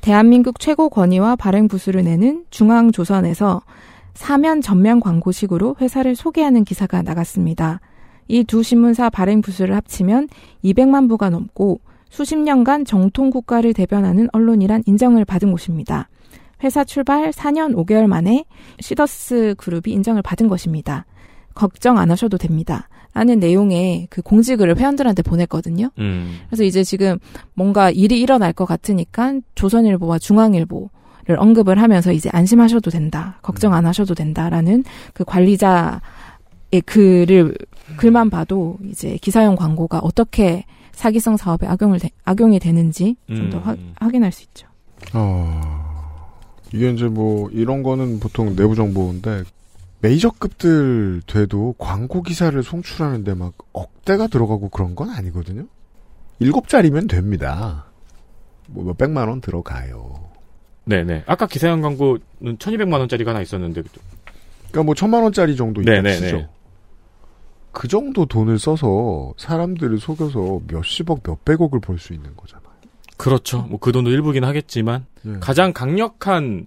[0.00, 3.60] 대한민국 최고 권위와 발행 부수를 내는 중앙조선에서
[4.14, 7.80] 사면 전면 광고식으로 회사를 소개하는 기사가 나갔습니다.
[8.28, 10.28] 이 두 신문사 발행 부수를 합치면
[10.64, 16.08] 200만 부가 넘고 수십 년간 정통 국가를 대변하는 언론이란 인정을 받은 곳입니다.
[16.62, 18.44] 회사 출발 4년 5개월 만에
[18.80, 21.04] 시더스 그룹이 인정을 받은 것입니다.
[21.54, 22.88] 걱정 안 하셔도 됩니다.
[23.12, 25.90] 라는 내용의 그 공지글을 회원들한테 보냈거든요.
[25.98, 26.40] 음.
[26.48, 27.18] 그래서 이제 지금
[27.54, 30.90] 뭔가 일이 일어날 것 같으니까 조선일보와 중앙일보
[31.28, 33.40] 를 언급을 하면서 이제 안심하셔도 된다.
[33.42, 36.00] 걱정 안 하셔도 된다라는 그 관리자
[36.72, 37.56] 의 글을
[37.96, 43.94] 글만 봐도 이제 기사용 광고가 어떻게 사기성 사업에 악용을 되- 악용이 되는지 좀더 음.
[44.00, 44.66] 확인할 수 있죠.
[45.12, 45.60] 어,
[46.72, 49.44] 이게 이제 뭐, 이런 거는 보통 내부 정보인데,
[50.00, 55.66] 메이저급들 돼도 광고 기사를 송출하는데 막 억대가 들어가고 그런 건 아니거든요?
[56.38, 57.86] 일곱 자리면 됩니다.
[58.68, 60.14] 뭐 몇백만 원 들어가요.
[60.84, 61.24] 네네.
[61.26, 62.20] 아까 기사형 광고는
[62.58, 63.82] 1200만 원짜리가 하나 있었는데.
[64.70, 65.82] 그러니까 뭐 천만 원짜리 정도.
[66.20, 66.48] 치죠.
[67.76, 72.66] 그 정도 돈을 써서 사람들을 속여서 몇십억, 몇백억을 벌 수 있는 거잖아요.
[73.18, 73.62] 그렇죠.
[73.68, 75.32] 뭐 그 돈도 일부긴 하겠지만 예.
[75.40, 76.66] 가장 강력한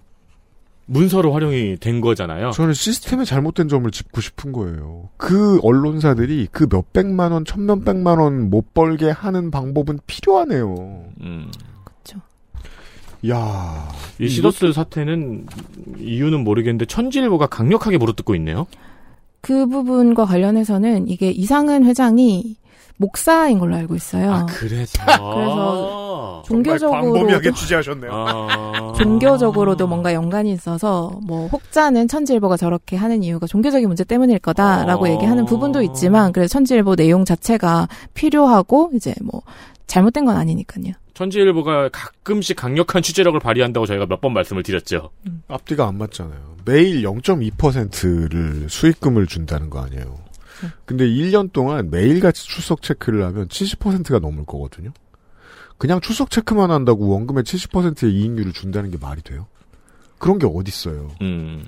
[0.86, 2.52] 문서로 활용이 된 거잖아요.
[2.52, 5.08] 저는 시스템의 잘못된 점을 짚고 싶은 거예요.
[5.16, 11.04] 그 언론사들이 그 몇백만 원, 천몇백만 원 못 벌게 하는 방법은 필요하네요.
[11.22, 11.50] 음.
[13.28, 15.46] 야이 시더스 사태는
[15.98, 18.66] 이유는 모르겠는데 천지일보가 강력하게 물어뜯고 있네요.
[19.40, 22.56] 그 부분과 관련해서는 이게 이상은 회장이
[23.00, 24.30] 목사인 걸로 알고 있어요.
[24.30, 25.02] 아, 그래서.
[25.02, 28.10] 그래서 종교적으로 취재하셨네요.
[28.12, 28.92] 아.
[28.98, 35.10] 종교적으로도 뭔가 연관이 있어서 뭐 혹자는 천지일보가 저렇게 하는 이유가 종교적인 문제 때문일 거다라고 아.
[35.10, 39.40] 얘기하는 부분도 있지만 그래서 천지일보 내용 자체가 필요하고 이제 뭐
[39.86, 40.92] 잘못된 건 아니니까요.
[41.24, 45.10] 천지일보가 가끔씩 강력한 취재력을 발휘한다고 저희가 몇 번 말씀을 드렸죠.
[45.48, 46.56] 앞뒤가 안 맞잖아요.
[46.64, 50.18] 매일 0.2%를 수익금을 준다는 거 아니에요.
[50.84, 54.90] 근데 1년 동안 매일같이 출석 체크를 하면 70%가 넘을 거거든요.
[55.78, 59.46] 그냥 출석 체크만 한다고 원금의 70%의 이익률을 준다는 게 말이 돼요?
[60.18, 61.10] 그런 게 어딨어요.
[61.22, 61.64] 음.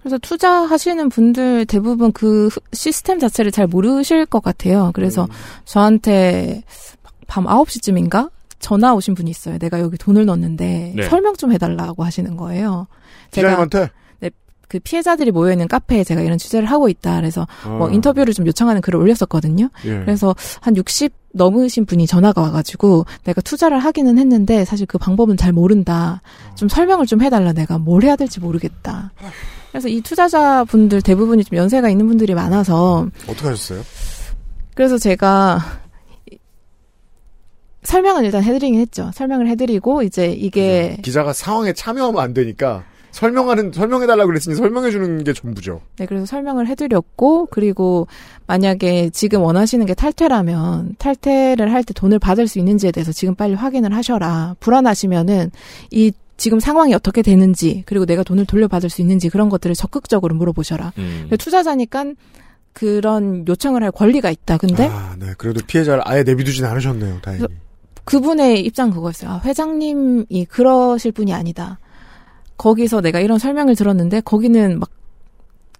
[0.00, 4.92] 그래서 투자하시는 분들 대부분 그 후- 시스템 자체를 잘 모르실 것 같아요.
[4.94, 5.28] 그래서 음.
[5.64, 6.62] 저한테
[7.26, 8.30] 밤 9시쯤인가?
[8.58, 9.58] 전화 오신 분이 있어요.
[9.58, 11.08] 내가 여기 돈을 넣었는데 네.
[11.08, 12.86] 설명 좀 해달라고 하시는 거예요.
[13.30, 13.90] 기자님한테?
[14.20, 14.30] 네,
[14.68, 17.16] 그 피해자들이 모여있는 카페에 제가 이런 취재를 하고 있다.
[17.16, 17.90] 그래서 뭐 어.
[17.90, 19.68] 인터뷰를 좀 요청하는 글을 올렸었거든요.
[19.84, 19.98] 예.
[20.00, 25.52] 그래서 한 60 넘으신 분이 전화가 와가지고 내가 투자를 하기는 했는데 사실 그 방법은 잘
[25.52, 26.22] 모른다.
[26.54, 27.52] 좀 설명을 좀 해달라.
[27.52, 29.12] 내가 뭘 해야 될지 모르겠다.
[29.70, 33.82] 그래서 이 투자자분들 대부분이 좀 연세가 있는 분들이 많아서 어떻게 하셨어요?
[34.74, 35.60] 그래서 제가
[37.86, 39.10] 설명을 일단 해드리긴 했죠.
[39.14, 45.80] 설명을 해드리고 이제 이게 기자가 상황에 참여하면 안 되니까 설명하는 설명해달라고 그랬으니 설명해주는 게 전부죠.
[45.96, 48.08] 네, 그래서 설명을 해드렸고, 그리고
[48.46, 53.54] 만약에 지금 원하시는 게 탈퇴라면, 탈퇴를 할 때 돈을 받을 수 있는지에 대해서 지금 빨리
[53.54, 54.56] 확인을 하셔라.
[54.60, 55.50] 불안하시면은,
[55.92, 60.92] 이, 지금 상황이 어떻게 되는지, 그리고 내가 돈을 돌려받을 수 있는지, 그런 것들을 적극적으로 물어보셔라.
[60.98, 61.30] 음.
[61.38, 62.04] 투자자니까
[62.74, 64.58] 그런 요청을 할 권리가 있다.
[64.58, 65.28] 근데, 아, 네.
[65.38, 67.20] 그래도 피해자를 아예 내비두진 않으셨네요.
[67.22, 67.46] 다행히.
[68.06, 69.30] 그분의 입장 그거였어요.
[69.30, 71.78] 아, 회장님이 그러실 분이 아니다.
[72.56, 74.90] 거기서 내가 이런 설명을 들었는데 거기는 막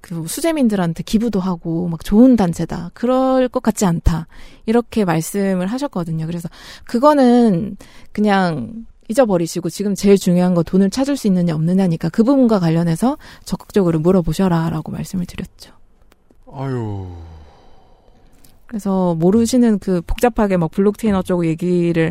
[0.06, 2.92] 그 수재민들한테 기부도 하고 막 좋은 단체다.
[2.94, 4.28] 그럴 것 같지 않다.
[4.64, 6.26] 이렇게 말씀을 하셨거든요.
[6.26, 6.48] 그래서
[6.84, 7.76] 그거는
[8.12, 13.98] 그냥 잊어버리시고 지금 제일 중요한 거 돈을 찾을 수 있느냐 없느냐니까 그 부분과 관련해서 적극적으로
[13.98, 15.72] 물어보셔라라고 말씀을 드렸죠.
[16.52, 17.08] 아유.
[18.66, 22.10] 그래서 모르시는 그 복잡하게 막 블록체인 어쩌고 얘기를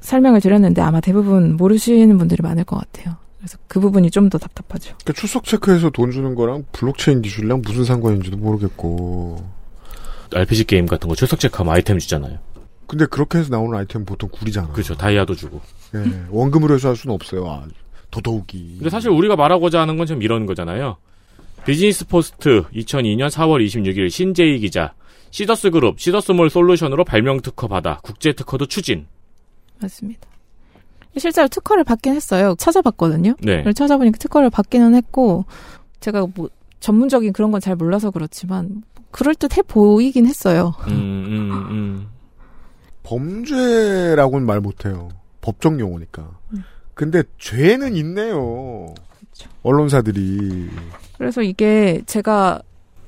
[0.00, 3.16] 설명을 드렸는데 아마 대부분 모르시는 분들이 많을 것 같아요.
[3.38, 4.94] 그래서 그 부분이 좀 더 답답하죠.
[5.02, 9.42] 그러니까 출석 체크해서 돈 주는 거랑 블록체인 기술이랑 무슨 상관인지도 모르겠고.
[10.32, 12.38] RPG 게임 같은 거 출석 체크하면 아이템 주잖아요.
[12.86, 14.68] 근데 그렇게 해서 나오는 아이템 보통 구리잖아.
[14.68, 14.94] 그렇죠.
[14.94, 15.60] 다이아도 주고.
[15.94, 17.48] 예, 원금으로 해서 할 수는 없어요.
[17.50, 17.64] 아,
[18.10, 18.74] 더더욱이.
[18.78, 20.96] 근데 사실 우리가 말하고자 하는 건 좀 이런 거잖아요.
[21.64, 24.92] 비즈니스 포스트 2002년 4월 26일 신재희 기자
[25.30, 29.06] 시더스 그룹 시더스몰 솔루션으로 발명 특허 받아 국제 특허도 추진.
[29.80, 30.28] 맞습니다.
[31.16, 32.54] 실제로 특허를 받긴 했어요.
[32.58, 33.34] 찾아봤거든요.
[33.42, 33.64] 네.
[33.72, 35.44] 찾아보니까 특허를 받기는 했고
[36.00, 36.48] 제가 뭐
[36.80, 40.72] 전문적인 그런 건 잘 몰라서 그렇지만 그럴 듯해 보이긴 했어요.
[40.86, 42.06] 음, 음, 음.
[43.02, 45.08] 범죄라고는 말 못해요.
[45.40, 46.30] 법정 용어니까.
[46.94, 48.94] 근데 죄는 있네요.
[49.62, 50.68] 언론사들이.
[51.18, 52.60] 그래서 이게 제가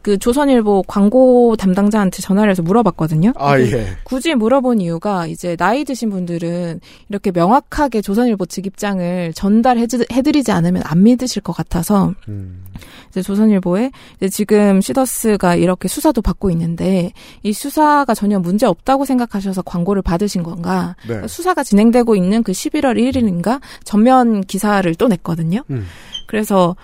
[0.02, 3.32] 그 조선일보 광고 담당자한테 전화를 해서 물어봤거든요.
[3.36, 3.86] 아, 예.
[4.04, 11.02] 굳이 물어본 이유가 이제 나이 드신 분들은 이렇게 명확하게 조선일보 측 입장을 전달해드리지 않으면 안
[11.02, 12.12] 믿으실 것 같아서
[13.10, 17.12] 이제 조선일보에 이제 지금 시더스가 이렇게 수사도 받고 있는데
[17.42, 20.96] 이 수사가 전혀 문제 없다고 생각하셔서 광고를 받으신 건가?
[21.06, 21.26] 네.
[21.28, 25.62] 수사가 진행되고 있는 그 11월 1일인가 전면 기사를 또 냈거든요.
[25.70, 25.86] 음.
[26.26, 26.74] 그래서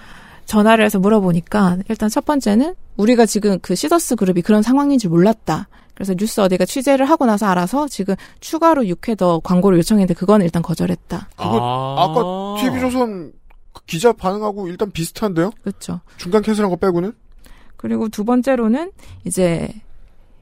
[0.48, 5.68] 전화를 해서 물어보니까 일단 첫 번째는 우리가 지금 그 시더스 그룹이 그런 상황인 줄 몰랐다.
[5.94, 10.62] 그래서 뉴스 어디가 취재를 하고 나서 알아서 지금 추가로 6회 더 광고를 요청했는데 그건 일단
[10.62, 11.28] 거절했다.
[11.36, 12.14] 그거 아...
[12.14, 13.32] 까 TV조선
[13.74, 15.50] 그 기자 반응하고 일단 비슷한데요?
[15.62, 16.00] 그렇죠.
[16.16, 17.12] 중간 캔슬한 거 빼고는?
[17.76, 18.90] 그리고 두 번째로는
[19.24, 19.68] 이제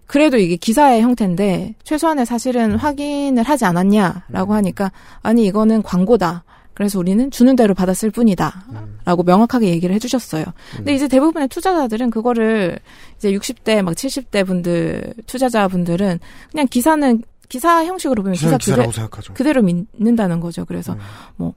[0.07, 4.93] 그래도 이게 기사의 형태인데 최소한의 사실은 확인을 하지 않았냐라고 하니까
[5.23, 6.45] 아니 이거는 광고다.
[6.77, 8.67] 그래서 우리는 주는 대로 받았을 뿐이다.
[9.07, 10.45] 라고 명확하게 얘기를 해주셨어요.
[10.77, 12.79] 근데 이제 대부분의 투자자들은 그거를
[13.17, 16.21] 이제 60대 막 70대 분들, 투자자분들은
[16.51, 19.33] 그냥 기사는 기사 형식으로 보면 기사 그대, 생각하죠.
[19.33, 20.67] 그대로 믿는다는 거죠.
[20.67, 20.97] 그래서
[21.37, 21.55] 뭐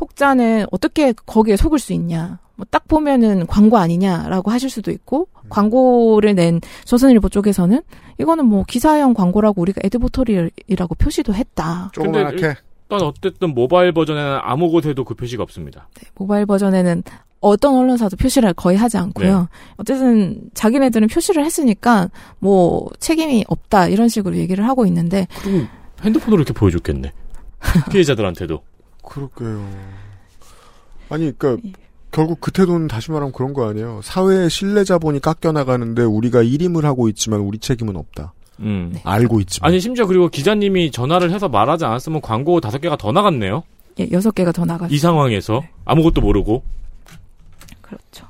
[0.00, 2.38] 혹자는 어떻게 거기에 속을 수 있냐.
[2.56, 7.82] 뭐 딱 보면은 광고 아니냐라고 하실 수도 있고 광고를 낸 조선일보 쪽에서는
[8.20, 11.90] 이거는 뭐 기사형 광고라고 우리가 에드보토리라고 표시도 했다.
[11.92, 12.54] 조그맣게.
[12.88, 15.88] 일단 어쨌든 모바일 버전에는 아무 곳에도 그 표시가 없습니다.
[16.14, 17.02] 모바일 버전에는
[17.40, 19.40] 어떤 언론사도 표시를 거의 하지 않고요.
[19.40, 19.46] 네.
[19.76, 22.08] 어쨌든 자기네들은 표시를 했으니까
[22.38, 25.68] 뭐 책임이 없다 이런 식으로 얘기를 하고 있는데 그럼
[26.02, 27.12] 핸드폰으로 이렇게 보여줬겠네.
[27.90, 28.62] 피해자들한테도.
[29.02, 29.68] 그럴게요.
[31.10, 31.68] 아니, 그러니까
[32.10, 34.00] 결국 그 태도는 다시 말하면 그런 거 아니에요.
[34.02, 38.32] 사회의 신뢰 자본이 깎여 나가는데 우리가 일임을 하고 있지만 우리 책임은 없다.
[38.60, 38.94] 음.
[39.04, 39.70] 알고 있지만.
[39.70, 43.62] 아니 심지어 그리고 기자님이 전화를 해서 말하지 않았으면 광고 다섯 개가 더 나갔네요.
[44.00, 44.94] 예, 여섯 개가 더 나갔어요.
[44.94, 46.62] 이 상황에서 아무것도 모르고.
[47.80, 48.26] 그렇죠.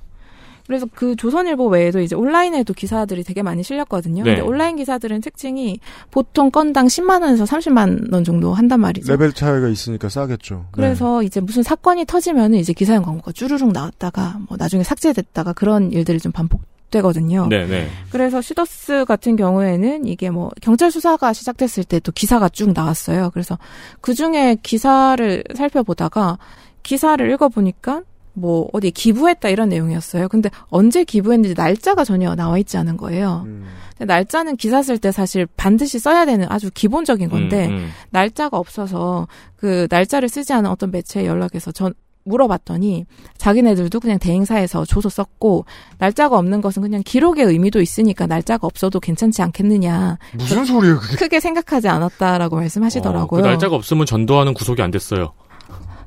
[0.66, 4.24] 그래서 그 조선일보 외에도 이제 온라인에도 기사들이 되게 많이 실렸거든요.
[4.24, 4.30] 네.
[4.30, 5.78] 근데 온라인 기사들은 특징이
[6.10, 9.12] 보통 건당 10만 원에서 30만 원 정도 한단 말이죠.
[9.12, 10.66] 레벨 차이가 있으니까 싸겠죠.
[10.72, 16.18] 그래서 이제 무슨 사건이 터지면은 이제 기사형 광고가 쭈루룩 나왔다가 뭐 나중에 삭제됐다가 그런 일들이
[16.18, 16.62] 좀 반복
[16.94, 17.48] 되거든요.
[17.48, 17.88] 네, 네.
[18.10, 23.30] 그래서 시더스 같은 경우에는 이게 뭐 경찰 수사가 시작됐을 때 또 기사가 쭉 나왔어요.
[23.32, 23.58] 그래서
[24.00, 26.38] 그 중에 기사를 살펴보다가
[26.82, 28.02] 기사를 읽어보니까
[28.34, 30.28] 뭐 어디 기부했다 이런 내용이었어요.
[30.28, 33.44] 근데 언제 기부했는지 날짜가 전혀 나와 있지 않은 거예요.
[33.46, 33.64] 음.
[33.98, 37.90] 날짜는 기사 쓸 때 사실 반드시 써야 되는 아주 기본적인 건데 음, 음.
[38.10, 41.94] 날짜가 없어서 그 날짜를 쓰지 않은 어떤 매체에 연락해서 전
[42.24, 43.06] 물어봤더니
[43.38, 45.66] 자기네들도 그냥 대행사에서 줘서 썼고
[45.98, 50.18] 날짜가 없는 것은 그냥 기록의 의미도 있으니까 날짜가 없어도 괜찮지 않겠느냐.
[50.34, 51.16] 무슨 소리예요, 그게?
[51.16, 53.42] 크게 생각하지 않았다라고 말씀하시더라고요.
[53.42, 55.32] 그 날짜가 없으면 전도하는 구속이 안 됐어요.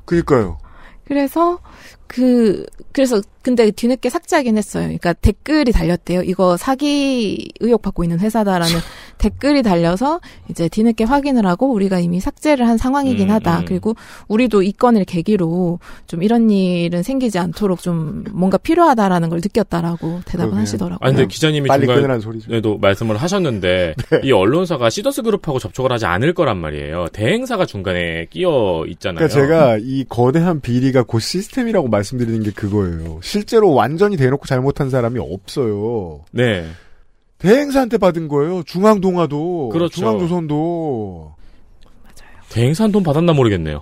[0.04, 0.58] 그니까요.
[1.04, 1.58] 그래서
[2.06, 4.84] 그 그래서 근데 뒤늦게 삭제하긴 했어요.
[4.84, 6.22] 그러니까 댓글이 달렸대요.
[6.22, 8.74] 이거 사기 의혹 받고 있는 회사다라는
[9.18, 13.60] 댓글이 달려서 이제 뒤늦게 확인을 하고 우리가 이미 삭제를 한 상황이긴 음, 하다.
[13.60, 13.64] 음.
[13.66, 13.94] 그리고
[14.28, 20.50] 우리도 이 건을 계기로 좀 이런 일은 생기지 않도록 좀 뭔가 필요하다라는 걸 느꼈다라고 대답을
[20.50, 20.60] 그러게요.
[20.60, 20.98] 하시더라고요.
[21.00, 22.78] 아니 근데 기자님이 빨리 끊으라는 소리죠.
[22.80, 23.94] 말씀을 하셨는데
[24.24, 27.08] 이 언론사가 시더스 그룹하고 접촉을 하지 않을 거란 말이에요.
[27.12, 29.26] 대행사가 중간에 끼어 있잖아요.
[29.26, 33.20] 그러니까 제가 이 거대한 비리가 곧 시스템이라고 말씀드리는 게 그거예요.
[33.38, 36.24] 실제로 완전히 대놓고 잘못한 사람이 없어요.
[36.32, 36.68] 네.
[37.38, 38.64] 대행사한테 받은 거예요.
[38.64, 39.68] 중앙동아도.
[39.68, 40.00] 그렇죠.
[40.00, 41.36] 중앙조선도.
[42.50, 43.80] 대행사는 돈 받았나 모르겠네요.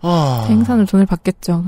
[0.00, 0.44] 아.
[0.48, 1.64] 대행사는 돈을 받겠죠.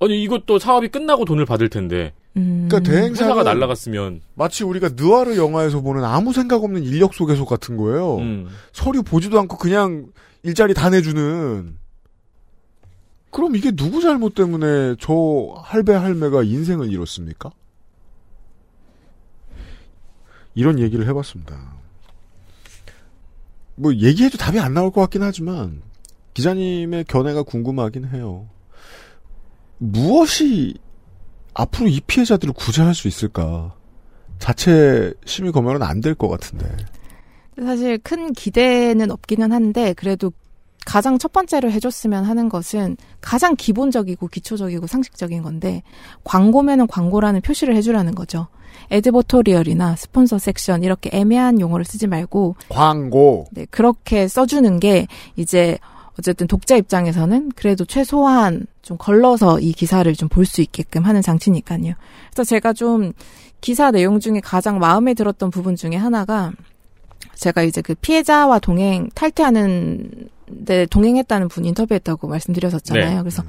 [0.00, 2.12] 아니 이것도 사업이 끝나고 돈을 받을 텐데.
[2.36, 2.66] 음.
[2.68, 8.18] 그러니까 대행사가 날라갔으면 마치 우리가 느와르 영화에서 보는 아무 생각 없는 인력 소개소 같은 거예요.
[8.18, 8.48] 음.
[8.72, 10.08] 서류 보지도 않고 그냥
[10.42, 11.74] 일자리 다 내주는.
[13.36, 15.12] 그럼 이게 누구 잘못 때문에 저
[15.62, 17.50] 할배 할매가 인생을 잃었습니까?
[20.54, 21.74] 이런 얘기를 해봤습니다.
[23.74, 25.82] 뭐 얘기해도 답이 안 나올 것 같긴 하지만
[26.32, 28.48] 기자님의 견해가 궁금하긴 해요.
[29.76, 30.72] 무엇이
[31.52, 33.74] 앞으로 이 피해자들을 구제할 수 있을까?
[34.38, 36.74] 자체 심의 검열은 안 될 것 같은데.
[37.58, 40.32] 사실 큰 기대는 없기는 한데 그래도
[40.84, 45.82] 가장 첫 번째로 해줬으면 하는 것은 가장 기본적이고 기초적이고 상식적인 건데
[46.24, 48.46] 광고면은 광고라는 표시를 해주라는 거죠.
[48.90, 53.46] 에드버토리얼이나 스폰서 섹션 이렇게 애매한 용어를 쓰지 말고 광고.
[53.50, 55.78] 네, 그렇게 써주는 게 이제
[56.18, 61.94] 어쨌든 독자 입장에서는 그래도 최소한 좀 걸러서 이 기사를 좀 볼 수 있게끔 하는 장치니까요.
[62.32, 63.12] 그래서 제가 좀
[63.60, 66.52] 기사 내용 중에 가장 마음에 들었던 부분 중에 하나가
[67.34, 70.28] 제가 이제 그 피해자와 동행 탈퇴하는
[70.64, 73.16] 데 동행했다는 분 인터뷰했다고 말씀드렸었잖아요.
[73.16, 73.18] 네.
[73.20, 73.42] 그래서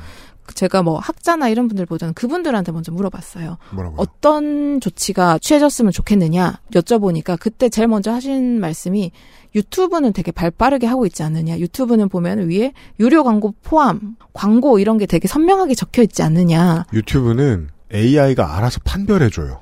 [0.53, 3.57] 제가 뭐 학자나 이런 분들 보다는 그분들한테 먼저 물어봤어요.
[3.71, 3.97] 뭐라고요?
[3.99, 9.11] 어떤 조치가 취해졌으면 좋겠느냐 여쭤보니까 그때 제일 먼저 하신 말씀이
[9.55, 11.57] 유튜브는 되게 발 빠르게 하고 있지 않느냐.
[11.59, 16.85] 유튜브는 보면 위에 유료 광고 포함, 광고 이런 게 되게 선명하게 적혀 있지 않느냐.
[16.93, 19.59] 유튜브는 AI가 알아서 판별해줘요.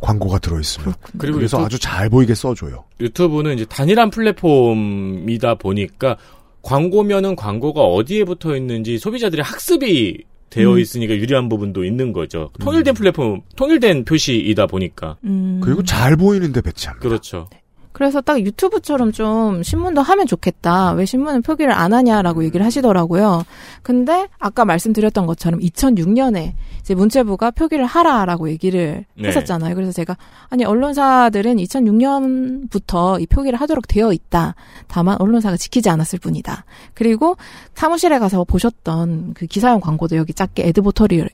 [0.00, 0.94] 광고가 들어있으면.
[1.18, 2.84] 그리고 그래서 유튜브- 아주 잘 보이게 써줘요.
[3.00, 6.16] 유튜브는 이제 단일한 플랫폼이다 보니까
[6.64, 10.78] 광고면은 광고가 어디에 붙어 있는지 소비자들의 학습이 되어 음.
[10.78, 12.50] 있으니까 유리한 부분도 있는 거죠.
[12.60, 15.16] 통일된 플랫폼, 통일된 표시이다 보니까.
[15.24, 15.60] 음.
[15.62, 17.08] 그리고 잘 보이는데 배치합니다.
[17.08, 17.48] 그렇죠.
[17.94, 20.92] 그래서 딱 유튜브처럼 좀 신문도 하면 좋겠다.
[20.94, 23.44] 왜 신문은 표기를 안 하냐라고 얘기를 하시더라고요.
[23.82, 29.28] 근데 아까 말씀드렸던 것처럼 2006년에 이제 문체부가 표기를 하라라고 얘기를 네.
[29.28, 29.76] 했었잖아요.
[29.76, 30.16] 그래서 제가
[30.48, 34.56] 아니 언론사들은 2006년부터 이 표기를 하도록 되어 있다.
[34.88, 36.64] 다만 언론사가 지키지 않았을 뿐이다.
[36.94, 37.36] 그리고
[37.74, 41.28] 사무실에 가서 보셨던 그 기사용 광고도 여기 작게 에드보터리 얼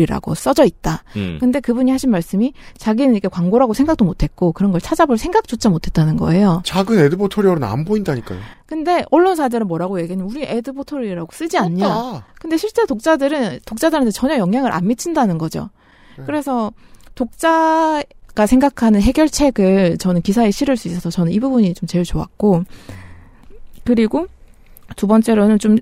[0.00, 1.02] 이라고 써져 있다.
[1.16, 1.38] 음.
[1.40, 6.62] 근데 그분이 하신 말씀이 자기는 이게 광고라고 생각도 못했고 그런 걸 찾아볼 생각조차 못했다는 거예요.
[6.64, 8.38] 작은 에드버토리얼은 안 보인다니까요.
[8.66, 11.86] 근데 언론사들은 뭐라고 얘기하냐면 우리 에드보토리라고 쓰지 않냐.
[11.86, 12.26] 없다.
[12.40, 15.70] 근데 실제 독자들은 독자들한테 전혀 영향을 안 미친다는 거죠.
[16.26, 16.72] 그래서
[17.14, 22.64] 독자가 생각하는 해결책을 저는 기사에 실을 수 있어서 저는 이 부분이 좀 제일 좋았고
[23.84, 24.26] 그리고
[24.96, 25.78] 두 번째로는 좀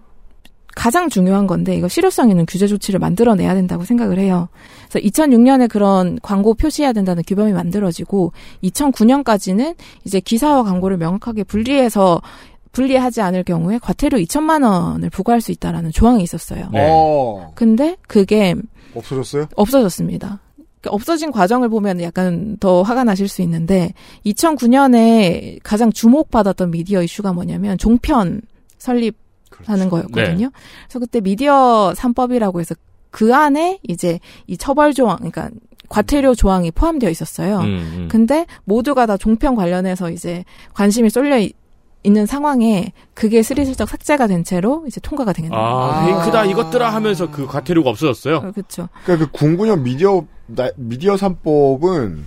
[0.79, 4.49] 가장 중요한 건데 이거 실효성 있는 규제 조치를 만들어내야 된다고 생각을 해요.
[4.89, 8.33] 그래서 2006년에 그런 광고 표시해야 된다는 규범이 만들어지고
[8.63, 9.75] 2009년까지는
[10.05, 12.23] 이제 기사와 광고를 명확하게 분리해서
[12.71, 16.71] 분리하지 않을 경우에 과태료 2천만 원을 부과할 수 있다라는 조항이 있었어요.
[16.73, 17.51] 어.
[17.57, 18.55] 근데 그게
[18.95, 19.49] 없어졌어요?
[19.57, 20.39] 없어졌습니다.
[20.55, 23.95] 그러니까 없어진 과정을 보면 약간 더 화가 나실 수 있는데
[24.27, 28.43] 2009년에 가장 주목받았던 미디어 이슈가 뭐냐면 종편
[28.79, 29.17] 설립
[29.66, 30.47] 하는 거였거든요.
[30.47, 30.51] 네.
[30.87, 32.75] 그래서 그때 미디어 3법이라고 해서
[33.11, 35.49] 그 안에 이제 이 처벌 조항, 그러니까
[35.89, 37.61] 과태료 조항이 포함되어 있었어요.
[37.61, 38.09] 음, 음.
[38.11, 40.45] 근데 모두가 다 종편 관련해서 이제
[40.75, 41.57] 관심이 쏠려 있-
[42.05, 45.65] 있는 상황에 그게 스리슬쩍 삭제가 된 채로 이제 통과가 되는 거예요.
[45.65, 48.53] 아, 페이크다 이것들아 하면서 그 과태료가 없어졌어요.
[48.53, 48.89] 그렇죠.
[49.05, 52.19] 그러니까 그 09년 미디어 나- 미디어 3법은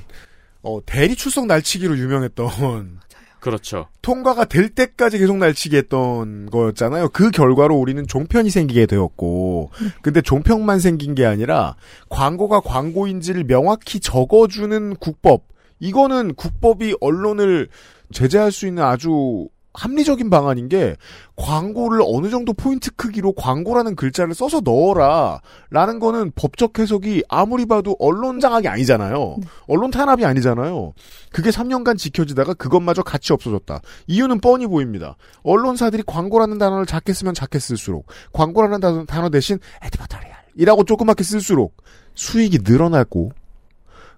[0.64, 3.00] 어, 대리 출석 날치기로 유명했던
[3.42, 3.88] 그렇죠.
[4.04, 7.10] 통과가 될 때까지 계속 날치기 했던 거였잖아요.
[7.10, 9.72] 그 결과로 우리는 종편이 생기게 되었고,
[10.04, 11.76] 근데 종편만 생긴 게 아니라
[12.10, 15.48] 광고가 광고인지를 명확히 적어주는 국법.
[15.80, 17.68] 이거는 국법이 언론을
[18.14, 20.96] 제재할 수 있는 아주 합리적인 방안인 게
[21.36, 27.96] 광고를 어느 정도 포인트 크기로 광고라는 글자를 써서 넣어라 라는 거는 법적 해석이 아무리 봐도
[28.00, 29.38] 언론 장악이 아니잖아요.
[29.68, 30.94] 언론 탄압이 아니잖아요.
[31.32, 33.82] 그게 3년간 지켜지다가 그것마저 같이 없어졌다.
[34.08, 35.16] 이유는 뻔히 보입니다.
[35.44, 41.78] 언론사들이 광고라는 단어를 작게 쓰면 작게 쓸수록 광고라는 단어, 단어 대신 에드버터리얼이라고 조그맣게 쓸수록
[42.14, 43.32] 수익이 늘어나고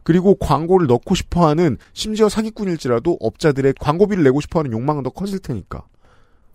[0.03, 5.39] 그리고 광고를 넣고 싶어 하는 심지어 사기꾼일지라도 업자들의 광고비를 내고 싶어 하는 욕망은 더 커질
[5.39, 5.85] 테니까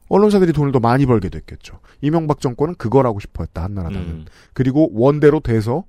[0.09, 1.81] 언론사들이 돈을 더 많이 벌게 됐겠죠.
[2.01, 4.07] 이명박 정권은 그걸 하고 싶어 했다 한나라당은.
[4.07, 4.25] 음.
[4.53, 5.85] 그리고 원대로 돼서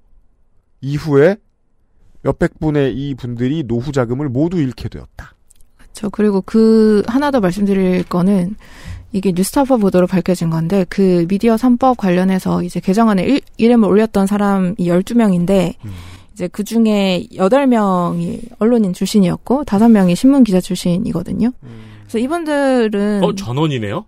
[0.82, 1.38] 이후에
[2.22, 5.36] 몇백 분의 이 분들이 노후 자금을 모두 잃게 되었다.
[5.94, 8.56] 저 그리고 그 하나 더 말씀드릴 거는
[9.12, 14.76] 이게 뉴스타파 보도로 밝혀진 건데 그 미디어 3법 관련해서 이제 개정안에 일, 이름을 올렸던 사람이
[14.76, 15.76] 12명인데
[16.40, 21.52] 이제 그 중에 8명이 언론인 출신이었고 5명이 신문 기자 출신이거든요.
[22.04, 24.06] 그래서 이분들은 어, 전원이네요?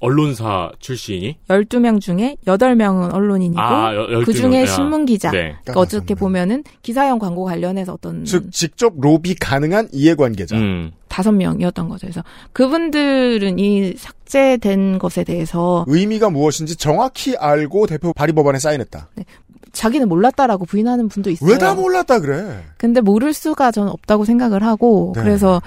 [0.00, 1.38] 언론사 출신이?
[1.48, 4.62] 12명 중에 8명은 언론인이고 아, 여- 열두 그 중에 명.
[4.62, 4.66] 야.
[4.66, 5.30] 신문 기자.
[5.30, 5.54] 네.
[5.62, 10.56] 그러니까 어떻게 보면은 기사형 광고 관련해서 어떤 즉 직접 로비 가능한 이해관계자.
[10.56, 10.90] 음.
[11.08, 12.06] 다섯 명이었던 거죠.
[12.06, 19.08] 그래서 그분들은 이 삭제된 것에 대해서 의미가 무엇인지 정확히 알고 대표 발의법안에 사인했다.
[19.78, 21.48] 자기는 몰랐다라고 부인하는 분도 있어요.
[21.50, 22.64] 왜 다 몰랐다 그래?
[22.76, 25.22] 근데 모를 수가 저는 없다고 생각을 하고 네.
[25.22, 25.62] 그래서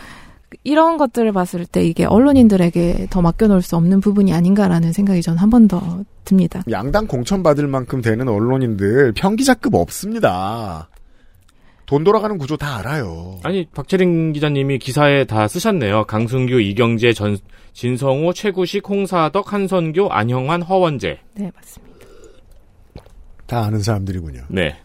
[0.66, 5.68] 이런 것들을 봤을 때 이게 언론인들에게 더 맡겨놓을 수 없는 부분이 아닌가라는 생각이 저는 한번
[5.70, 6.62] 더 듭니다.
[6.70, 10.90] 양당 공천 받을 만큼 되는 언론인들 평기자급 없습니다.
[11.86, 13.40] 돈 돌아가는 구조 다 알아요.
[13.44, 16.06] 아니 박채린 기자님이 기사에 다 쓰셨네요.
[16.06, 17.38] 강승규, 이경재, 전,
[17.74, 21.18] 진성호, 최구식, 홍사덕, 한선교, 안형환, 허원재.
[21.36, 21.91] 네 맞습니다.
[23.52, 24.44] 다 아는 사람들이군요.
[24.48, 24.78] 네.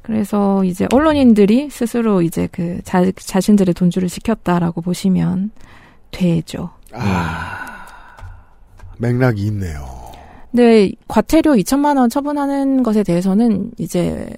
[0.00, 5.50] 그래서 이제 언론인들이 스스로 이제 그 자, 자신들의 돈줄을 지켰다라고 보시면
[6.10, 6.70] 되죠.
[6.92, 7.86] 아,
[8.98, 9.86] 맥락이 있네요.
[10.50, 14.30] 근데 과태료 2천만 원 처분하는 것에 대해서는 이제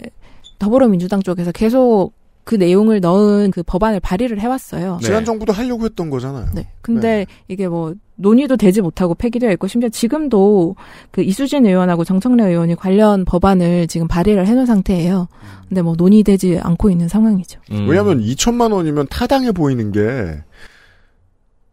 [0.59, 2.13] 더불어민주당 쪽에서 계속
[2.43, 4.99] 그 내용을 넣은 그 법안을 발의를 해왔어요.
[5.03, 6.47] 지난 정부도 하려고 했던 거잖아요.
[6.55, 6.69] 네.
[6.81, 10.77] 근데 이게 뭐 논의도 되지 못하고 폐기되어 있고 심지어 지금도
[11.11, 15.29] 그 이수진 의원하고 정청래 의원이 관련 법안을 지금 발의를 해놓은 상태예요.
[15.69, 17.61] 근데 뭐 논의되지 않고 있는 상황이죠.
[17.73, 17.89] 음.
[17.89, 20.43] 왜냐하면 2천만 원이면 타당해 보이는 게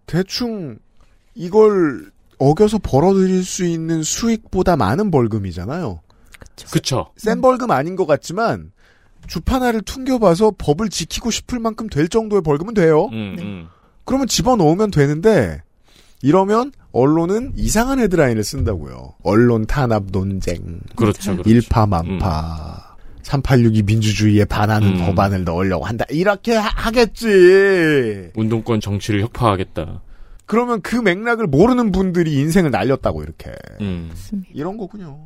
[0.05, 0.77] 대충
[1.33, 6.01] 이걸 어겨서 벌어들일 수 있는 수익보다 많은 벌금이잖아요.
[6.71, 7.07] 그쵸.
[7.15, 8.71] 센 벌금 아닌 것 같지만
[9.27, 13.05] 주파나를 퉁겨봐서 법을 지키고 싶을 만큼 될 정도의 벌금은 돼요.
[13.13, 13.67] 음, 음.
[14.03, 15.61] 그러면 집어넣으면 되는데
[16.27, 19.13] 이러면 언론은 이상한 헤드라인을 쓴다고요.
[19.23, 20.79] 언론 탄압 논쟁.
[20.95, 21.49] 그렇죠, 그렇죠.
[21.49, 22.95] 일파만파.
[23.23, 25.05] 386이 민주주의에 반하는 음.
[25.05, 26.05] 법안을 넣으려고 한다.
[26.09, 28.31] 이렇게 하- 하겠지.
[28.35, 30.01] 운동권 정치를 혁파하겠다.
[30.45, 33.51] 그러면 그 맥락을 모르는 분들이 인생을 날렸다고 이렇게.
[33.81, 34.11] 음.
[34.53, 35.19] 이런 거군요.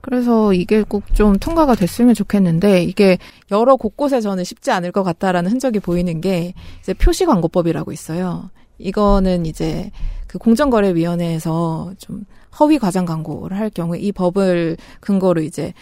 [0.00, 3.18] 그래서 이게 꼭 좀 통과가 됐으면 좋겠는데 이게
[3.50, 8.50] 여러 곳곳에 저는 쉽지 않을 것 같다라는 흔적이 보이는 게 이제 표시 광고법이라고 있어요.
[8.78, 9.90] 이거는 이제
[10.30, 12.24] 그 공정거래위원회에서 좀
[12.60, 15.72] 허위 과장 광고를 할 경우에 이 법을 근거로 이제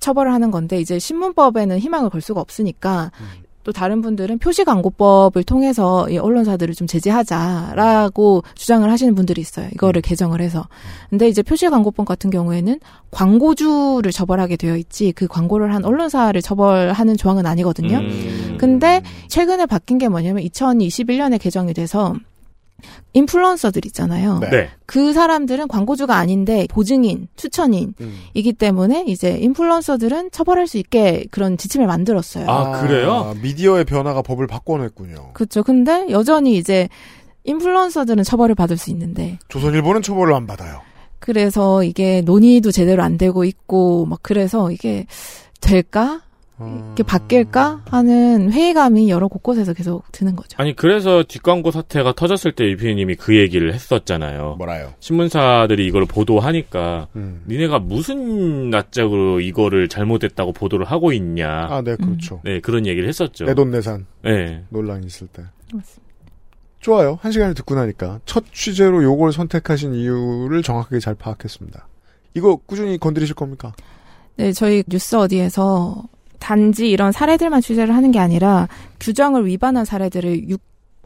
[0.00, 3.12] 처벌을 하는 건데 이제 신문법에는 희망을 걸 수가 없으니까
[3.62, 9.68] 또 다른 분들은 표시광고법을 통해서 이 언론사들을 좀 제재하자라고 주장을 하시는 분들이 있어요.
[9.72, 10.66] 이거를 개정을 해서.
[11.08, 12.80] 근데 이제 표시광고법 같은 경우에는
[13.12, 17.98] 광고주를 처벌하게 되어 있지 그 광고를 한 언론사를 처벌하는 조항은 아니거든요.
[17.98, 18.56] 음.
[18.58, 22.16] 근데 최근에 바뀐 게 뭐냐면 2021년에 개정이 돼서
[23.14, 24.38] 인플루언서들 있잖아요.
[24.40, 24.70] 네.
[24.86, 32.46] 그 사람들은 광고주가 아닌데 보증인, 추천인이기 때문에 이제 인플루언서들은 처벌할 수 있게 그런 지침을 만들었어요.
[32.48, 35.32] 아, 미디어의 변화가 법을 바꿔냈군요.
[35.34, 35.62] 그렇죠.
[35.62, 36.88] 근데 여전히 이제
[37.44, 40.80] 인플루언서들은 처벌을 받을 수 있는데 조선일보는 처벌을 안 받아요.
[41.18, 45.06] 그래서 이게 논의도 제대로 안 되고 있고 막 그래서 이게
[45.60, 46.22] 될까?
[46.92, 47.82] 이게 바뀔까?
[47.86, 50.56] 하는 회의감이 여러 곳곳에서 계속 드는 거죠.
[50.58, 54.56] 아니 그래서 뒷광고 사태가 터졌을 때 유피님이 그 얘기를 했었잖아요.
[54.58, 54.92] 뭐라요?
[55.00, 57.42] 신문사들이 이걸 보도하니까 음.
[57.48, 61.48] 니네가 무슨 낯짝으로 이거를 잘못했다고 보도를 하고 있냐.
[61.70, 62.40] 아, 네, 그렇죠.
[62.44, 63.46] 네 그런 얘기를 했었죠.
[63.46, 64.64] 내돈내산 네.
[64.68, 65.42] 논란이 있을 때.
[66.80, 67.18] 좋아요.
[67.22, 71.86] 한 시간을 듣고 나니까 첫 취재로 요걸 선택하신 이유를 정확하게 잘 파악했습니다.
[72.34, 73.72] 이거 꾸준히 건드리실 겁니까?
[74.36, 76.04] 네, 저희 뉴스 어디에서
[76.42, 80.48] 단지 이런 사례들만 취재를 하는 게 아니라 규정을 위반한 사례들을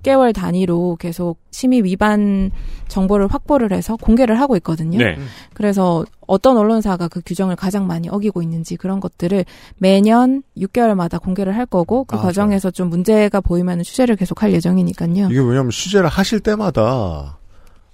[0.02, 2.50] 6개월 단위로 계속 심의 위반
[2.88, 4.98] 정보를 확보를 해서 공개를 하고 있거든요.
[4.98, 5.18] 네.
[5.52, 9.44] 그래서 어떤 언론사가 그 규정을 가장 많이 어기고 있는지 그런 것들을
[9.76, 15.28] 매년 6개월마다 공개를 할 거고 그 아, 과정에서 좀 문제가 보이면 취재를 계속 할 예정이니까요.
[15.30, 17.38] 이게 왜냐면 취재를 하실 때마다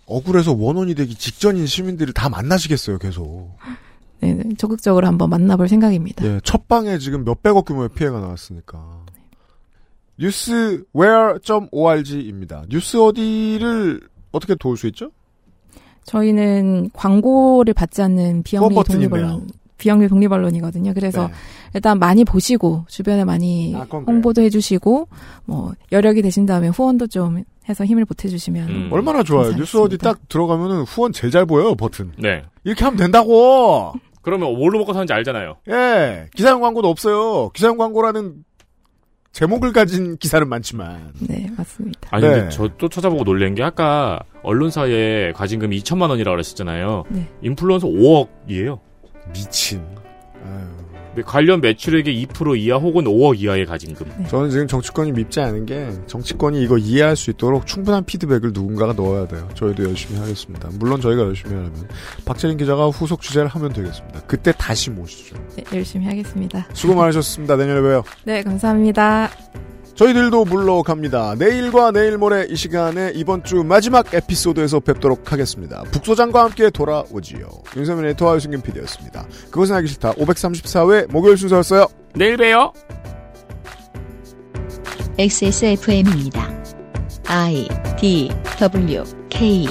[0.06, 3.56] 억울해서 원원이 되기 직전인 시민들을 다 만나시겠어요, 계속.
[4.22, 6.24] 네, 네, 적극적으로 한번 만나볼 생각입니다.
[6.24, 9.02] 예, 첫 방에 지금 몇백억 규모의 피해가 나왔으니까.
[10.18, 12.64] 뉴스웨어.org입니다.
[12.68, 14.00] 뉴스 어디를
[14.30, 15.10] 어떻게 도울 수 있죠?
[16.04, 19.46] 저희는 광고를 받지 않는 비영리 후원 버튼이 독립 언론, 있네요.
[19.78, 20.94] 비영리 독립 언론이거든요.
[20.94, 21.32] 그래서 네.
[21.74, 25.08] 일단 많이 보시고 주변에 많이 아, 홍보도 해주시고
[25.46, 28.88] 뭐 여력이 되신 다음에 후원도 좀 해서 힘을 보태주시면 음.
[28.92, 29.52] 얼마나 좋아요.
[29.56, 32.12] 뉴스 어디 딱 들어가면은 후원 제일 잘 보여요, 버튼.
[32.18, 32.44] 네.
[32.64, 33.92] 이렇게 하면 된다고!
[34.22, 35.56] 그러면 뭘로 먹고 사는지 알잖아요.
[35.68, 37.50] 예, 기사용 광고도 없어요.
[37.50, 38.44] 기사용 광고라는
[39.32, 41.12] 제목을 가진 기사는 많지만.
[41.20, 42.08] 네, 맞습니다.
[42.10, 42.32] 아니 네.
[42.34, 47.04] 근데 저 또 찾아보고 놀란 게 아까 언론사의 과징금이 2천만 원이라고 그랬었잖아요.
[47.08, 47.28] 네.
[47.42, 48.78] 인플루언서 5억이에요.
[49.32, 49.82] 미친.
[51.26, 54.26] 관련 매출액의 2% 이하 혹은 5억 이하의 과징금.
[54.28, 59.26] 저는 지금 정치권이 밉지 않은 게 정치권이 이거 이해할 수 있도록 충분한 피드백을 누군가가 넣어야
[59.28, 59.46] 돼요.
[59.54, 60.70] 저희도 열심히 하겠습니다.
[60.78, 61.72] 물론 저희가 열심히 하면
[62.24, 64.22] 박재린 기자가 후속 취재를 하면 되겠습니다.
[64.26, 65.36] 그때 다시 모시죠.
[65.56, 66.66] 네, 열심히 하겠습니다.
[66.72, 67.56] 수고 많으셨습니다.
[67.56, 68.04] 내년에 봬요.
[68.24, 69.30] 네, 감사합니다.
[69.94, 71.34] 저희들도 물러갑니다.
[71.38, 75.82] 내일과 내일 모레 이 시간에 이번 주 마지막 에피소드에서 뵙도록 하겠습니다.
[75.92, 77.46] 북소장과 함께 돌아오지요.
[77.76, 79.26] 윤세민 에디터와 유승균 PD였습니다.
[79.50, 80.12] 그것은 알기 싫다.
[80.12, 81.86] 534회 목요일 순서였어요.
[82.14, 82.72] 내일 봬요.
[85.18, 86.48] XSFM입니다.
[87.28, 89.68] I D W K